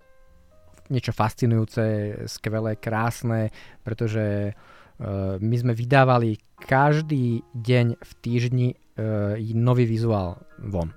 niečo 0.91 1.15
fascinujúce, 1.15 2.15
skvelé, 2.27 2.75
krásne, 2.75 3.47
pretože 3.79 4.51
uh, 4.51 5.39
my 5.39 5.55
sme 5.55 5.71
vydávali 5.71 6.35
každý 6.59 7.47
deň 7.55 7.95
v 7.95 8.11
týždni 8.19 8.67
uh, 8.75 9.39
nový 9.55 9.87
vizuál 9.87 10.43
von. 10.59 10.91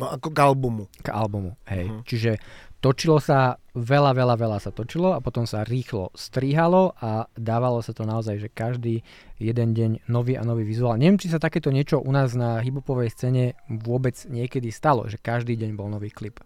No 0.00 0.06
ako 0.16 0.32
k 0.32 0.38
albumu. 0.40 0.84
K 1.04 1.12
albumu, 1.12 1.52
hej. 1.68 1.92
Uh-huh. 1.92 2.02
Čiže 2.08 2.40
točilo 2.80 3.20
sa, 3.20 3.60
veľa, 3.76 4.16
veľa, 4.16 4.34
veľa 4.40 4.58
sa 4.58 4.72
točilo 4.72 5.12
a 5.12 5.22
potom 5.22 5.44
sa 5.44 5.62
rýchlo 5.62 6.10
strihalo 6.16 6.96
a 6.98 7.28
dávalo 7.36 7.84
sa 7.84 7.92
to 7.92 8.08
naozaj, 8.08 8.40
že 8.40 8.48
každý 8.48 9.04
jeden 9.36 9.76
deň 9.76 10.08
nový 10.08 10.34
a 10.40 10.42
nový 10.42 10.64
vizuál. 10.64 10.96
Neviem, 10.96 11.20
či 11.20 11.28
sa 11.28 11.38
takéto 11.38 11.68
niečo 11.68 12.00
u 12.00 12.10
nás 12.10 12.32
na 12.32 12.58
hibopovej 12.64 13.12
scéne 13.12 13.54
vôbec 13.68 14.16
niekedy 14.26 14.72
stalo, 14.72 15.06
že 15.06 15.20
každý 15.20 15.54
deň 15.60 15.70
bol 15.76 15.92
nový 15.92 16.08
klip. 16.08 16.40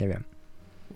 Neviem. 0.00 0.37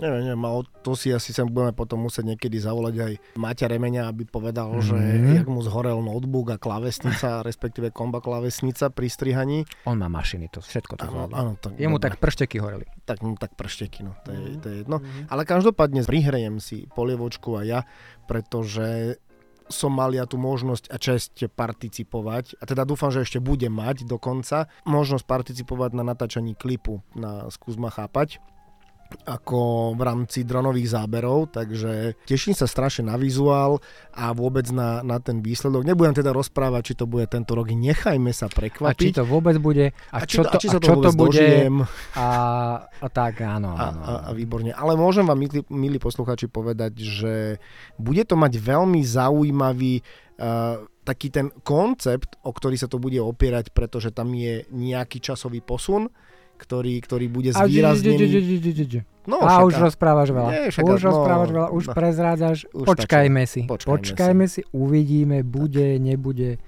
Neviem, 0.01 0.23
neviem, 0.25 0.45
ale 0.49 0.65
to 0.81 0.97
si 0.97 1.13
asi 1.13 1.37
sem 1.37 1.45
budeme 1.45 1.77
potom 1.77 2.01
musieť 2.01 2.33
niekedy 2.33 2.57
zavolať 2.57 2.95
aj 2.97 3.13
Maťa 3.37 3.67
Remeňa, 3.69 4.09
aby 4.09 4.25
povedal, 4.25 4.73
mm-hmm. 4.73 4.89
že 4.89 4.99
jak 5.43 5.49
mu 5.49 5.61
zhorel 5.61 6.01
notebook 6.01 6.49
a 6.53 6.57
klavesnica, 6.57 7.41
respektíve 7.49 7.93
komba 7.93 8.25
klavesnica 8.25 8.89
pri 8.89 9.09
strihaní. 9.13 9.59
On 9.85 10.01
má 10.01 10.09
mašiny, 10.09 10.49
to 10.49 10.65
všetko 10.65 10.97
to 10.97 11.05
Áno, 11.05 11.29
áno, 11.29 11.53
tak, 11.61 11.77
Jemu 11.77 12.01
dobre. 12.01 12.05
tak 12.09 12.13
pršteky 12.25 12.57
horeli. 12.57 12.87
Tak 13.05 13.21
mu 13.21 13.37
tak 13.37 13.53
pršteky, 13.53 14.01
no, 14.07 14.17
to 14.25 14.33
je, 14.33 14.41
to 14.63 14.67
je 14.73 14.77
jedno. 14.87 15.05
Ale 15.29 15.45
každopádne 15.45 16.09
prihrejem 16.09 16.57
si 16.57 16.89
polievočku 16.97 17.61
a 17.61 17.63
ja, 17.63 17.81
pretože 18.25 19.21
som 19.73 19.93
mal 19.95 20.13
ja 20.13 20.29
tú 20.29 20.37
možnosť 20.37 20.93
a 20.93 20.97
čest 21.01 21.33
participovať, 21.49 22.61
a 22.61 22.65
teda 22.69 22.85
dúfam, 22.85 23.09
že 23.09 23.25
ešte 23.25 23.41
budem 23.41 23.73
mať 23.73 24.05
dokonca, 24.05 24.69
možnosť 24.85 25.25
participovať 25.25 25.91
na 25.97 26.05
natáčaní 26.05 26.53
klipu 26.53 27.01
na 27.17 27.49
Skús 27.49 27.81
ma 27.81 27.89
chápať 27.89 28.39
ako 29.25 29.93
v 29.95 30.03
rámci 30.03 30.43
dronových 30.43 30.95
záberov, 30.95 31.53
takže 31.53 32.19
teším 32.25 32.57
sa 32.57 32.67
strašne 32.67 33.09
na 33.13 33.17
vizuál 33.17 33.79
a 34.13 34.33
vôbec 34.33 34.67
na, 34.73 35.01
na 35.05 35.21
ten 35.23 35.41
výsledok. 35.41 35.87
Nebudem 35.87 36.17
teda 36.17 36.33
rozprávať, 36.35 36.93
či 36.93 36.95
to 36.99 37.05
bude 37.07 37.29
tento 37.29 37.53
rok, 37.53 37.71
nechajme 37.71 38.33
sa 38.35 38.47
A 38.47 38.53
či 38.53 38.57
prekvapiť. 38.57 39.13
to 39.19 39.25
vôbec 39.29 39.57
bude, 39.63 39.93
a, 39.93 40.17
a 40.17 40.27
čo, 40.27 40.43
to, 40.43 40.51
a 40.51 40.57
či 40.59 40.69
a 40.69 40.73
sa 40.75 40.79
to 40.81 40.87
čo 40.89 40.95
to 40.99 41.11
bude, 41.15 41.39
dožijem. 41.39 41.85
a, 42.19 42.29
a 42.89 43.09
tak, 43.13 43.41
áno, 43.45 43.77
A, 43.77 43.85
áno. 43.91 44.01
a, 44.03 44.13
a 44.29 44.31
výborne. 44.33 44.75
Ale 44.75 44.97
môžem 44.97 45.25
vám, 45.25 45.39
milí, 45.39 45.61
milí 45.71 45.99
posluchači, 46.01 46.49
povedať, 46.51 46.99
že 47.01 47.35
bude 47.97 48.23
to 48.25 48.35
mať 48.37 48.53
veľmi 48.59 49.01
zaujímavý 49.05 50.03
uh, 50.41 50.83
taký 51.03 51.35
ten 51.35 51.51
koncept, 51.67 52.39
o 52.47 52.55
ktorý 52.55 52.79
sa 52.79 52.87
to 52.87 53.03
bude 53.03 53.19
opierať, 53.19 53.75
pretože 53.75 54.15
tam 54.15 54.31
je 54.35 54.63
nejaký 54.71 55.19
časový 55.19 55.59
posun, 55.59 56.07
ktorý, 56.63 56.95
ktorý 57.03 57.27
bude 57.27 57.51
zvýraznený. 57.51 59.03
No, 59.27 59.39
a 59.43 59.63
však 59.63 59.67
už 59.67 59.75
rozprávaš 59.91 60.29
veľa. 60.35 60.51
Nie, 60.51 60.63
však 60.71 60.83
už 60.83 61.03
no, 61.03 61.09
rozprávaš 61.15 61.51
veľa, 61.55 61.69
už 61.71 61.85
no. 61.87 61.93
prezrádzaš. 61.95 62.59
Už 62.75 62.87
Počkajme 62.87 63.43
si. 63.47 63.61
Počkajme 63.67 63.95
Počkajme 63.99 64.45
si, 64.51 64.61
uvidíme, 64.75 65.47
bude, 65.47 65.99
nebude. 66.03 66.59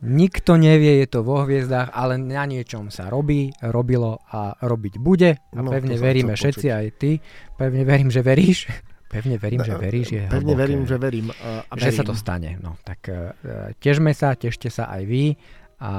Nikto 0.00 0.56
nevie, 0.56 1.04
je 1.04 1.08
to 1.12 1.20
vo 1.20 1.44
hviezdách, 1.44 1.92
ale 1.92 2.16
na 2.16 2.48
niečom 2.48 2.88
sa 2.88 3.12
robí, 3.12 3.52
robilo 3.60 4.16
a 4.32 4.56
robiť 4.56 4.96
bude. 4.96 5.36
A 5.36 5.60
No, 5.60 5.68
pevne 5.68 6.00
veríme 6.00 6.32
všetci, 6.32 6.66
aj 6.72 6.86
ty. 6.96 7.20
Pevne 7.60 7.84
verím, 7.84 8.08
že 8.08 8.24
veríš. 8.24 8.64
Pevne 9.12 9.36
verím, 9.36 9.60
že 9.60 9.74
No, 9.74 9.82
veríš. 9.82 10.08
Je 10.14 10.22
Pevne 10.24 10.54
hlboké. 10.54 10.60
verím, 10.64 10.82
že 10.86 10.96
verím. 10.96 11.26
A, 11.34 11.66
a 11.66 11.72
že 11.76 11.90
sa 11.92 12.00
verím. 12.00 12.08
to 12.08 12.14
stane. 12.16 12.50
No, 12.62 12.78
tak 12.80 13.00
uh, 13.10 13.34
težme 13.76 14.14
sa, 14.16 14.32
tešte 14.38 14.72
sa 14.72 14.88
aj 14.88 15.02
vy. 15.04 15.34
A 15.82 15.90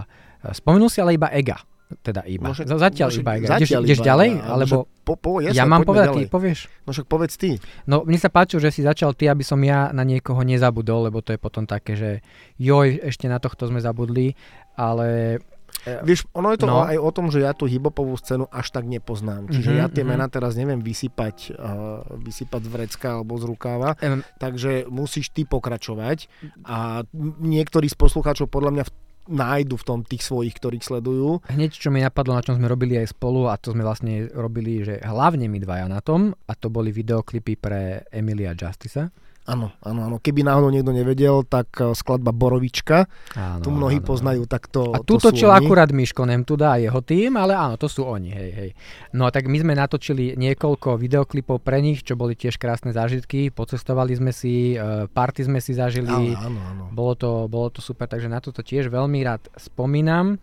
uh, 0.00 0.54
spomenul 0.54 0.88
si 0.88 1.02
ale 1.02 1.18
iba 1.18 1.28
Ega. 1.34 1.58
Teda 1.98 2.24
iba. 2.24 2.48
Môže- 2.48 2.64
Z- 2.64 2.78
zatiaľ 2.78 3.08
môže- 3.08 3.20
iba 3.20 3.32
Ega. 3.34 3.46
zatiaľ 3.50 3.80
ideš, 3.80 3.86
ideš 3.86 3.98
iba 3.98 4.08
ďalej? 4.08 4.30
Ega, 4.30 4.42
ale 4.42 4.62
Alebo 4.62 4.76
Po, 5.02 5.14
po, 5.14 5.30
ja, 5.36 5.50
jasné, 5.50 5.66
mám 5.66 5.82
povedať, 5.82 6.08
ďalej. 6.08 6.18
ty 6.20 6.30
povieš? 6.30 6.58
No 6.80 6.90
však 6.90 7.06
povedz 7.06 7.34
ty. 7.34 7.50
No, 7.84 7.96
mne 8.02 8.16
sa 8.16 8.28
páčilo, 8.28 8.58
že 8.58 8.70
si 8.70 8.80
začal 8.80 9.12
ty, 9.12 9.26
aby 9.26 9.42
som 9.42 9.58
ja 9.60 9.90
na 9.90 10.02
niekoho 10.02 10.40
nezabudol, 10.40 11.10
lebo 11.10 11.18
to 11.18 11.30
je 11.30 11.38
potom 11.38 11.64
také, 11.64 11.92
že 11.92 12.22
joj, 12.56 13.02
ešte 13.02 13.26
na 13.26 13.36
tohto 13.36 13.66
sme 13.66 13.78
zabudli, 13.78 14.32
ale 14.72 15.38
Vieš, 15.82 16.30
ono 16.30 16.52
je 16.52 16.58
to 16.58 16.68
No. 16.68 16.84
aj 16.84 16.94
o 16.94 17.10
tom, 17.10 17.26
že 17.26 17.40
ja 17.40 17.50
tú 17.50 17.64
hibopovú 17.64 18.14
scénu 18.14 18.46
až 18.46 18.70
tak 18.70 18.84
nepoznám. 18.84 19.48
Čiže 19.48 19.66
Mhm, 19.68 19.78
ja 19.78 19.86
tie 19.88 20.04
mhm. 20.04 20.10
mená 20.10 20.26
teraz 20.28 20.54
neviem 20.54 20.78
vysypať, 20.78 21.36
uh, 21.50 21.66
vysypať 22.14 22.60
z 22.60 22.70
vrecka 22.70 23.08
alebo 23.16 23.34
z 23.34 23.44
rukáva, 23.44 23.96
em, 23.98 24.22
takže 24.36 24.86
musíš 24.86 25.26
ty 25.28 25.42
pokračovať 25.42 26.30
a 26.62 27.02
niektorí 27.40 27.88
z 27.88 27.96
poslucháčov 27.96 28.46
podľa 28.46 28.70
mňa 28.70 28.84
v, 28.84 28.90
nájdu 29.28 29.78
v 29.78 29.86
tom 29.86 29.98
tých 30.02 30.26
svojich, 30.26 30.54
ktorých 30.58 30.82
sledujú. 30.82 31.46
hneď 31.46 31.70
čo 31.74 31.94
mi 31.94 32.02
napadlo, 32.02 32.34
na 32.34 32.42
čom 32.42 32.58
sme 32.58 32.66
robili 32.66 32.98
aj 32.98 33.14
spolu 33.14 33.46
a 33.46 33.58
to 33.58 33.74
sme 33.74 33.86
vlastne 33.86 34.26
robili, 34.34 34.82
že 34.82 34.98
hlavne 35.02 35.46
my 35.46 35.58
dvaja 35.62 35.86
na 35.86 36.02
tom 36.02 36.34
a 36.34 36.52
to 36.58 36.72
boli 36.72 36.90
videoklipy 36.90 37.54
pre 37.58 38.06
Emilia 38.10 38.56
Justica. 38.56 39.10
Áno, 39.42 39.74
áno, 39.82 40.06
áno. 40.06 40.16
Keby 40.22 40.46
náhodou 40.46 40.70
niekto 40.70 40.94
nevedel, 40.94 41.42
tak 41.42 41.66
uh, 41.82 41.90
skladba 41.92 42.30
Borovička, 42.30 43.10
Áno, 43.34 43.58
tu 43.58 43.74
mnohí 43.74 43.98
áno, 43.98 44.06
poznajú, 44.06 44.46
tak 44.46 44.70
to, 44.70 44.94
A 44.94 45.02
to 45.02 45.06
tu 45.06 45.14
sú 45.18 45.34
točil 45.34 45.50
oni. 45.50 45.66
akurát 45.66 45.90
Miško 45.90 46.22
Nemtuda 46.22 46.74
a 46.74 46.80
jeho 46.80 47.02
tým, 47.02 47.34
ale 47.34 47.58
áno, 47.58 47.74
to 47.74 47.90
sú 47.90 48.06
oni, 48.06 48.30
hej, 48.30 48.50
hej. 48.54 48.70
No 49.10 49.34
tak 49.34 49.50
my 49.50 49.58
sme 49.58 49.74
natočili 49.74 50.38
niekoľko 50.38 50.94
videoklipov 50.94 51.58
pre 51.58 51.82
nich, 51.82 52.06
čo 52.06 52.14
boli 52.14 52.38
tiež 52.38 52.54
krásne 52.54 52.94
zážitky, 52.94 53.50
pocestovali 53.50 54.14
sme 54.14 54.30
si, 54.30 54.78
e, 54.78 55.10
party 55.10 55.50
sme 55.50 55.58
si 55.58 55.74
zažili, 55.74 56.38
Áno, 56.38 56.38
áno, 56.38 56.60
áno. 56.62 56.84
bolo 56.94 57.18
to, 57.18 57.30
bolo 57.50 57.66
to 57.68 57.82
super, 57.82 58.06
takže 58.06 58.30
na 58.30 58.38
toto 58.38 58.62
tiež 58.62 58.86
veľmi 58.86 59.26
rád 59.26 59.42
spomínam. 59.58 60.38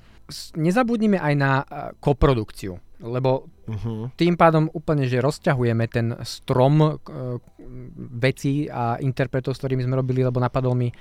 Nezabudnime 0.54 1.18
aj 1.18 1.34
na 1.40 1.52
e, 1.58 1.64
koprodukciu, 1.98 2.76
lebo 3.00 3.48
Uh-huh. 3.70 4.10
tým 4.18 4.34
pádom 4.34 4.66
úplne, 4.74 5.06
že 5.06 5.22
rozťahujeme 5.22 5.86
ten 5.88 6.18
strom 6.26 6.82
e, 6.82 6.90
vecí 8.18 8.66
a 8.66 8.98
interpretov, 8.98 9.54
s 9.54 9.62
ktorými 9.62 9.86
sme 9.86 9.94
robili, 9.94 10.26
lebo 10.26 10.42
napadol 10.42 10.74
mi 10.74 10.90
e, 10.90 10.96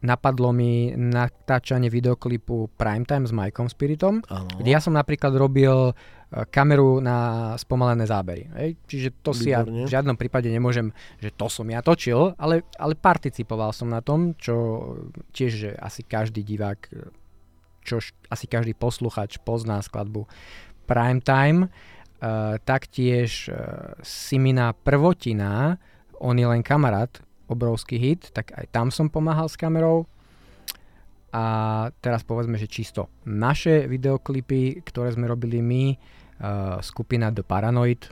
napadlo 0.00 0.56
mi 0.56 0.88
natáčanie 0.96 1.92
videoklipu 1.92 2.72
Primetime 2.80 3.28
s 3.28 3.32
Mikeom 3.36 3.68
Spiritom, 3.68 4.24
Áno. 4.32 4.48
kde 4.56 4.72
ja 4.72 4.80
som 4.80 4.96
napríklad 4.96 5.36
robil 5.36 5.92
e, 5.92 5.94
kameru 6.48 7.04
na 7.04 7.52
spomalené 7.60 8.08
zábery. 8.08 8.48
Hej? 8.56 8.70
Čiže 8.88 9.08
to 9.20 9.36
si 9.36 9.52
ja 9.52 9.60
v 9.60 9.84
žiadnom 9.84 10.16
prípade 10.16 10.48
nemôžem, 10.48 10.88
že 11.20 11.28
to 11.28 11.52
som 11.52 11.68
ja 11.68 11.84
točil, 11.84 12.32
ale, 12.40 12.64
ale 12.80 12.96
participoval 12.96 13.76
som 13.76 13.92
na 13.92 14.00
tom, 14.00 14.32
čo 14.40 14.56
tiež 15.36 15.52
že 15.52 15.70
asi 15.76 16.00
každý 16.00 16.40
divák, 16.40 16.88
čo 17.84 18.00
š- 18.00 18.16
asi 18.32 18.48
každý 18.48 18.72
posluchač 18.72 19.36
pozná 19.44 19.84
skladbu 19.84 20.24
Primetime. 20.90 21.70
Uh, 22.20 22.58
taktiež 22.66 23.48
uh, 23.48 23.94
Simina 24.02 24.74
Prvotina, 24.74 25.78
on 26.18 26.36
je 26.36 26.44
len 26.44 26.60
kamarát, 26.60 27.08
obrovský 27.48 27.96
hit, 27.96 28.28
tak 28.34 28.52
aj 28.52 28.68
tam 28.68 28.92
som 28.92 29.08
pomáhal 29.08 29.48
s 29.48 29.56
kamerou. 29.56 30.04
A 31.30 31.44
teraz 32.02 32.26
povedzme, 32.26 32.58
že 32.58 32.68
čisto 32.68 33.08
naše 33.24 33.86
videoklipy, 33.86 34.82
ktoré 34.82 35.14
sme 35.14 35.30
robili 35.30 35.62
my, 35.62 35.84
uh, 35.94 36.76
skupina 36.84 37.32
The 37.32 37.46
Paranoid, 37.46 38.10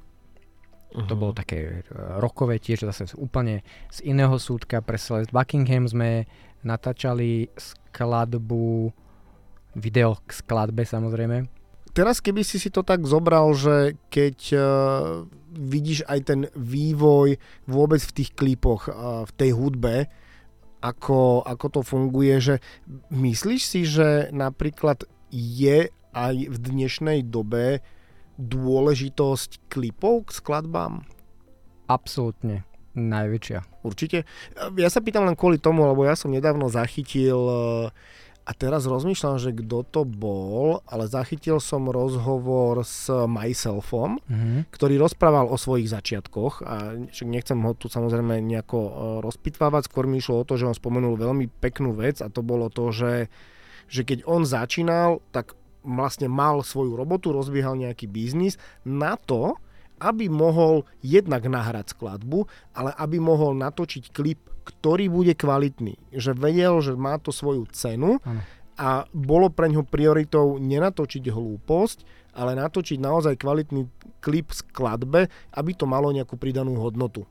Mhm. 0.88 1.04
to 1.04 1.14
bolo 1.20 1.36
také 1.36 1.84
rokové 2.16 2.56
tiež 2.56 2.88
zase 2.88 3.12
úplne 3.20 3.60
z 3.92 4.08
iného 4.08 4.32
súdka. 4.40 4.80
Pre 4.80 4.96
Celeste 4.96 5.36
Buckingham 5.36 5.84
sme 5.84 6.24
natáčali 6.64 7.52
skladbu, 7.60 8.88
video 9.76 10.16
k 10.24 10.30
skladbe 10.32 10.88
samozrejme. 10.88 11.57
Teraz 11.92 12.22
keby 12.22 12.42
si 12.46 12.60
si 12.60 12.68
to 12.68 12.86
tak 12.86 13.04
zobral, 13.04 13.52
že 13.56 13.98
keď 14.12 14.36
uh, 14.54 14.60
vidíš 15.52 16.06
aj 16.06 16.20
ten 16.26 16.40
vývoj 16.54 17.40
vôbec 17.66 18.00
v 18.02 18.14
tých 18.22 18.30
klipoch, 18.36 18.88
uh, 18.88 19.24
v 19.26 19.32
tej 19.34 19.50
hudbe, 19.56 20.06
ako, 20.78 21.42
ako 21.42 21.66
to 21.74 21.80
funguje, 21.82 22.34
že 22.38 22.54
myslíš 23.10 23.62
si, 23.66 23.82
že 23.82 24.30
napríklad 24.30 25.02
je 25.34 25.90
aj 26.14 26.34
v 26.48 26.56
dnešnej 26.56 27.26
dobe 27.26 27.82
dôležitosť 28.38 29.66
klipov 29.66 30.30
k 30.30 30.38
skladbám? 30.38 31.02
Absolútne 31.90 32.68
najväčšia. 32.98 33.86
Určite. 33.86 34.26
Ja 34.74 34.90
sa 34.90 34.98
pýtam 34.98 35.22
len 35.22 35.38
kvôli 35.38 35.62
tomu, 35.62 35.86
lebo 35.86 36.02
ja 36.02 36.18
som 36.18 36.34
nedávno 36.34 36.66
zachytil 36.66 37.38
uh, 37.38 37.94
a 38.48 38.56
teraz 38.56 38.88
rozmýšľam, 38.88 39.36
že 39.36 39.52
kto 39.52 39.84
to 39.84 40.02
bol, 40.02 40.80
ale 40.88 41.04
zachytil 41.04 41.60
som 41.60 41.84
rozhovor 41.84 42.80
s 42.80 43.04
Myselfom, 43.28 44.16
Mhm. 44.24 44.72
ktorý 44.72 44.96
rozprával 44.96 45.52
o 45.52 45.60
svojich 45.60 45.92
začiatkoch 45.92 46.64
a 46.64 46.74
však 47.12 47.28
nechcem 47.28 47.60
ho 47.60 47.76
tu 47.76 47.92
samozrejme 47.92 48.40
nejako 48.40 48.78
e, 48.80 48.92
rozpitvávať, 49.20 49.92
skôr 49.92 50.08
mi 50.08 50.16
išlo 50.16 50.40
o 50.40 50.48
to, 50.48 50.56
že 50.56 50.64
on 50.64 50.72
spomenul 50.72 51.20
veľmi 51.20 51.52
peknú 51.60 51.92
vec 51.92 52.24
a 52.24 52.32
to 52.32 52.40
bolo 52.40 52.72
to, 52.72 52.88
že, 52.88 53.28
že 53.84 54.00
keď 54.00 54.24
on 54.24 54.48
začínal, 54.48 55.20
tak 55.28 55.52
vlastne 55.84 56.26
mal 56.26 56.64
svoju 56.64 56.96
robotu, 56.96 57.36
rozbiehal 57.36 57.76
nejaký 57.76 58.08
biznis 58.08 58.56
na 58.80 59.20
to, 59.20 59.60
aby 59.98 60.30
mohol 60.30 60.86
jednak 61.02 61.44
nahrať 61.44 61.92
skladbu, 61.92 62.46
ale 62.72 62.94
aby 62.96 63.18
mohol 63.18 63.52
natočiť 63.52 64.08
klip, 64.08 64.38
ktorý 64.68 65.08
bude 65.08 65.32
kvalitný. 65.32 65.96
Že 66.12 66.36
vedel, 66.36 66.74
že 66.84 66.92
má 66.92 67.16
to 67.16 67.32
svoju 67.32 67.64
cenu 67.72 68.20
Áno. 68.20 68.44
a 68.76 69.08
bolo 69.16 69.48
pre 69.48 69.72
ňo 69.72 69.88
prioritou 69.88 70.60
nenatočiť 70.60 71.24
hlúposť, 71.32 72.04
ale 72.36 72.52
natočiť 72.52 73.00
naozaj 73.00 73.40
kvalitný 73.40 73.88
klip 74.20 74.52
skladbe, 74.52 75.32
aby 75.56 75.70
to 75.72 75.88
malo 75.88 76.12
nejakú 76.12 76.36
pridanú 76.36 76.76
hodnotu. 76.76 77.24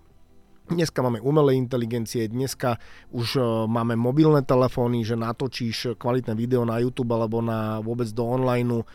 Dneska 0.67 0.99
máme 0.99 1.23
umelé 1.23 1.55
inteligencie, 1.55 2.27
dneska 2.27 2.75
už 3.15 3.39
e, 3.39 3.43
máme 3.71 3.95
mobilné 3.95 4.43
telefóny, 4.43 4.99
že 5.07 5.15
natočíš 5.15 5.95
kvalitné 5.95 6.35
video 6.35 6.67
na 6.67 6.83
YouTube 6.83 7.15
alebo 7.15 7.39
na 7.39 7.79
vôbec 7.79 8.11
do 8.11 8.27
online 8.27 8.83
e, 8.83 8.85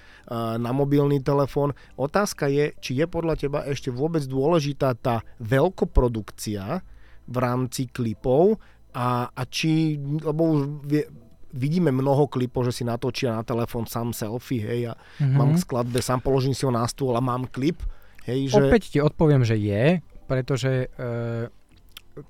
na 0.60 0.68
mobilný 0.68 1.24
telefón. 1.24 1.72
Otázka 1.96 2.52
je, 2.52 2.76
či 2.76 3.00
je 3.00 3.08
podľa 3.08 3.40
teba 3.40 3.64
ešte 3.64 3.88
vôbec 3.88 4.20
dôležitá 4.28 4.92
tá 5.00 5.24
veľkoprodukcia 5.40 6.84
v 7.28 7.36
rámci 7.38 7.86
klipov 7.88 8.58
a, 8.92 9.28
a 9.32 9.42
či, 9.48 9.96
lebo 10.00 10.40
už 10.56 10.60
vie, 10.84 11.04
vidíme 11.52 11.92
mnoho 11.92 12.28
klipov, 12.28 12.64
že 12.64 12.80
si 12.80 12.84
natočia 12.84 13.36
na 13.36 13.44
telefón 13.44 13.84
sám 13.84 14.16
selfie, 14.16 14.64
hej, 14.64 14.80
a 14.90 14.94
Mhm. 15.20 15.36
mám 15.36 15.50
k 15.52 15.62
skladbe, 15.62 15.98
sám 16.00 16.20
položím 16.24 16.56
si 16.56 16.64
ho 16.64 16.72
na 16.72 16.84
stôl 16.88 17.12
a 17.16 17.20
mám 17.20 17.44
klip, 17.48 17.82
Hej, 18.22 18.54
že... 18.54 18.70
Opäť 18.70 18.82
ti 18.94 18.98
odpoviem, 19.02 19.42
že 19.42 19.58
je, 19.58 19.98
pretože 20.30 20.86
e, 20.86 21.50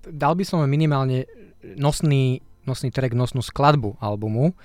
dal 0.09 0.33
by 0.33 0.41
som 0.41 0.65
minimálne 0.65 1.29
nosný, 1.77 2.41
nosný 2.65 2.89
track, 2.89 3.13
nosnú 3.13 3.45
skladbu 3.45 4.01
albumu, 4.01 4.57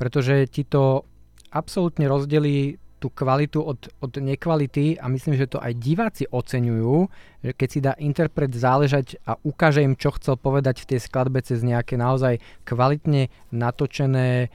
pretože 0.00 0.48
ti 0.48 0.64
to 0.64 1.04
absolútne 1.52 2.08
rozdelí 2.08 2.79
tú 3.00 3.08
kvalitu 3.08 3.64
od, 3.64 3.88
od 4.04 4.12
nekvality 4.20 5.00
a 5.00 5.08
myslím, 5.08 5.40
že 5.40 5.48
to 5.48 5.56
aj 5.56 5.72
diváci 5.80 6.28
oceňujú, 6.28 7.08
že 7.40 7.52
keď 7.56 7.68
si 7.72 7.80
dá 7.80 7.92
interpret 7.96 8.52
záležať 8.52 9.16
a 9.24 9.40
ukáže 9.40 9.80
im, 9.80 9.96
čo 9.96 10.12
chcel 10.20 10.36
povedať 10.36 10.84
v 10.84 10.88
tej 10.94 11.00
skladbe 11.00 11.40
cez 11.40 11.64
nejaké 11.64 11.96
naozaj 11.96 12.44
kvalitne 12.68 13.32
natočené 13.48 14.52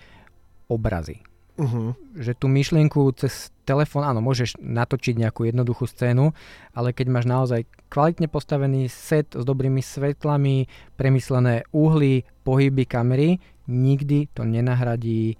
obrazy. 0.69 1.25
Uh-huh. 1.55 1.95
Že 2.13 2.31
tú 2.35 2.45
myšlienku 2.51 2.99
cez 3.15 3.49
telefón, 3.63 4.03
áno, 4.03 4.19
môžeš 4.19 4.59
natočiť 4.59 5.15
nejakú 5.15 5.47
jednoduchú 5.47 5.87
scénu, 5.87 6.35
ale 6.75 6.91
keď 6.91 7.07
máš 7.09 7.25
naozaj 7.25 7.61
kvalitne 7.87 8.27
postavený 8.27 8.91
set 8.91 9.33
s 9.33 9.43
dobrými 9.47 9.79
svetlami, 9.79 10.67
premyslené 10.99 11.63
uhly, 11.71 12.27
pohyby 12.43 12.83
kamery, 12.85 13.39
nikdy 13.71 14.27
to 14.35 14.43
nenahradí 14.43 15.33
e, 15.33 15.35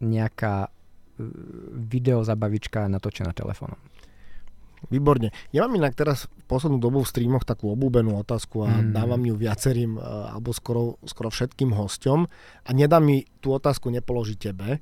nejaká 0.00 0.66
e, 0.66 0.68
videozabavička 1.74 2.86
natočená 2.86 3.34
telefónom. 3.34 3.78
Výborne. 4.86 5.34
Ja 5.50 5.66
mám 5.66 5.74
inak 5.74 5.98
teraz 5.98 6.30
v 6.30 6.44
poslednú 6.46 6.78
dobu 6.78 7.02
v 7.02 7.10
streamoch 7.10 7.42
takú 7.42 7.74
obúbenú 7.74 8.14
otázku 8.22 8.62
a 8.62 8.78
mm. 8.78 8.94
dávam 8.94 9.18
ju 9.26 9.34
viacerým, 9.34 9.98
e, 9.98 10.00
alebo 10.02 10.54
skoro, 10.54 11.02
skoro 11.02 11.34
všetkým 11.34 11.74
hosťom 11.74 12.20
a 12.62 12.70
nedá 12.70 13.02
mi 13.02 13.26
tú 13.42 13.50
otázku 13.50 13.90
nepoložiť 13.90 14.38
tebe. 14.38 14.78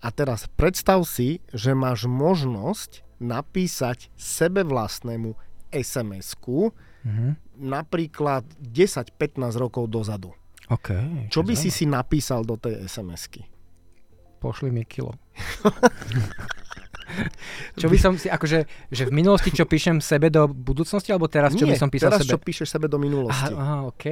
A 0.00 0.08
teraz 0.14 0.48
predstav 0.56 1.02
si, 1.04 1.44
že 1.52 1.76
máš 1.76 2.08
možnosť 2.08 3.04
napísať 3.20 4.08
sebe 4.16 4.64
vlastnému 4.64 5.36
SMS-ku 5.68 6.72
mm-hmm. 6.72 7.60
napríklad 7.60 8.48
10-15 8.64 9.60
rokov 9.60 9.92
dozadu. 9.92 10.32
Okay, 10.70 11.26
čo 11.28 11.42
by 11.42 11.58
si 11.58 11.68
si 11.68 11.82
napísal 11.82 12.46
do 12.46 12.54
tej 12.54 12.86
SMS-ky? 12.86 13.42
Pošli 14.40 14.72
mi 14.72 14.88
kilo. 14.88 15.12
čo 17.80 17.86
by 17.92 17.98
som 18.00 18.16
si, 18.16 18.32
akože, 18.32 18.58
že 18.88 19.02
v 19.08 19.12
minulosti, 19.12 19.52
čo 19.52 19.68
píšem 19.68 20.00
sebe 20.00 20.32
do 20.32 20.48
budúcnosti, 20.48 21.12
alebo 21.12 21.28
teraz, 21.28 21.52
čo 21.52 21.68
Nie, 21.68 21.76
by 21.76 21.78
som 21.78 21.90
písal 21.92 22.14
teraz, 22.14 22.24
sebe? 22.24 22.32
čo 22.32 22.38
píšeš 22.40 22.68
sebe 22.72 22.86
do 22.88 22.96
minulosti. 22.96 23.52
Aha, 23.52 23.60
aha 23.60 23.76
OK. 23.92 24.06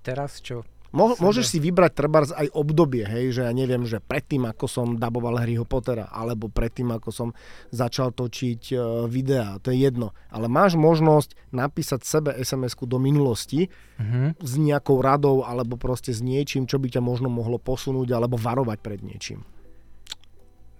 Teraz 0.00 0.40
čo? 0.40 0.64
Mo- 0.94 1.18
môžeš 1.18 1.52
si 1.52 1.58
vybrať 1.60 1.92
trebárs 1.92 2.30
aj 2.32 2.48
obdobie, 2.56 3.04
hej, 3.04 3.34
že 3.34 3.42
ja 3.44 3.52
neviem, 3.52 3.84
že 3.84 4.00
predtým, 4.00 4.48
ako 4.48 4.64
som 4.64 4.86
daboval 4.96 5.36
Harryho 5.36 5.66
Pottera, 5.66 6.08
alebo 6.08 6.48
predtým, 6.48 6.88
ako 6.94 7.10
som 7.12 7.28
začal 7.68 8.16
točiť 8.16 8.62
uh, 8.72 9.04
videá, 9.04 9.60
to 9.60 9.74
je 9.74 9.84
jedno. 9.84 10.16
Ale 10.30 10.48
máš 10.48 10.78
možnosť 10.78 11.36
napísať 11.52 12.00
sebe 12.06 12.30
SMS-ku 12.38 12.88
do 12.88 13.02
minulosti 13.02 13.68
uh-huh. 13.98 14.38
s 14.38 14.52
nejakou 14.56 15.02
radou, 15.02 15.44
alebo 15.44 15.76
proste 15.76 16.16
s 16.16 16.22
niečím, 16.22 16.64
čo 16.64 16.80
by 16.80 16.88
ťa 16.88 17.02
možno 17.02 17.28
mohlo 17.28 17.60
posunúť, 17.60 18.16
alebo 18.16 18.40
varovať 18.40 18.78
pred 18.80 19.02
niečím. 19.04 19.44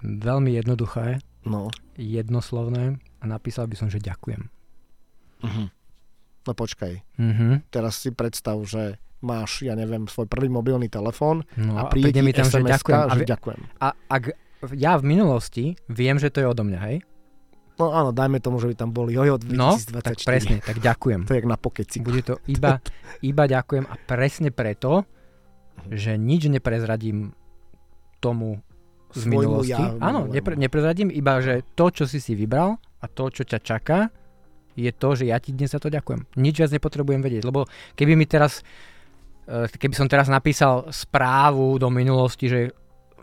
Veľmi 0.03 0.53
jednoduché, 0.57 1.23
no. 1.47 1.73
jednoslovné 1.97 3.01
a 3.21 3.25
napísal 3.25 3.71
by 3.71 3.77
som, 3.79 3.89
že 3.89 4.03
ďakujem. 4.03 4.43
Uh-huh. 5.45 5.69
No 6.47 6.53
počkaj, 6.53 6.95
uh-huh. 7.19 7.55
teraz 7.73 8.01
si 8.01 8.13
predstav, 8.13 8.57
že 8.65 9.01
máš, 9.25 9.65
ja 9.65 9.73
neviem, 9.73 10.05
svoj 10.07 10.29
prvý 10.29 10.53
mobilný 10.53 10.87
telefón 10.93 11.43
no, 11.57 11.81
a 11.81 11.89
príde 11.89 12.21
mi 12.21 12.31
tam, 12.37 12.47
že 12.47 12.61
ďakujem. 12.61 13.01
že 13.17 13.25
ďakujem. 13.25 13.61
A 13.81 13.89
ak 14.13 14.23
ja 14.77 14.97
v 15.01 15.05
minulosti 15.05 15.65
viem, 15.89 16.17
že 16.21 16.29
to 16.29 16.45
je 16.45 16.47
odo 16.47 16.65
mňa, 16.65 16.81
hej? 16.93 16.97
No 17.77 17.93
áno, 17.93 18.09
dajme 18.09 18.41
tomu, 18.41 18.57
že 18.57 18.73
by 18.73 18.75
tam 18.77 18.89
boli 18.89 19.13
Jojo 19.13 19.37
2024. 19.37 19.53
No, 19.53 20.01
tak 20.01 20.17
presne, 20.25 20.57
tak 20.65 20.81
ďakujem. 20.81 21.29
to 21.29 21.37
je 21.37 21.43
na 21.45 21.61
pokeci. 21.61 22.01
Bude 22.01 22.25
to 22.25 22.41
iba, 22.49 22.81
iba 23.21 23.45
ďakujem 23.45 23.85
a 23.85 23.95
presne 24.09 24.49
preto, 24.49 25.05
že 25.93 26.17
nič 26.17 26.49
neprezradím 26.49 27.37
tomu 28.17 28.65
z 29.17 29.25
minulosti. 29.25 29.73
Ja, 29.73 29.97
Áno, 29.99 30.29
nepre, 30.29 30.55
neprezradím 30.61 31.09
iba, 31.09 31.41
že 31.41 31.65
to, 31.73 31.89
čo 31.89 32.05
si 32.05 32.21
si 32.21 32.37
vybral 32.37 32.77
a 33.01 33.07
to, 33.09 33.33
čo 33.33 33.49
ťa 33.49 33.59
čaká, 33.65 34.13
je 34.77 34.93
to, 34.93 35.09
že 35.17 35.33
ja 35.33 35.41
ti 35.41 35.57
dnes 35.57 35.73
za 35.73 35.81
to 35.81 35.89
ďakujem. 35.89 36.37
Nič 36.37 36.61
viac 36.61 36.73
nepotrebujem 36.77 37.25
vedieť, 37.25 37.49
lebo 37.49 37.65
keby 37.97 38.13
mi 38.13 38.29
teraz 38.29 38.61
Eh, 39.47 39.71
keby 39.71 39.95
som 39.95 40.11
teraz 40.11 40.27
napísal 40.27 40.91
správu 40.91 41.79
do 41.79 41.87
minulosti, 41.87 42.51
že 42.51 42.75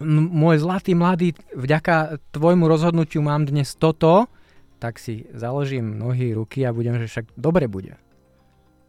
môj 0.08 0.64
zlatý 0.64 0.96
mladý, 0.96 1.36
vďaka 1.52 2.16
tvojmu 2.32 2.64
rozhodnutiu 2.64 3.20
mám 3.20 3.44
dnes 3.44 3.76
toto, 3.76 4.32
tak 4.80 5.04
si 5.04 5.28
založím 5.36 6.00
nohy, 6.00 6.32
ruky 6.32 6.64
a 6.64 6.72
budem, 6.72 6.96
že 7.04 7.12
však 7.12 7.36
dobre 7.36 7.68
bude. 7.68 8.00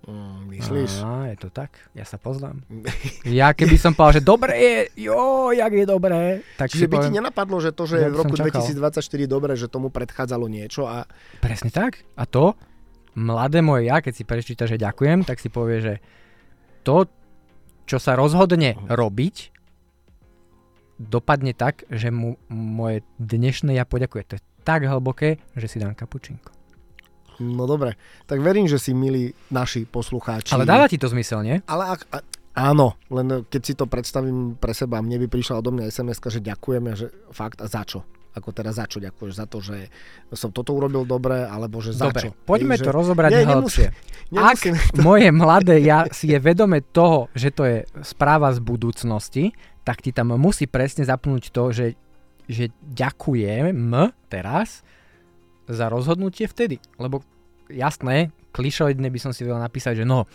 Mm, 0.04 0.52
myslíš? 0.52 0.92
Á, 1.00 1.32
je 1.32 1.36
to 1.40 1.48
tak? 1.48 1.72
Ja 1.96 2.04
sa 2.04 2.20
poznám. 2.20 2.60
Ja 3.24 3.56
keby 3.56 3.80
som 3.80 3.96
povedal, 3.96 4.20
že 4.20 4.22
dobre 4.24 4.52
je, 4.60 5.08
jo, 5.08 5.48
jak 5.50 5.72
je 5.72 5.86
dobré. 5.88 6.44
Tak 6.60 6.68
Čiže 6.68 6.92
by 6.92 6.96
poviem, 6.96 7.04
ti 7.08 7.16
nenapadlo, 7.16 7.56
že 7.56 7.72
to, 7.72 7.88
že 7.88 8.12
v 8.12 8.16
roku 8.20 8.36
2024 8.36 9.00
je 9.00 9.28
dobré, 9.28 9.52
že 9.56 9.66
tomu 9.72 9.88
predchádzalo 9.88 10.44
niečo 10.44 10.84
a... 10.84 11.08
Presne 11.40 11.72
tak. 11.72 12.04
A 12.20 12.28
to, 12.28 12.52
mladé 13.16 13.64
moje 13.64 13.88
ja, 13.88 14.04
keď 14.04 14.12
si 14.12 14.24
prečíta, 14.28 14.68
že 14.68 14.76
ďakujem, 14.76 15.24
tak 15.24 15.40
si 15.40 15.48
povie, 15.48 15.80
že 15.80 15.94
to, 16.84 17.08
čo 17.88 17.96
sa 17.96 18.12
rozhodne 18.12 18.76
robiť, 18.92 19.54
dopadne 21.00 21.56
tak, 21.56 21.88
že 21.88 22.12
mu 22.12 22.36
moje 22.52 23.02
dnešné 23.18 23.74
ja 23.74 23.88
poďakuje. 23.88 24.22
To 24.28 24.36
je 24.36 24.42
tak 24.64 24.84
hlboké, 24.84 25.40
že 25.56 25.66
si 25.66 25.80
dám 25.80 25.96
kapučinko. 25.96 26.63
No 27.42 27.64
dobre, 27.66 27.98
tak 28.28 28.38
verím, 28.38 28.70
že 28.70 28.78
si 28.78 28.94
milí 28.94 29.34
naši 29.50 29.86
poslucháči. 29.88 30.54
Ale 30.54 30.68
dáva 30.68 30.86
ti 30.86 31.00
to 31.00 31.10
zmysel, 31.10 31.42
nie? 31.42 31.56
Ale 31.66 31.98
ak, 31.98 32.00
a, 32.14 32.18
áno, 32.54 32.94
len 33.10 33.42
keď 33.50 33.62
si 33.62 33.74
to 33.74 33.90
predstavím 33.90 34.54
pre 34.54 34.70
seba, 34.76 35.02
mne 35.02 35.22
by 35.24 35.26
prišla 35.26 35.58
odo 35.58 35.74
mňa 35.74 35.90
sms 35.90 36.18
že 36.18 36.40
ďakujeme, 36.42 36.90
že 36.94 37.06
fakt 37.34 37.58
a 37.58 37.66
za 37.66 37.82
čo? 37.82 38.06
Ako 38.34 38.50
teraz 38.50 38.82
za 38.82 38.90
čo 38.90 38.98
ďakuješ? 38.98 39.38
Za 39.38 39.46
to, 39.46 39.62
že 39.62 39.94
som 40.34 40.50
toto 40.50 40.74
urobil 40.74 41.06
dobre, 41.06 41.46
alebo 41.46 41.78
že 41.78 41.94
za 41.94 42.10
dobre, 42.10 42.30
čo? 42.30 42.30
poďme 42.42 42.74
Hej, 42.74 42.82
to 42.82 42.90
že... 42.90 42.96
rozobrať 42.98 43.30
Nie. 44.34 44.42
Ak 44.42 44.58
to... 44.58 44.74
moje 45.06 45.30
mladé 45.30 45.78
ja 45.78 46.10
si 46.10 46.34
je 46.34 46.38
vedome 46.42 46.82
toho, 46.82 47.30
že 47.30 47.54
to 47.54 47.62
je 47.62 47.86
správa 48.02 48.50
z 48.50 48.58
budúcnosti, 48.58 49.54
tak 49.86 50.02
ti 50.02 50.10
tam 50.10 50.34
musí 50.34 50.66
presne 50.66 51.06
zapnúť 51.06 51.54
to, 51.54 51.70
že, 51.70 51.94
že 52.50 52.74
ďakujem 52.82 53.70
teraz 54.26 54.82
za 55.68 55.86
rozhodnutie 55.88 56.48
vtedy. 56.48 56.80
Lebo 56.96 57.24
jasné, 57.72 58.32
klišoidne 58.52 59.08
by 59.08 59.18
som 59.20 59.32
si 59.32 59.42
vedel 59.42 59.58
napísať, 59.58 60.02
že 60.02 60.04
no, 60.06 60.28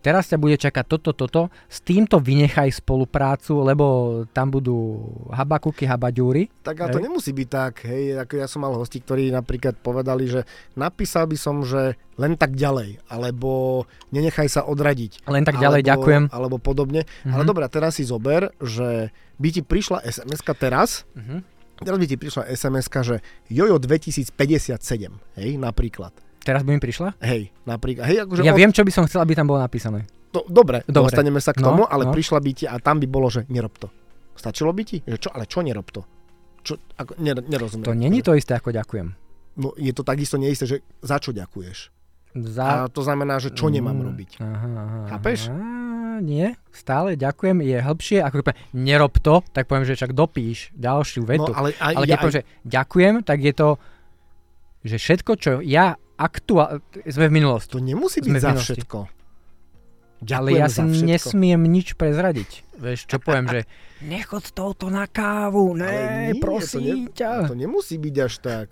teraz 0.00 0.32
ťa 0.32 0.40
bude 0.40 0.56
čakať 0.56 0.84
toto, 0.88 1.12
toto, 1.12 1.42
s 1.68 1.84
týmto 1.84 2.18
vynechaj 2.18 2.72
spoluprácu, 2.80 3.60
lebo 3.60 3.86
tam 4.32 4.48
budú 4.48 5.06
habakuky, 5.28 5.84
habaďúry. 5.84 6.48
Tak 6.64 6.76
ale 6.80 6.92
to 6.96 7.04
nemusí 7.04 7.30
byť 7.36 7.48
tak, 7.48 7.84
hej, 7.84 8.16
ako 8.16 8.34
ja 8.40 8.48
som 8.48 8.64
mal 8.64 8.74
hosti, 8.74 9.04
ktorí 9.04 9.28
napríklad 9.30 9.76
povedali, 9.78 10.26
že 10.26 10.48
napísal 10.74 11.28
by 11.28 11.36
som, 11.36 11.62
že 11.62 12.00
len 12.16 12.36
tak 12.36 12.56
ďalej, 12.56 13.00
alebo 13.12 13.84
nenechaj 14.12 14.48
sa 14.48 14.62
odradiť. 14.64 15.28
Len 15.28 15.44
tak 15.44 15.60
ďalej, 15.60 15.84
alebo, 15.84 15.90
ďakujem. 15.92 16.22
Alebo 16.32 16.56
podobne. 16.56 17.04
Mm-hmm. 17.04 17.32
Ale 17.36 17.42
dobrá, 17.44 17.68
teraz 17.68 18.00
si 18.00 18.04
zober, 18.04 18.52
že 18.60 19.12
by 19.40 19.48
ti 19.52 19.62
prišla 19.64 20.04
sms 20.04 20.40
teraz, 20.56 21.08
mm-hmm. 21.16 21.59
Teraz 21.80 21.98
by 21.98 22.06
ti 22.06 22.16
prišla 22.16 22.42
sms 22.52 22.86
že 23.02 23.16
Jojo 23.48 23.76
2057, 23.80 24.30
hej, 25.40 25.50
napríklad. 25.56 26.12
Teraz 26.40 26.64
by 26.64 26.76
mi 26.76 26.80
prišla? 26.80 27.20
Hej, 27.20 27.52
napríklad. 27.68 28.04
Hej, 28.08 28.24
akože 28.24 28.40
ja 28.44 28.56
od... 28.56 28.58
viem, 28.60 28.72
čo 28.72 28.84
by 28.84 28.92
som 28.92 29.04
chcel, 29.04 29.20
aby 29.20 29.36
tam 29.36 29.48
bolo 29.48 29.60
napísané. 29.60 30.08
To, 30.30 30.46
dobre, 30.46 30.86
dobre, 30.86 31.10
dostaneme 31.10 31.42
sa 31.42 31.50
k 31.50 31.60
tomu, 31.60 31.84
no, 31.84 31.90
ale 31.90 32.08
no. 32.08 32.14
prišla 32.14 32.38
by 32.38 32.50
ti 32.54 32.64
a 32.64 32.78
tam 32.78 33.02
by 33.02 33.06
bolo, 33.10 33.28
že 33.28 33.44
nerob 33.50 33.74
to. 33.76 33.90
Stačilo 34.38 34.70
by 34.72 34.82
ti? 34.86 35.02
Že 35.04 35.18
čo, 35.20 35.28
ale 35.34 35.44
čo 35.44 35.60
nerob 35.60 35.88
to? 35.90 36.02
Čo, 36.64 36.78
ako, 36.96 37.18
ner, 37.20 37.42
nerozumiem. 37.44 37.84
To 37.84 37.96
není 37.96 38.22
to 38.22 38.32
isté, 38.32 38.56
ako 38.56 38.72
ďakujem. 38.72 39.12
No 39.60 39.74
je 39.76 39.92
to 39.92 40.06
takisto 40.06 40.38
neisté, 40.38 40.64
že 40.64 40.86
za 41.02 41.20
čo 41.20 41.34
ďakuješ. 41.34 41.78
Za... 42.30 42.64
A 42.64 42.74
to 42.86 43.02
znamená, 43.02 43.42
že 43.42 43.50
čo 43.50 43.68
nemám 43.68 43.98
robiť. 43.98 44.38
Aha, 44.38 44.68
aha, 44.70 44.98
Chápeš? 45.10 45.50
Aha, 45.50 45.80
nie, 46.20 46.54
stále 46.70 47.18
ďakujem, 47.18 47.64
je 47.64 47.76
hĺbšie, 47.80 48.18
ako 48.22 48.44
poviem, 48.44 48.60
nerob 48.76 49.16
to, 49.18 49.42
tak 49.50 49.66
poviem, 49.66 49.88
že 49.88 49.96
však 49.98 50.12
dopíš 50.14 50.70
ďalšiu 50.76 51.26
vetu. 51.26 51.50
No, 51.50 51.56
ale 51.56 51.74
aj, 51.80 51.94
ale 51.96 52.04
keď 52.06 52.12
ja, 52.12 52.20
poviem, 52.20 52.36
že 52.36 52.44
ďakujem, 52.62 53.14
tak 53.24 53.38
je 53.42 53.52
to, 53.56 53.68
že 54.84 54.96
všetko, 54.96 55.32
čo 55.40 55.52
ja 55.64 55.96
aktuálne, 56.20 56.84
sme 57.08 57.26
v 57.28 57.32
minulosti. 57.32 57.72
To 57.72 57.80
nemusí 57.80 58.20
byť 58.20 58.34
za 58.36 58.52
všetko. 58.54 58.98
Ale 60.20 60.52
ja 60.52 60.68
si 60.68 60.84
nesmiem 60.84 61.64
nič 61.64 61.96
prezradiť. 61.96 62.68
Vieš, 62.76 63.08
čo 63.08 63.16
poviem, 63.16 63.48
že 63.48 63.60
nechod 64.12 64.52
touto 64.52 64.92
na 64.92 65.08
kávu, 65.08 65.72
ne, 65.72 65.88
Ale 65.88 66.36
nie, 66.36 66.40
prosím 66.40 67.08
to 67.08 67.08
ne, 67.08 67.16
ťa. 67.16 67.32
To 67.48 67.56
nemusí 67.56 67.96
byť 67.96 68.14
až 68.20 68.34
tak. 68.44 68.68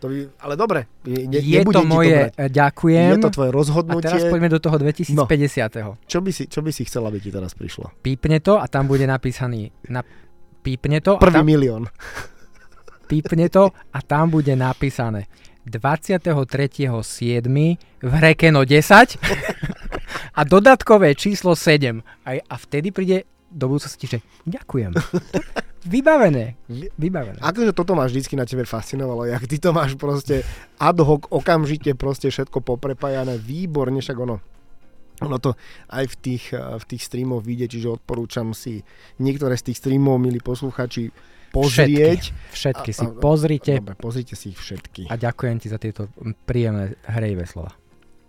To 0.00 0.06
by, 0.08 0.16
ale 0.38 0.54
dobre, 0.54 0.80
ne, 1.06 1.38
je 1.40 1.60
to 1.64 1.82
moje, 1.82 2.12
to 2.12 2.38
brať. 2.38 2.50
ďakujem. 2.52 3.10
Je 3.16 3.24
to 3.24 3.30
tvoje 3.34 3.50
a 3.50 3.54
rozhodnutie. 3.54 4.04
teraz 4.06 4.22
poďme 4.28 4.48
do 4.52 4.60
toho 4.60 4.76
2050. 4.78 6.06
Čo 6.06 6.18
by, 6.22 6.30
si, 6.30 6.44
čo 6.46 6.60
by 6.62 6.70
si 6.70 6.82
chcela, 6.86 7.08
aby 7.10 7.18
ti 7.18 7.30
teraz 7.32 7.56
prišlo? 7.56 7.90
Pípne 8.04 8.38
to 8.38 8.60
a 8.60 8.66
tam 8.68 8.86
bude 8.86 9.08
napísaný, 9.08 9.72
na, 9.88 10.04
pípne 10.62 11.00
to. 11.02 11.18
a 11.18 11.22
Prvý 11.22 11.42
tam, 11.42 11.46
milión. 11.48 11.82
pípne 13.10 13.48
to 13.48 13.72
a 13.72 13.98
tam 14.00 14.30
bude 14.30 14.54
napísané 14.54 15.26
23.7. 15.66 16.32
v 18.02 18.12
Hrekeno 18.12 18.64
10 18.66 19.18
a 20.38 20.40
dodatkové 20.44 21.14
číslo 21.14 21.54
7. 21.54 22.02
A, 22.26 22.30
a 22.38 22.54
vtedy 22.58 22.90
príde 22.90 23.24
do 23.52 23.68
budúcnosti, 23.68 24.08
že 24.08 24.18
ďakujem. 24.48 24.96
Vybavené. 25.82 26.56
Vybavené. 26.96 27.38
Akože 27.42 27.74
toto 27.74 27.98
máš 27.98 28.14
vždycky 28.14 28.38
na 28.38 28.46
tebe 28.46 28.62
fascinovalo, 28.62 29.26
jak 29.26 29.44
ty 29.50 29.58
to 29.58 29.74
máš 29.74 29.98
proste 29.98 30.46
ad 30.78 30.98
hoc, 31.02 31.26
okamžite 31.28 31.98
proste 31.98 32.30
všetko 32.30 32.62
poprepájané, 32.62 33.36
výborne, 33.36 33.98
však 33.98 34.18
ono 34.18 34.40
ono 35.22 35.38
to 35.38 35.54
aj 35.94 36.04
v 36.10 36.16
tých, 36.18 36.44
v 36.56 36.84
tých 36.88 37.02
streamoch 37.06 37.46
vidie, 37.46 37.70
čiže 37.70 37.94
odporúčam 37.94 38.50
si 38.50 38.82
niektoré 39.22 39.54
z 39.54 39.70
tých 39.70 39.78
streamov, 39.78 40.18
milí 40.18 40.42
posluchači, 40.42 41.14
pozrieť. 41.54 42.34
Všetky, 42.50 42.90
všetky 42.90 42.90
si 42.90 43.06
pozrite. 43.22 43.72
Dobre, 43.78 43.94
pozrite 43.94 44.34
si 44.34 44.50
ich 44.50 44.58
všetky. 44.58 45.06
A 45.06 45.14
ďakujem 45.14 45.56
ti 45.62 45.70
za 45.70 45.78
tieto 45.78 46.10
príjemné 46.48 46.98
hrejivé 47.06 47.46
slova. 47.46 47.70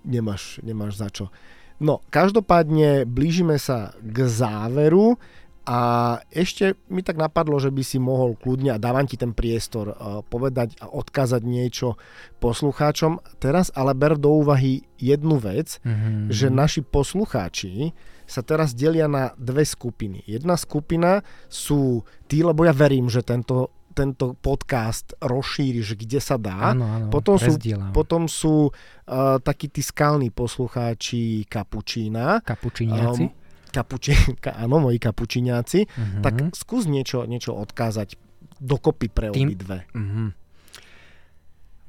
Nemáš, 0.05 0.61
nemáš 0.61 0.99
za 0.99 1.09
čo. 1.09 1.33
No, 1.81 2.05
každopádne 2.13 3.09
blížime 3.09 3.57
sa 3.57 3.97
k 4.01 4.27
záveru 4.29 5.17
a 5.63 5.79
ešte 6.27 6.75
mi 6.91 6.99
tak 7.07 7.15
napadlo, 7.15 7.55
že 7.55 7.71
by 7.71 7.83
si 7.87 7.95
mohol 7.95 8.35
kľudne, 8.35 8.75
a 8.75 8.81
dávam 8.83 9.07
ti 9.07 9.15
ten 9.15 9.31
priestor, 9.31 9.95
uh, 9.95 10.19
povedať 10.27 10.75
a 10.83 10.91
odkázať 10.91 11.39
niečo 11.39 11.95
poslucháčom. 12.43 13.23
Teraz 13.39 13.71
ale 13.71 13.95
ber 13.95 14.19
do 14.19 14.43
úvahy 14.43 14.83
jednu 14.99 15.39
vec, 15.39 15.79
mm-hmm. 15.79 16.27
že 16.35 16.51
naši 16.51 16.83
poslucháči 16.83 17.95
sa 18.27 18.43
teraz 18.43 18.75
delia 18.75 19.07
na 19.07 19.31
dve 19.39 19.63
skupiny. 19.63 20.23
Jedna 20.27 20.59
skupina 20.59 21.23
sú 21.47 22.03
tí, 22.27 22.43
lebo 22.43 22.67
ja 22.67 22.75
verím, 22.75 23.07
že 23.07 23.23
tento 23.23 23.71
tento 23.93 24.33
podcast 24.33 25.13
rozšíriš, 25.21 25.95
kde 25.95 26.19
sa 26.19 26.41
dá. 26.41 26.73
Áno, 26.73 26.85
áno, 26.85 27.07
potom, 27.13 27.37
sú, 27.37 27.53
potom 27.93 28.25
sú 28.25 28.73
uh, 28.73 29.37
takí 29.39 29.69
tí 29.69 29.85
skalní 29.85 30.33
poslucháči 30.33 31.45
kapučína. 31.45 32.41
Kapučíniaci? 32.41 33.23
Um, 33.29 33.33
kapuči, 33.73 34.13
ka, 34.43 34.53
áno, 34.57 34.83
moji 34.83 35.01
kapučíňáci. 35.01 35.79
Uh-huh. 35.85 36.21
Tak 36.21 36.53
skús 36.53 36.85
niečo, 36.85 37.25
niečo 37.25 37.57
odkázať 37.57 38.17
dokopy 38.61 39.07
pre 39.09 39.33
Tým, 39.33 39.49
obidve. 39.53 39.85
Uh-huh. 39.93 40.29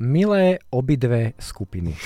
Milé 0.01 0.63
obidve 0.73 1.37
skupiny. 1.41 1.97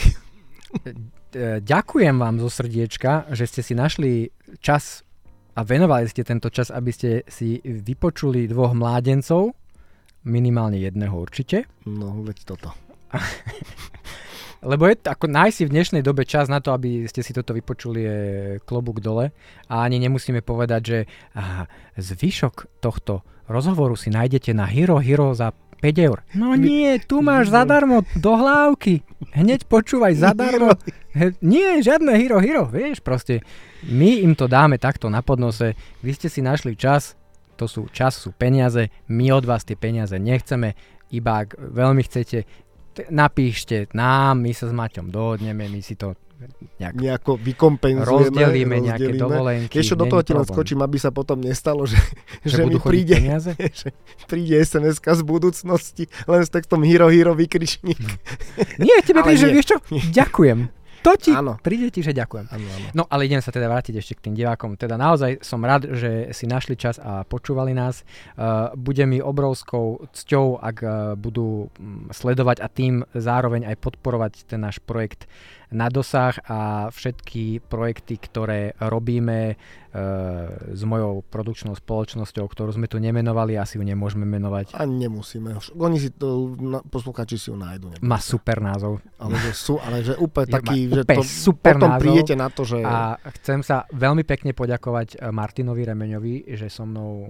E, 1.29 1.61
ďakujem 1.61 2.17
vám 2.17 2.41
zo 2.41 2.49
srdiečka, 2.49 3.29
že 3.37 3.45
ste 3.45 3.61
si 3.61 3.77
našli 3.77 4.33
čas 4.65 5.05
a 5.53 5.61
venovali 5.61 6.09
ste 6.09 6.25
tento 6.25 6.49
čas, 6.49 6.73
aby 6.73 6.89
ste 6.89 7.21
si 7.29 7.61
vypočuli 7.61 8.49
dvoch 8.49 8.73
mládencov, 8.73 9.53
minimálne 10.29 10.77
jedného 10.77 11.17
určite. 11.17 11.65
No, 11.89 12.21
veď 12.21 12.45
toto. 12.45 12.77
Lebo 14.71 14.91
je 14.91 14.99
ako 15.01 15.31
nájsť 15.31 15.55
si 15.55 15.65
v 15.65 15.75
dnešnej 15.75 16.03
dobe 16.03 16.27
čas 16.27 16.51
na 16.51 16.59
to, 16.59 16.75
aby 16.75 17.07
ste 17.07 17.23
si 17.23 17.31
toto 17.31 17.55
vypočuli 17.55 18.01
je 18.03 18.19
klobúk 18.67 18.99
dole 18.99 19.31
a 19.71 19.75
ani 19.87 20.03
nemusíme 20.03 20.43
povedať, 20.43 20.81
že 20.83 20.99
aha, 21.39 21.71
zvyšok 21.95 22.83
tohto 22.83 23.23
rozhovoru 23.47 23.95
si 23.95 24.11
nájdete 24.11 24.53
na 24.53 24.67
Hero 24.67 24.99
Hero 24.99 25.31
za 25.33 25.55
5 25.79 26.07
eur. 26.11 26.27
No 26.35 26.59
nie, 26.59 26.99
tu 26.99 27.23
máš 27.23 27.55
zadarmo 27.55 28.03
do 28.19 28.35
hlávky. 28.35 29.07
Hneď 29.31 29.71
počúvaj 29.71 30.19
zadarmo. 30.19 30.75
Nie, 31.43 31.83
žiadne 31.83 32.15
hero, 32.15 32.39
hero, 32.39 32.71
vieš, 32.71 33.03
proste. 33.03 33.43
My 33.87 34.23
im 34.23 34.39
to 34.39 34.47
dáme 34.47 34.79
takto 34.79 35.11
na 35.11 35.23
podnose. 35.23 35.75
Vy 36.03 36.15
ste 36.15 36.31
si 36.31 36.43
našli 36.43 36.79
čas, 36.79 37.18
to 37.59 37.67
sú 37.67 37.91
čas, 37.91 38.15
sú 38.15 38.31
peniaze. 38.31 38.95
My 39.11 39.35
od 39.35 39.43
vás 39.43 39.67
tie 39.67 39.75
peniaze 39.75 40.15
nechceme, 40.15 40.79
iba 41.11 41.43
ak 41.43 41.59
veľmi 41.59 42.07
chcete, 42.07 42.47
napíšte 43.11 43.91
nám, 43.91 44.39
my 44.39 44.55
sa 44.55 44.71
s 44.71 44.75
Maťom 44.75 45.11
dohodneme, 45.11 45.67
my 45.67 45.81
si 45.83 45.99
to 45.99 46.15
nejak 46.79 46.95
nejako 46.95 47.35
vykompenzujeme. 47.35 48.07
Rozdelíme, 48.07 48.79
rozdelíme. 48.79 48.87
nejaké 48.87 49.11
dovolenky. 49.19 49.75
Ešte 49.83 49.99
do 49.99 50.07
toho 50.07 50.23
ti 50.23 50.33
len 50.39 50.47
skočím, 50.47 50.79
aby 50.87 50.95
sa 50.95 51.11
potom 51.11 51.43
nestalo, 51.43 51.83
že, 51.83 51.99
že, 52.47 52.63
že 52.63 52.71
mi 52.71 52.79
príde, 52.79 53.19
že 53.83 53.91
príde 54.31 54.55
sms 54.63 55.03
z 55.03 55.23
budúcnosti 55.27 56.07
len 56.31 56.43
s 56.47 56.51
textom 56.51 56.87
Hero 56.87 57.11
Hero 57.11 57.35
vykričník. 57.35 57.99
Nie, 58.79 59.03
tebe 59.03 59.23
príde, 59.27 59.43
že 59.43 59.51
vieš 59.51 59.67
čo, 59.75 59.79
ďakujem. 60.15 60.78
To 61.09 61.17
ti 61.17 61.33
áno. 61.33 61.57
príde 61.65 61.89
ti, 61.89 62.05
že 62.05 62.13
ďakujem. 62.13 62.53
Áno, 62.53 62.67
áno. 62.69 62.87
No 62.93 63.03
ale 63.09 63.25
idem 63.25 63.41
sa 63.41 63.49
teda 63.49 63.65
vrátiť 63.65 63.97
ešte 63.97 64.21
k 64.21 64.29
tým 64.29 64.35
divákom. 64.37 64.77
Teda 64.77 65.01
naozaj 65.01 65.41
som 65.41 65.65
rád, 65.65 65.89
že 65.97 66.29
si 66.37 66.45
našli 66.45 66.77
čas 66.77 67.01
a 67.01 67.25
počúvali 67.25 67.73
nás. 67.73 68.05
Uh, 68.37 68.77
bude 68.77 69.01
mi 69.09 69.25
obrovskou 69.25 70.05
cťou, 70.13 70.61
ak 70.61 70.77
uh, 70.85 70.91
budú 71.17 71.73
um, 71.73 72.13
sledovať 72.13 72.61
a 72.61 72.69
tým 72.69 73.09
zároveň 73.17 73.65
aj 73.73 73.77
podporovať 73.81 74.33
ten 74.45 74.61
náš 74.61 74.85
projekt 74.85 75.25
na 75.69 75.93
dosah 75.93 76.33
a 76.49 76.89
všetky 76.89 77.61
projekty, 77.69 78.17
ktoré 78.17 78.73
robíme 78.81 79.53
e, 79.53 79.55
s 80.73 80.83
mojou 80.85 81.21
produkčnou 81.29 81.77
spoločnosťou, 81.77 82.49
ktorú 82.49 82.73
sme 82.73 82.89
tu 82.89 82.97
nemenovali, 82.97 83.61
asi 83.61 83.77
ju 83.77 83.85
nemôžeme 83.85 84.25
menovať. 84.25 84.73
A 84.73 84.89
nemusíme. 84.89 85.61
Oni 85.77 85.99
si 86.01 86.09
to, 86.17 86.57
posluchači 86.89 87.37
si 87.37 87.53
ju 87.53 87.57
nájdu. 87.61 88.01
Má 88.01 88.17
super 88.17 88.65
názov. 88.65 89.05
Ale 89.21 89.37
že, 89.45 89.53
sú, 89.53 89.77
ale 89.77 90.01
že 90.01 90.17
úplne 90.17 90.49
taký, 90.49 90.89
že 90.89 91.03
to, 91.05 91.21
super 91.21 91.77
potom 91.77 91.91
názov. 91.93 92.03
prídete 92.03 92.35
na 92.35 92.49
to, 92.49 92.63
že... 92.65 92.81
A 92.81 93.21
chcem 93.41 93.61
sa 93.61 93.85
veľmi 93.93 94.25
pekne 94.25 94.57
poďakovať 94.57 95.21
e, 95.21 95.29
Martinovi 95.29 95.85
Remeňovi, 95.85 96.35
že 96.57 96.73
so 96.73 96.89
mnou 96.89 97.29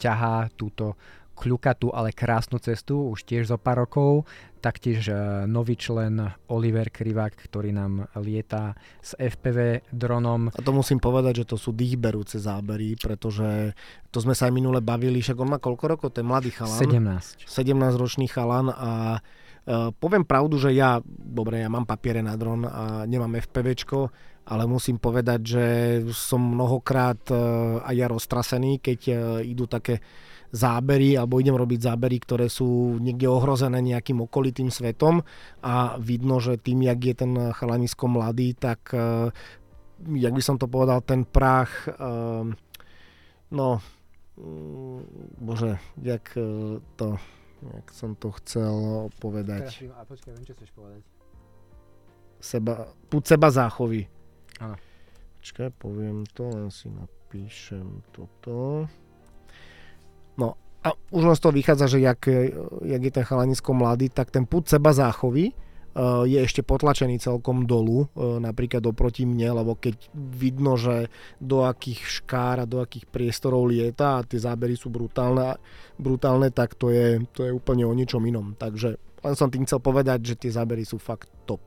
ťahá 0.00 0.48
túto 0.56 0.96
kľukatú, 1.36 1.92
ale 1.92 2.16
krásnu 2.16 2.56
cestu, 2.56 3.12
už 3.12 3.28
tiež 3.28 3.52
zo 3.52 3.60
pár 3.60 3.84
rokov. 3.84 4.24
Taktiež 4.64 5.06
uh, 5.12 5.44
nový 5.44 5.76
člen 5.76 6.18
Oliver 6.48 6.88
Krivák, 6.88 7.36
ktorý 7.36 7.76
nám 7.76 8.08
lieta 8.18 8.74
s 8.98 9.14
FPV 9.14 9.86
dronom. 9.92 10.48
A 10.50 10.60
to 10.64 10.72
musím 10.72 10.98
povedať, 10.98 11.44
že 11.44 11.54
to 11.54 11.56
sú 11.60 11.76
dýchberúce 11.76 12.40
zábery, 12.40 12.96
pretože 12.96 13.76
to 14.10 14.18
sme 14.24 14.32
sa 14.32 14.48
aj 14.48 14.56
minule 14.56 14.80
bavili, 14.80 15.20
však 15.20 15.36
on 15.36 15.54
má 15.54 15.58
koľko 15.60 15.84
rokov, 15.86 16.08
je 16.16 16.24
mladý 16.24 16.50
chalan. 16.50 16.80
17. 16.80 17.44
17 17.44 18.00
ročný 18.00 18.26
chalan 18.26 18.72
a 18.72 19.20
uh, 19.20 19.92
poviem 19.92 20.24
pravdu, 20.24 20.56
že 20.56 20.72
ja, 20.72 20.98
dobre, 21.06 21.60
ja 21.60 21.68
mám 21.68 21.84
papiere 21.84 22.24
na 22.24 22.34
dron 22.34 22.64
a 22.64 23.04
nemám 23.04 23.36
FPVčko, 23.36 24.08
ale 24.46 24.62
musím 24.64 25.02
povedať, 25.02 25.40
že 25.42 25.64
som 26.14 26.38
mnohokrát 26.38 27.18
uh, 27.34 27.82
aj 27.82 27.94
ja 27.94 28.06
roztrasený, 28.06 28.78
keď 28.78 29.00
uh, 29.10 29.16
idú 29.42 29.66
také 29.66 29.98
zábery 30.52 31.18
alebo 31.18 31.38
idem 31.38 31.56
robiť 31.56 31.80
zábery, 31.86 32.16
ktoré 32.22 32.46
sú 32.50 32.98
niekde 32.98 33.26
ohrozené 33.30 33.82
nejakým 33.82 34.22
okolitým 34.24 34.70
svetom 34.70 35.22
a 35.62 35.98
vidno, 35.98 36.38
že 36.38 36.60
tým, 36.60 36.86
jak 36.86 37.00
je 37.02 37.14
ten 37.14 37.32
chalanisko 37.54 38.06
mladý, 38.06 38.54
tak 38.54 38.92
uh, 38.94 39.30
jak 40.14 40.32
by 40.34 40.42
som 40.42 40.56
to 40.58 40.68
povedal, 40.68 41.00
ten 41.02 41.24
prach 41.24 41.88
uh, 41.88 42.46
no 43.50 43.68
mm, 44.36 45.00
bože, 45.40 45.80
jak 46.02 46.26
uh, 46.36 46.78
to 47.00 47.16
jak 47.62 47.86
som 47.92 48.12
to 48.16 48.30
chcel 48.42 49.08
povedať. 49.16 49.88
A 49.96 50.04
počkaj, 50.04 50.32
viem, 50.36 50.44
čo 50.44 50.54
chceš 50.54 50.70
povedať. 50.76 51.02
Seba, 52.36 52.92
púd 53.08 53.24
seba 53.24 53.48
záchovy. 53.48 54.04
Áno. 54.60 54.76
Počkaj, 55.40 55.70
poviem 55.80 56.26
to, 56.36 56.50
len 56.52 56.68
si 56.68 56.90
napíšem 56.92 58.02
toto. 58.12 58.84
No 60.36 60.56
a 60.86 60.94
už 61.10 61.22
len 61.26 61.34
z 61.34 61.42
toho 61.42 61.54
vychádza, 61.54 61.86
že 61.90 61.98
jak, 61.98 62.30
jak 62.86 63.02
je 63.02 63.12
ten 63.12 63.24
chalanisko 63.26 63.74
mladý, 63.74 64.06
tak 64.06 64.30
ten 64.30 64.46
put 64.46 64.70
seba 64.70 64.94
záchovy 64.94 65.50
uh, 65.50 66.22
je 66.22 66.38
ešte 66.38 66.62
potlačený 66.62 67.18
celkom 67.18 67.66
dolu, 67.66 68.06
uh, 68.06 68.38
napríklad 68.38 68.86
oproti 68.86 69.26
mne, 69.26 69.50
lebo 69.50 69.74
keď 69.74 69.98
vidno, 70.14 70.78
že 70.78 71.10
do 71.42 71.66
akých 71.66 72.22
škár 72.22 72.62
a 72.62 72.70
do 72.70 72.78
akých 72.78 73.10
priestorov 73.10 73.66
lieta 73.66 74.22
a 74.22 74.24
tie 74.26 74.38
zábery 74.38 74.78
sú 74.78 74.92
brutálne, 74.94 75.58
brutálne 75.98 76.54
tak 76.54 76.78
to 76.78 76.94
je, 76.94 77.18
to 77.34 77.48
je 77.48 77.50
úplne 77.50 77.82
o 77.82 77.90
ničom 77.90 78.22
inom. 78.22 78.54
Takže 78.54 78.94
len 79.26 79.34
som 79.34 79.50
tým 79.50 79.66
chcel 79.66 79.82
povedať, 79.82 80.22
že 80.22 80.34
tie 80.38 80.54
zábery 80.54 80.86
sú 80.86 81.02
fakt 81.02 81.26
top. 81.50 81.66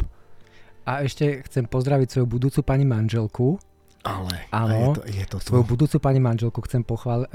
A 0.88 1.04
ešte 1.04 1.44
chcem 1.44 1.68
pozdraviť 1.68 2.08
svoju 2.08 2.28
budúcu 2.40 2.64
pani 2.64 2.88
manželku. 2.88 3.60
Ale, 4.00 4.48
Áno, 4.56 4.72
je 4.72 4.88
to, 4.96 5.02
je 5.12 5.26
to 5.28 5.38
svoju 5.44 5.64
budúcu 5.68 6.00
pani 6.00 6.24
manželku 6.24 6.64
chcem 6.64 6.88
pochváliť 6.88 7.28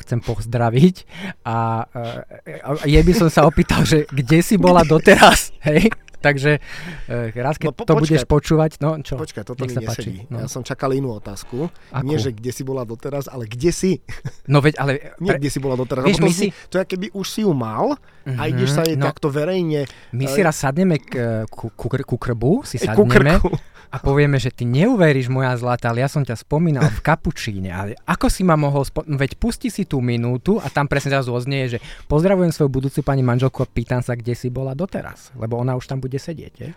chcem 0.00 0.18
pozdraviť 0.24 0.96
a, 1.44 1.84
a, 1.84 2.70
a 2.80 2.84
jej 2.88 3.02
by 3.04 3.12
som 3.12 3.28
sa 3.28 3.44
opýtal, 3.44 3.84
že 3.84 4.08
kde 4.08 4.40
si 4.40 4.56
bola 4.56 4.82
doteraz, 4.82 5.52
hej? 5.68 5.92
Takže 6.22 6.62
e, 7.10 7.34
raz, 7.36 7.58
keď 7.58 7.68
No 7.68 7.74
po- 7.74 7.84
to 7.84 7.92
počkaj. 7.92 8.02
budeš 8.06 8.22
počúvať, 8.24 8.70
no 8.78 9.02
čo? 9.02 9.18
Počkaj, 9.18 9.42
toto 9.42 9.66
Nech 9.66 9.74
mi 9.74 9.76
sa 9.76 9.80
páči. 9.82 10.08
nesedí. 10.08 10.18
No. 10.30 10.38
Ja 10.38 10.46
som 10.46 10.62
čakal 10.62 10.94
inú 10.94 11.12
otázku. 11.12 11.66
Akú? 11.90 12.06
Nie, 12.06 12.16
že 12.16 12.30
kde 12.30 12.54
si 12.54 12.62
bola 12.62 12.86
doteraz, 12.86 13.26
ale 13.26 13.44
kde 13.44 13.70
si? 13.74 13.92
No 14.52 14.58
veď, 14.58 14.74
ale... 14.78 14.90
Nie, 15.22 15.38
kde 15.38 15.48
si 15.48 15.58
bola 15.58 15.74
doteraz. 15.74 16.02
Vieš, 16.04 16.20
my 16.20 16.32
si, 16.34 16.50
to 16.66 16.76
je, 16.76 16.84
keby 16.84 17.14
už 17.14 17.26
si 17.26 17.40
ju 17.42 17.52
mal 17.52 17.94
a 18.22 18.42
Mhm, 18.46 18.54
ideš 18.54 18.70
sa 18.70 18.82
jej 18.86 18.94
no. 18.94 19.02
takto 19.02 19.34
verejne 19.34 19.82
My 20.14 20.24
e, 20.24 20.30
si 20.30 20.46
raz 20.46 20.54
sadneme 20.54 21.02
k, 21.02 21.42
ku, 21.50 21.74
ku, 21.74 21.90
ku 21.90 22.16
krbu, 22.16 22.62
si 22.62 22.78
sadneme 22.78 23.42
a 23.92 24.00
povieme, 24.00 24.40
že 24.40 24.48
ty 24.48 24.64
neuveríš, 24.64 25.28
moja 25.28 25.52
zlatá, 25.52 25.92
ale 25.92 26.00
ja 26.00 26.08
som 26.08 26.24
ťa 26.24 26.40
spomínal 26.40 26.88
v 26.88 27.04
kapučíne. 27.04 27.68
Ale 27.68 27.92
ako 28.08 28.32
si 28.32 28.40
ma 28.40 28.56
mohol... 28.56 28.88
Spo... 28.88 29.04
no 29.04 29.20
Veď 29.20 29.36
pusti 29.36 29.68
si 29.68 29.84
tú 29.84 30.00
minútu 30.00 30.56
a 30.56 30.72
tam 30.72 30.88
presne 30.88 31.12
zrazu 31.12 31.28
oznie, 31.28 31.68
že 31.68 31.76
pozdravujem 32.08 32.48
svoju 32.48 32.72
budúcu 32.72 33.04
pani 33.04 33.20
manželku 33.20 33.60
a 33.60 33.68
pýtam 33.68 34.00
sa, 34.00 34.16
kde 34.16 34.32
si 34.32 34.48
bola 34.48 34.72
doteraz. 34.72 35.28
Lebo 35.36 35.60
ona 35.60 35.76
už 35.76 35.84
tam 35.84 36.00
bude 36.00 36.11
sedieť. 36.16 36.54
Je? 36.56 36.70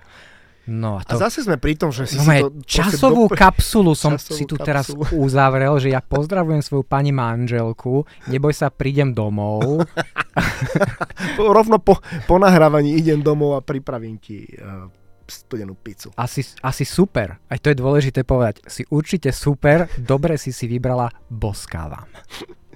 No 0.66 0.98
a 0.98 1.06
A 1.06 1.14
to... 1.14 1.22
zase 1.22 1.42
sme 1.42 1.56
pri 1.56 1.78
tom, 1.78 1.94
že 1.94 2.06
si 2.06 2.18
No 2.18 2.26
si 2.26 2.42
to... 2.42 2.50
časovú 2.66 3.30
dope- 3.30 3.38
kapsulu 3.44 3.94
som 3.94 4.18
časovú 4.18 4.34
si 4.34 4.44
tu 4.44 4.58
teraz 4.58 4.90
kapsulu. 4.90 5.22
uzavrel, 5.22 5.78
že 5.78 5.90
ja 5.90 6.02
pozdravujem 6.02 6.60
svoju 6.60 6.82
pani 6.82 7.12
manželku, 7.12 8.02
neboj 8.26 8.50
sa, 8.50 8.68
prídem 8.68 9.12
domov. 9.12 9.86
Rovno 11.38 11.78
po, 11.78 11.98
po 12.26 12.36
nahrávaní 12.36 12.96
idem 12.96 13.22
domov 13.22 13.54
a 13.54 13.62
pripravím 13.62 14.18
ti 14.18 14.42
uh, 14.52 14.90
studenú 15.22 15.74
pizzu. 15.76 16.10
Asi, 16.16 16.42
asi 16.60 16.82
super, 16.82 17.38
aj 17.46 17.58
to 17.60 17.70
je 17.70 17.78
dôležité 17.78 18.22
povedať. 18.22 18.66
Si 18.66 18.82
určite 18.88 19.30
super, 19.30 19.86
dobre 19.96 20.34
si 20.36 20.50
si 20.50 20.66
vybrala, 20.66 21.14
boskávam. 21.28 22.10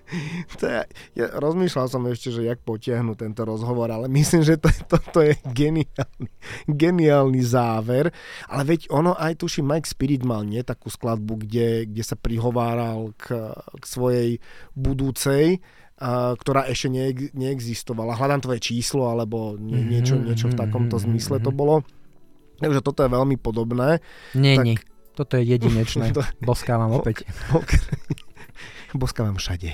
To 0.60 0.66
je, 0.66 0.82
ja 1.16 1.26
rozmýšľal 1.32 1.86
som 1.86 2.02
ešte, 2.06 2.30
že 2.30 2.42
jak 2.42 2.60
potiahnu 2.60 3.14
tento 3.14 3.46
rozhovor, 3.46 3.90
ale 3.90 4.10
myslím, 4.10 4.42
že 4.42 4.58
to, 4.58 4.70
to, 4.86 4.98
to 5.12 5.20
je 5.22 5.34
geniálny, 5.54 6.28
geniálny 6.66 7.42
záver. 7.42 8.10
Ale 8.46 8.64
veď 8.66 8.90
ono 8.90 9.14
aj 9.14 9.38
tuším, 9.38 9.70
Mike 9.70 9.86
Spirit 9.86 10.22
mal 10.22 10.42
nie 10.42 10.62
takú 10.62 10.90
skladbu, 10.90 11.46
kde, 11.46 11.86
kde 11.86 12.04
sa 12.04 12.18
prihováral 12.18 13.14
k, 13.16 13.54
k 13.54 13.84
svojej 13.86 14.30
budúcej, 14.74 15.62
ktorá 16.36 16.64
ešte 16.66 16.88
neex, 16.88 17.36
neexistovala. 17.36 18.16
Hľadám 18.16 18.42
tvoje 18.42 18.60
číslo, 18.64 19.12
alebo 19.12 19.60
nie, 19.60 19.84
niečo, 19.84 20.16
niečo 20.16 20.48
v 20.48 20.56
takomto 20.56 20.96
zmysle 20.96 21.44
to 21.44 21.52
bolo. 21.52 21.84
Takže 22.60 22.80
toto 22.80 23.04
je 23.04 23.12
veľmi 23.12 23.36
podobné. 23.36 24.00
Nie, 24.34 24.56
Tak- 24.58 24.66
nie. 24.66 24.78
Toto 25.16 25.36
je 25.36 25.44
jedinečné. 25.44 26.12
To- 26.16 26.24
Boskávam 26.40 26.96
opäť. 26.96 27.28
Boskávam 28.94 29.38
všade. 29.38 29.74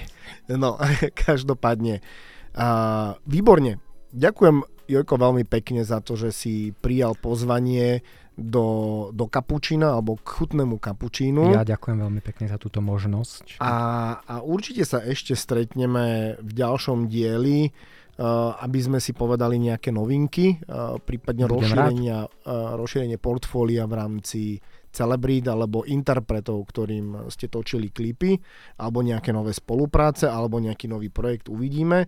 No, 0.51 0.79
každopádne. 1.27 2.03
A, 2.55 2.67
výborne. 3.27 3.79
Ďakujem, 4.15 4.63
Jojko, 4.87 5.13
veľmi 5.19 5.43
pekne 5.43 5.83
za 5.83 5.99
to, 5.99 6.15
že 6.15 6.31
si 6.31 6.71
prijal 6.71 7.17
pozvanie 7.19 8.05
do, 8.35 9.09
do 9.15 9.25
kapučína 9.31 9.95
alebo 9.95 10.19
k 10.19 10.27
chutnému 10.27 10.77
kapučínu. 10.77 11.55
Ja 11.55 11.63
ďakujem 11.63 12.03
veľmi 12.03 12.21
pekne 12.21 12.51
za 12.51 12.59
túto 12.59 12.83
možnosť. 12.83 13.63
A, 13.63 13.73
a 14.19 14.35
určite 14.43 14.83
sa 14.83 14.99
ešte 14.99 15.33
stretneme 15.33 16.35
v 16.43 16.51
ďalšom 16.51 17.07
dieli, 17.07 17.71
uh, 17.71 18.59
aby 18.59 18.79
sme 18.83 18.99
si 18.99 19.15
povedali 19.15 19.55
nejaké 19.55 19.95
novinky, 19.95 20.59
uh, 20.67 20.99
prípadne 20.99 21.47
Budem 21.47 21.55
rozšírenia, 21.63 22.17
uh, 22.27 22.75
rozšírenie 22.75 23.17
portfólia 23.17 23.87
v 23.87 23.93
rámci 23.95 24.41
celebrít 24.95 25.51
alebo 25.51 25.83
interpretov, 25.83 26.63
ktorým 26.71 27.27
ste 27.27 27.51
točili 27.51 27.91
klipy, 27.91 28.39
alebo 28.79 29.03
nejaké 29.03 29.35
nové 29.35 29.51
spolupráce, 29.51 30.31
alebo 30.31 30.63
nejaký 30.63 30.87
nový 30.87 31.11
projekt 31.11 31.51
uvidíme. 31.51 32.07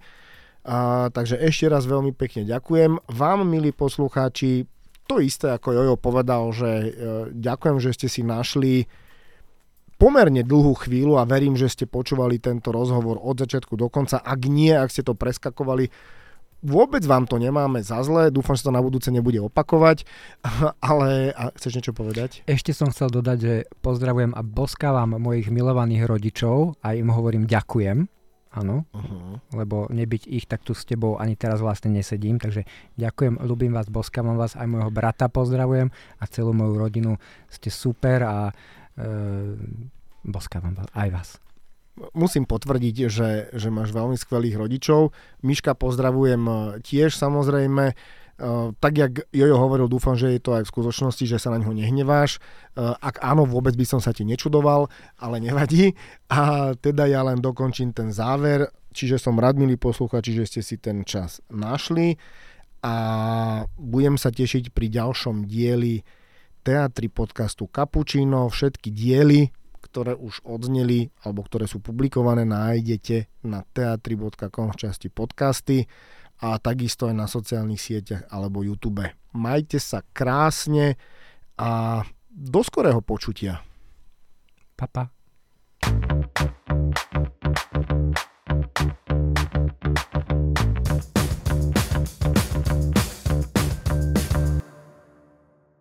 A, 0.63 1.07
takže 1.11 1.35
ešte 1.39 1.67
raz 1.67 1.83
veľmi 1.83 2.15
pekne 2.15 2.47
ďakujem. 2.47 3.11
Vám, 3.11 3.43
milí 3.43 3.75
poslucháči, 3.75 4.63
to 5.07 5.23
isté 5.23 5.55
ako 5.55 5.71
Jojo 5.71 5.95
povedal, 5.95 6.51
že 6.51 6.71
e, 6.71 6.89
ďakujem, 7.31 7.77
že 7.79 7.91
ste 7.95 8.07
si 8.11 8.21
našli 8.23 8.88
pomerne 9.97 10.45
dlhú 10.45 10.77
chvíľu 10.77 11.17
a 11.17 11.25
verím, 11.25 11.57
že 11.57 11.71
ste 11.71 11.89
počúvali 11.89 12.38
tento 12.38 12.69
rozhovor 12.69 13.17
od 13.17 13.39
začiatku 13.39 13.73
do 13.79 13.89
konca. 13.89 14.21
Ak 14.21 14.45
nie, 14.45 14.75
ak 14.75 14.93
ste 14.93 15.01
to 15.01 15.17
preskakovali, 15.17 15.89
vôbec 16.61 17.03
vám 17.05 17.29
to 17.29 17.37
nemáme 17.37 17.81
za 17.85 18.01
zle, 18.01 18.33
dúfam, 18.33 18.57
že 18.57 18.65
to 18.65 18.73
na 18.73 18.81
budúce 18.81 19.09
nebude 19.13 19.37
opakovať, 19.41 20.03
ale 20.89 21.31
a 21.33 21.53
chceš 21.55 21.81
niečo 21.81 21.93
povedať? 21.93 22.45
Ešte 22.49 22.73
som 22.73 22.89
chcel 22.89 23.13
dodať, 23.13 23.37
že 23.37 23.53
pozdravujem 23.81 24.33
a 24.33 24.41
boskávam 24.41 25.17
mojich 25.17 25.49
milovaných 25.53 26.05
rodičov 26.09 26.79
a 26.81 26.97
im 26.97 27.09
hovorím 27.13 27.45
ďakujem. 27.45 28.09
Áno, 28.57 28.89
Uh-huh. 28.89 29.37
lebo 29.53 29.85
nebyť 29.91 30.23
ich, 30.25 30.49
tak 30.49 30.65
tu 30.65 30.73
s 30.73 30.81
tebou 30.81 31.21
ani 31.21 31.37
teraz 31.37 31.61
vlastne 31.61 31.93
nesedím. 31.93 32.41
Takže 32.41 32.65
ďakujem, 32.97 33.37
ľúbim 33.37 33.69
vás, 33.69 33.85
boskávam 33.85 34.33
vás, 34.33 34.57
aj 34.57 34.65
môjho 34.65 34.89
brata 34.89 35.29
pozdravujem 35.29 35.93
a 35.93 36.23
celú 36.25 36.57
moju 36.57 36.73
rodinu. 36.73 37.11
Ste 37.53 37.69
super 37.69 38.25
a 38.25 38.37
e, 38.49 38.53
boskávam 40.25 40.73
vás, 40.73 40.89
aj 40.97 41.09
vás. 41.13 41.29
Musím 42.13 42.45
potvrdiť, 42.45 42.95
že, 43.09 43.29
že 43.57 43.69
máš 43.73 43.89
veľmi 43.89 44.13
skvelých 44.13 44.57
rodičov. 44.61 45.09
Miška 45.41 45.73
pozdravujem 45.73 46.43
e, 46.45 46.53
tiež 46.85 47.17
samozrejme. 47.17 47.97
Uh, 48.37 48.69
tak, 48.77 49.01
jak 49.01 49.25
Jojo 49.33 49.57
hovoril, 49.57 49.89
dúfam, 49.89 50.13
že 50.13 50.29
je 50.29 50.37
to 50.37 50.53
aj 50.53 50.69
v 50.69 50.73
skutočnosti, 50.77 51.25
že 51.25 51.41
sa 51.41 51.49
na 51.49 51.57
ňo 51.57 51.73
nehneváš. 51.73 52.37
Uh, 52.77 52.93
ak 53.01 53.17
áno, 53.25 53.49
vôbec 53.49 53.73
by 53.73 53.81
som 53.81 53.97
sa 53.97 54.13
ti 54.13 54.21
nečudoval, 54.29 54.93
ale 55.17 55.41
nevadí. 55.41 55.97
A 56.29 56.69
teda 56.77 57.09
ja 57.09 57.25
len 57.25 57.41
dokončím 57.41 57.97
ten 57.97 58.13
záver. 58.13 58.69
Čiže 58.93 59.17
som 59.17 59.41
rád, 59.41 59.57
milí 59.57 59.73
posluchači, 59.73 60.37
že 60.37 60.45
ste 60.45 60.61
si 60.61 60.77
ten 60.77 61.01
čas 61.01 61.41
našli 61.49 62.13
a 62.85 62.93
budem 63.73 64.21
sa 64.21 64.29
tešiť 64.29 64.69
pri 64.69 64.87
ďalšom 64.93 65.49
dieli 65.49 66.05
teatri 66.61 67.09
podcastu 67.09 67.65
Cappuccino. 67.65 68.53
Všetky 68.53 68.93
diely, 68.93 69.49
ktoré 69.80 70.17
už 70.17 70.43
odzneli 70.43 71.13
alebo 71.23 71.45
ktoré 71.45 71.69
sú 71.69 71.80
publikované, 71.80 72.43
nájdete 72.43 73.45
na 73.45 73.63
teatri.com 73.63 74.73
v 74.73 74.78
časti 74.78 75.07
podcasty 75.07 75.88
a 76.41 76.61
takisto 76.61 77.09
aj 77.09 77.15
na 77.17 77.25
sociálnych 77.25 77.82
sieťach 77.82 78.30
alebo 78.30 78.61
YouTube. 78.61 79.09
Majte 79.34 79.82
sa 79.82 80.05
krásne 80.13 80.97
a 81.57 82.03
do 82.30 82.61
skorého 82.61 83.01
počutia. 83.01 83.65
Papa. 84.78 85.09
Pa. 85.09 85.17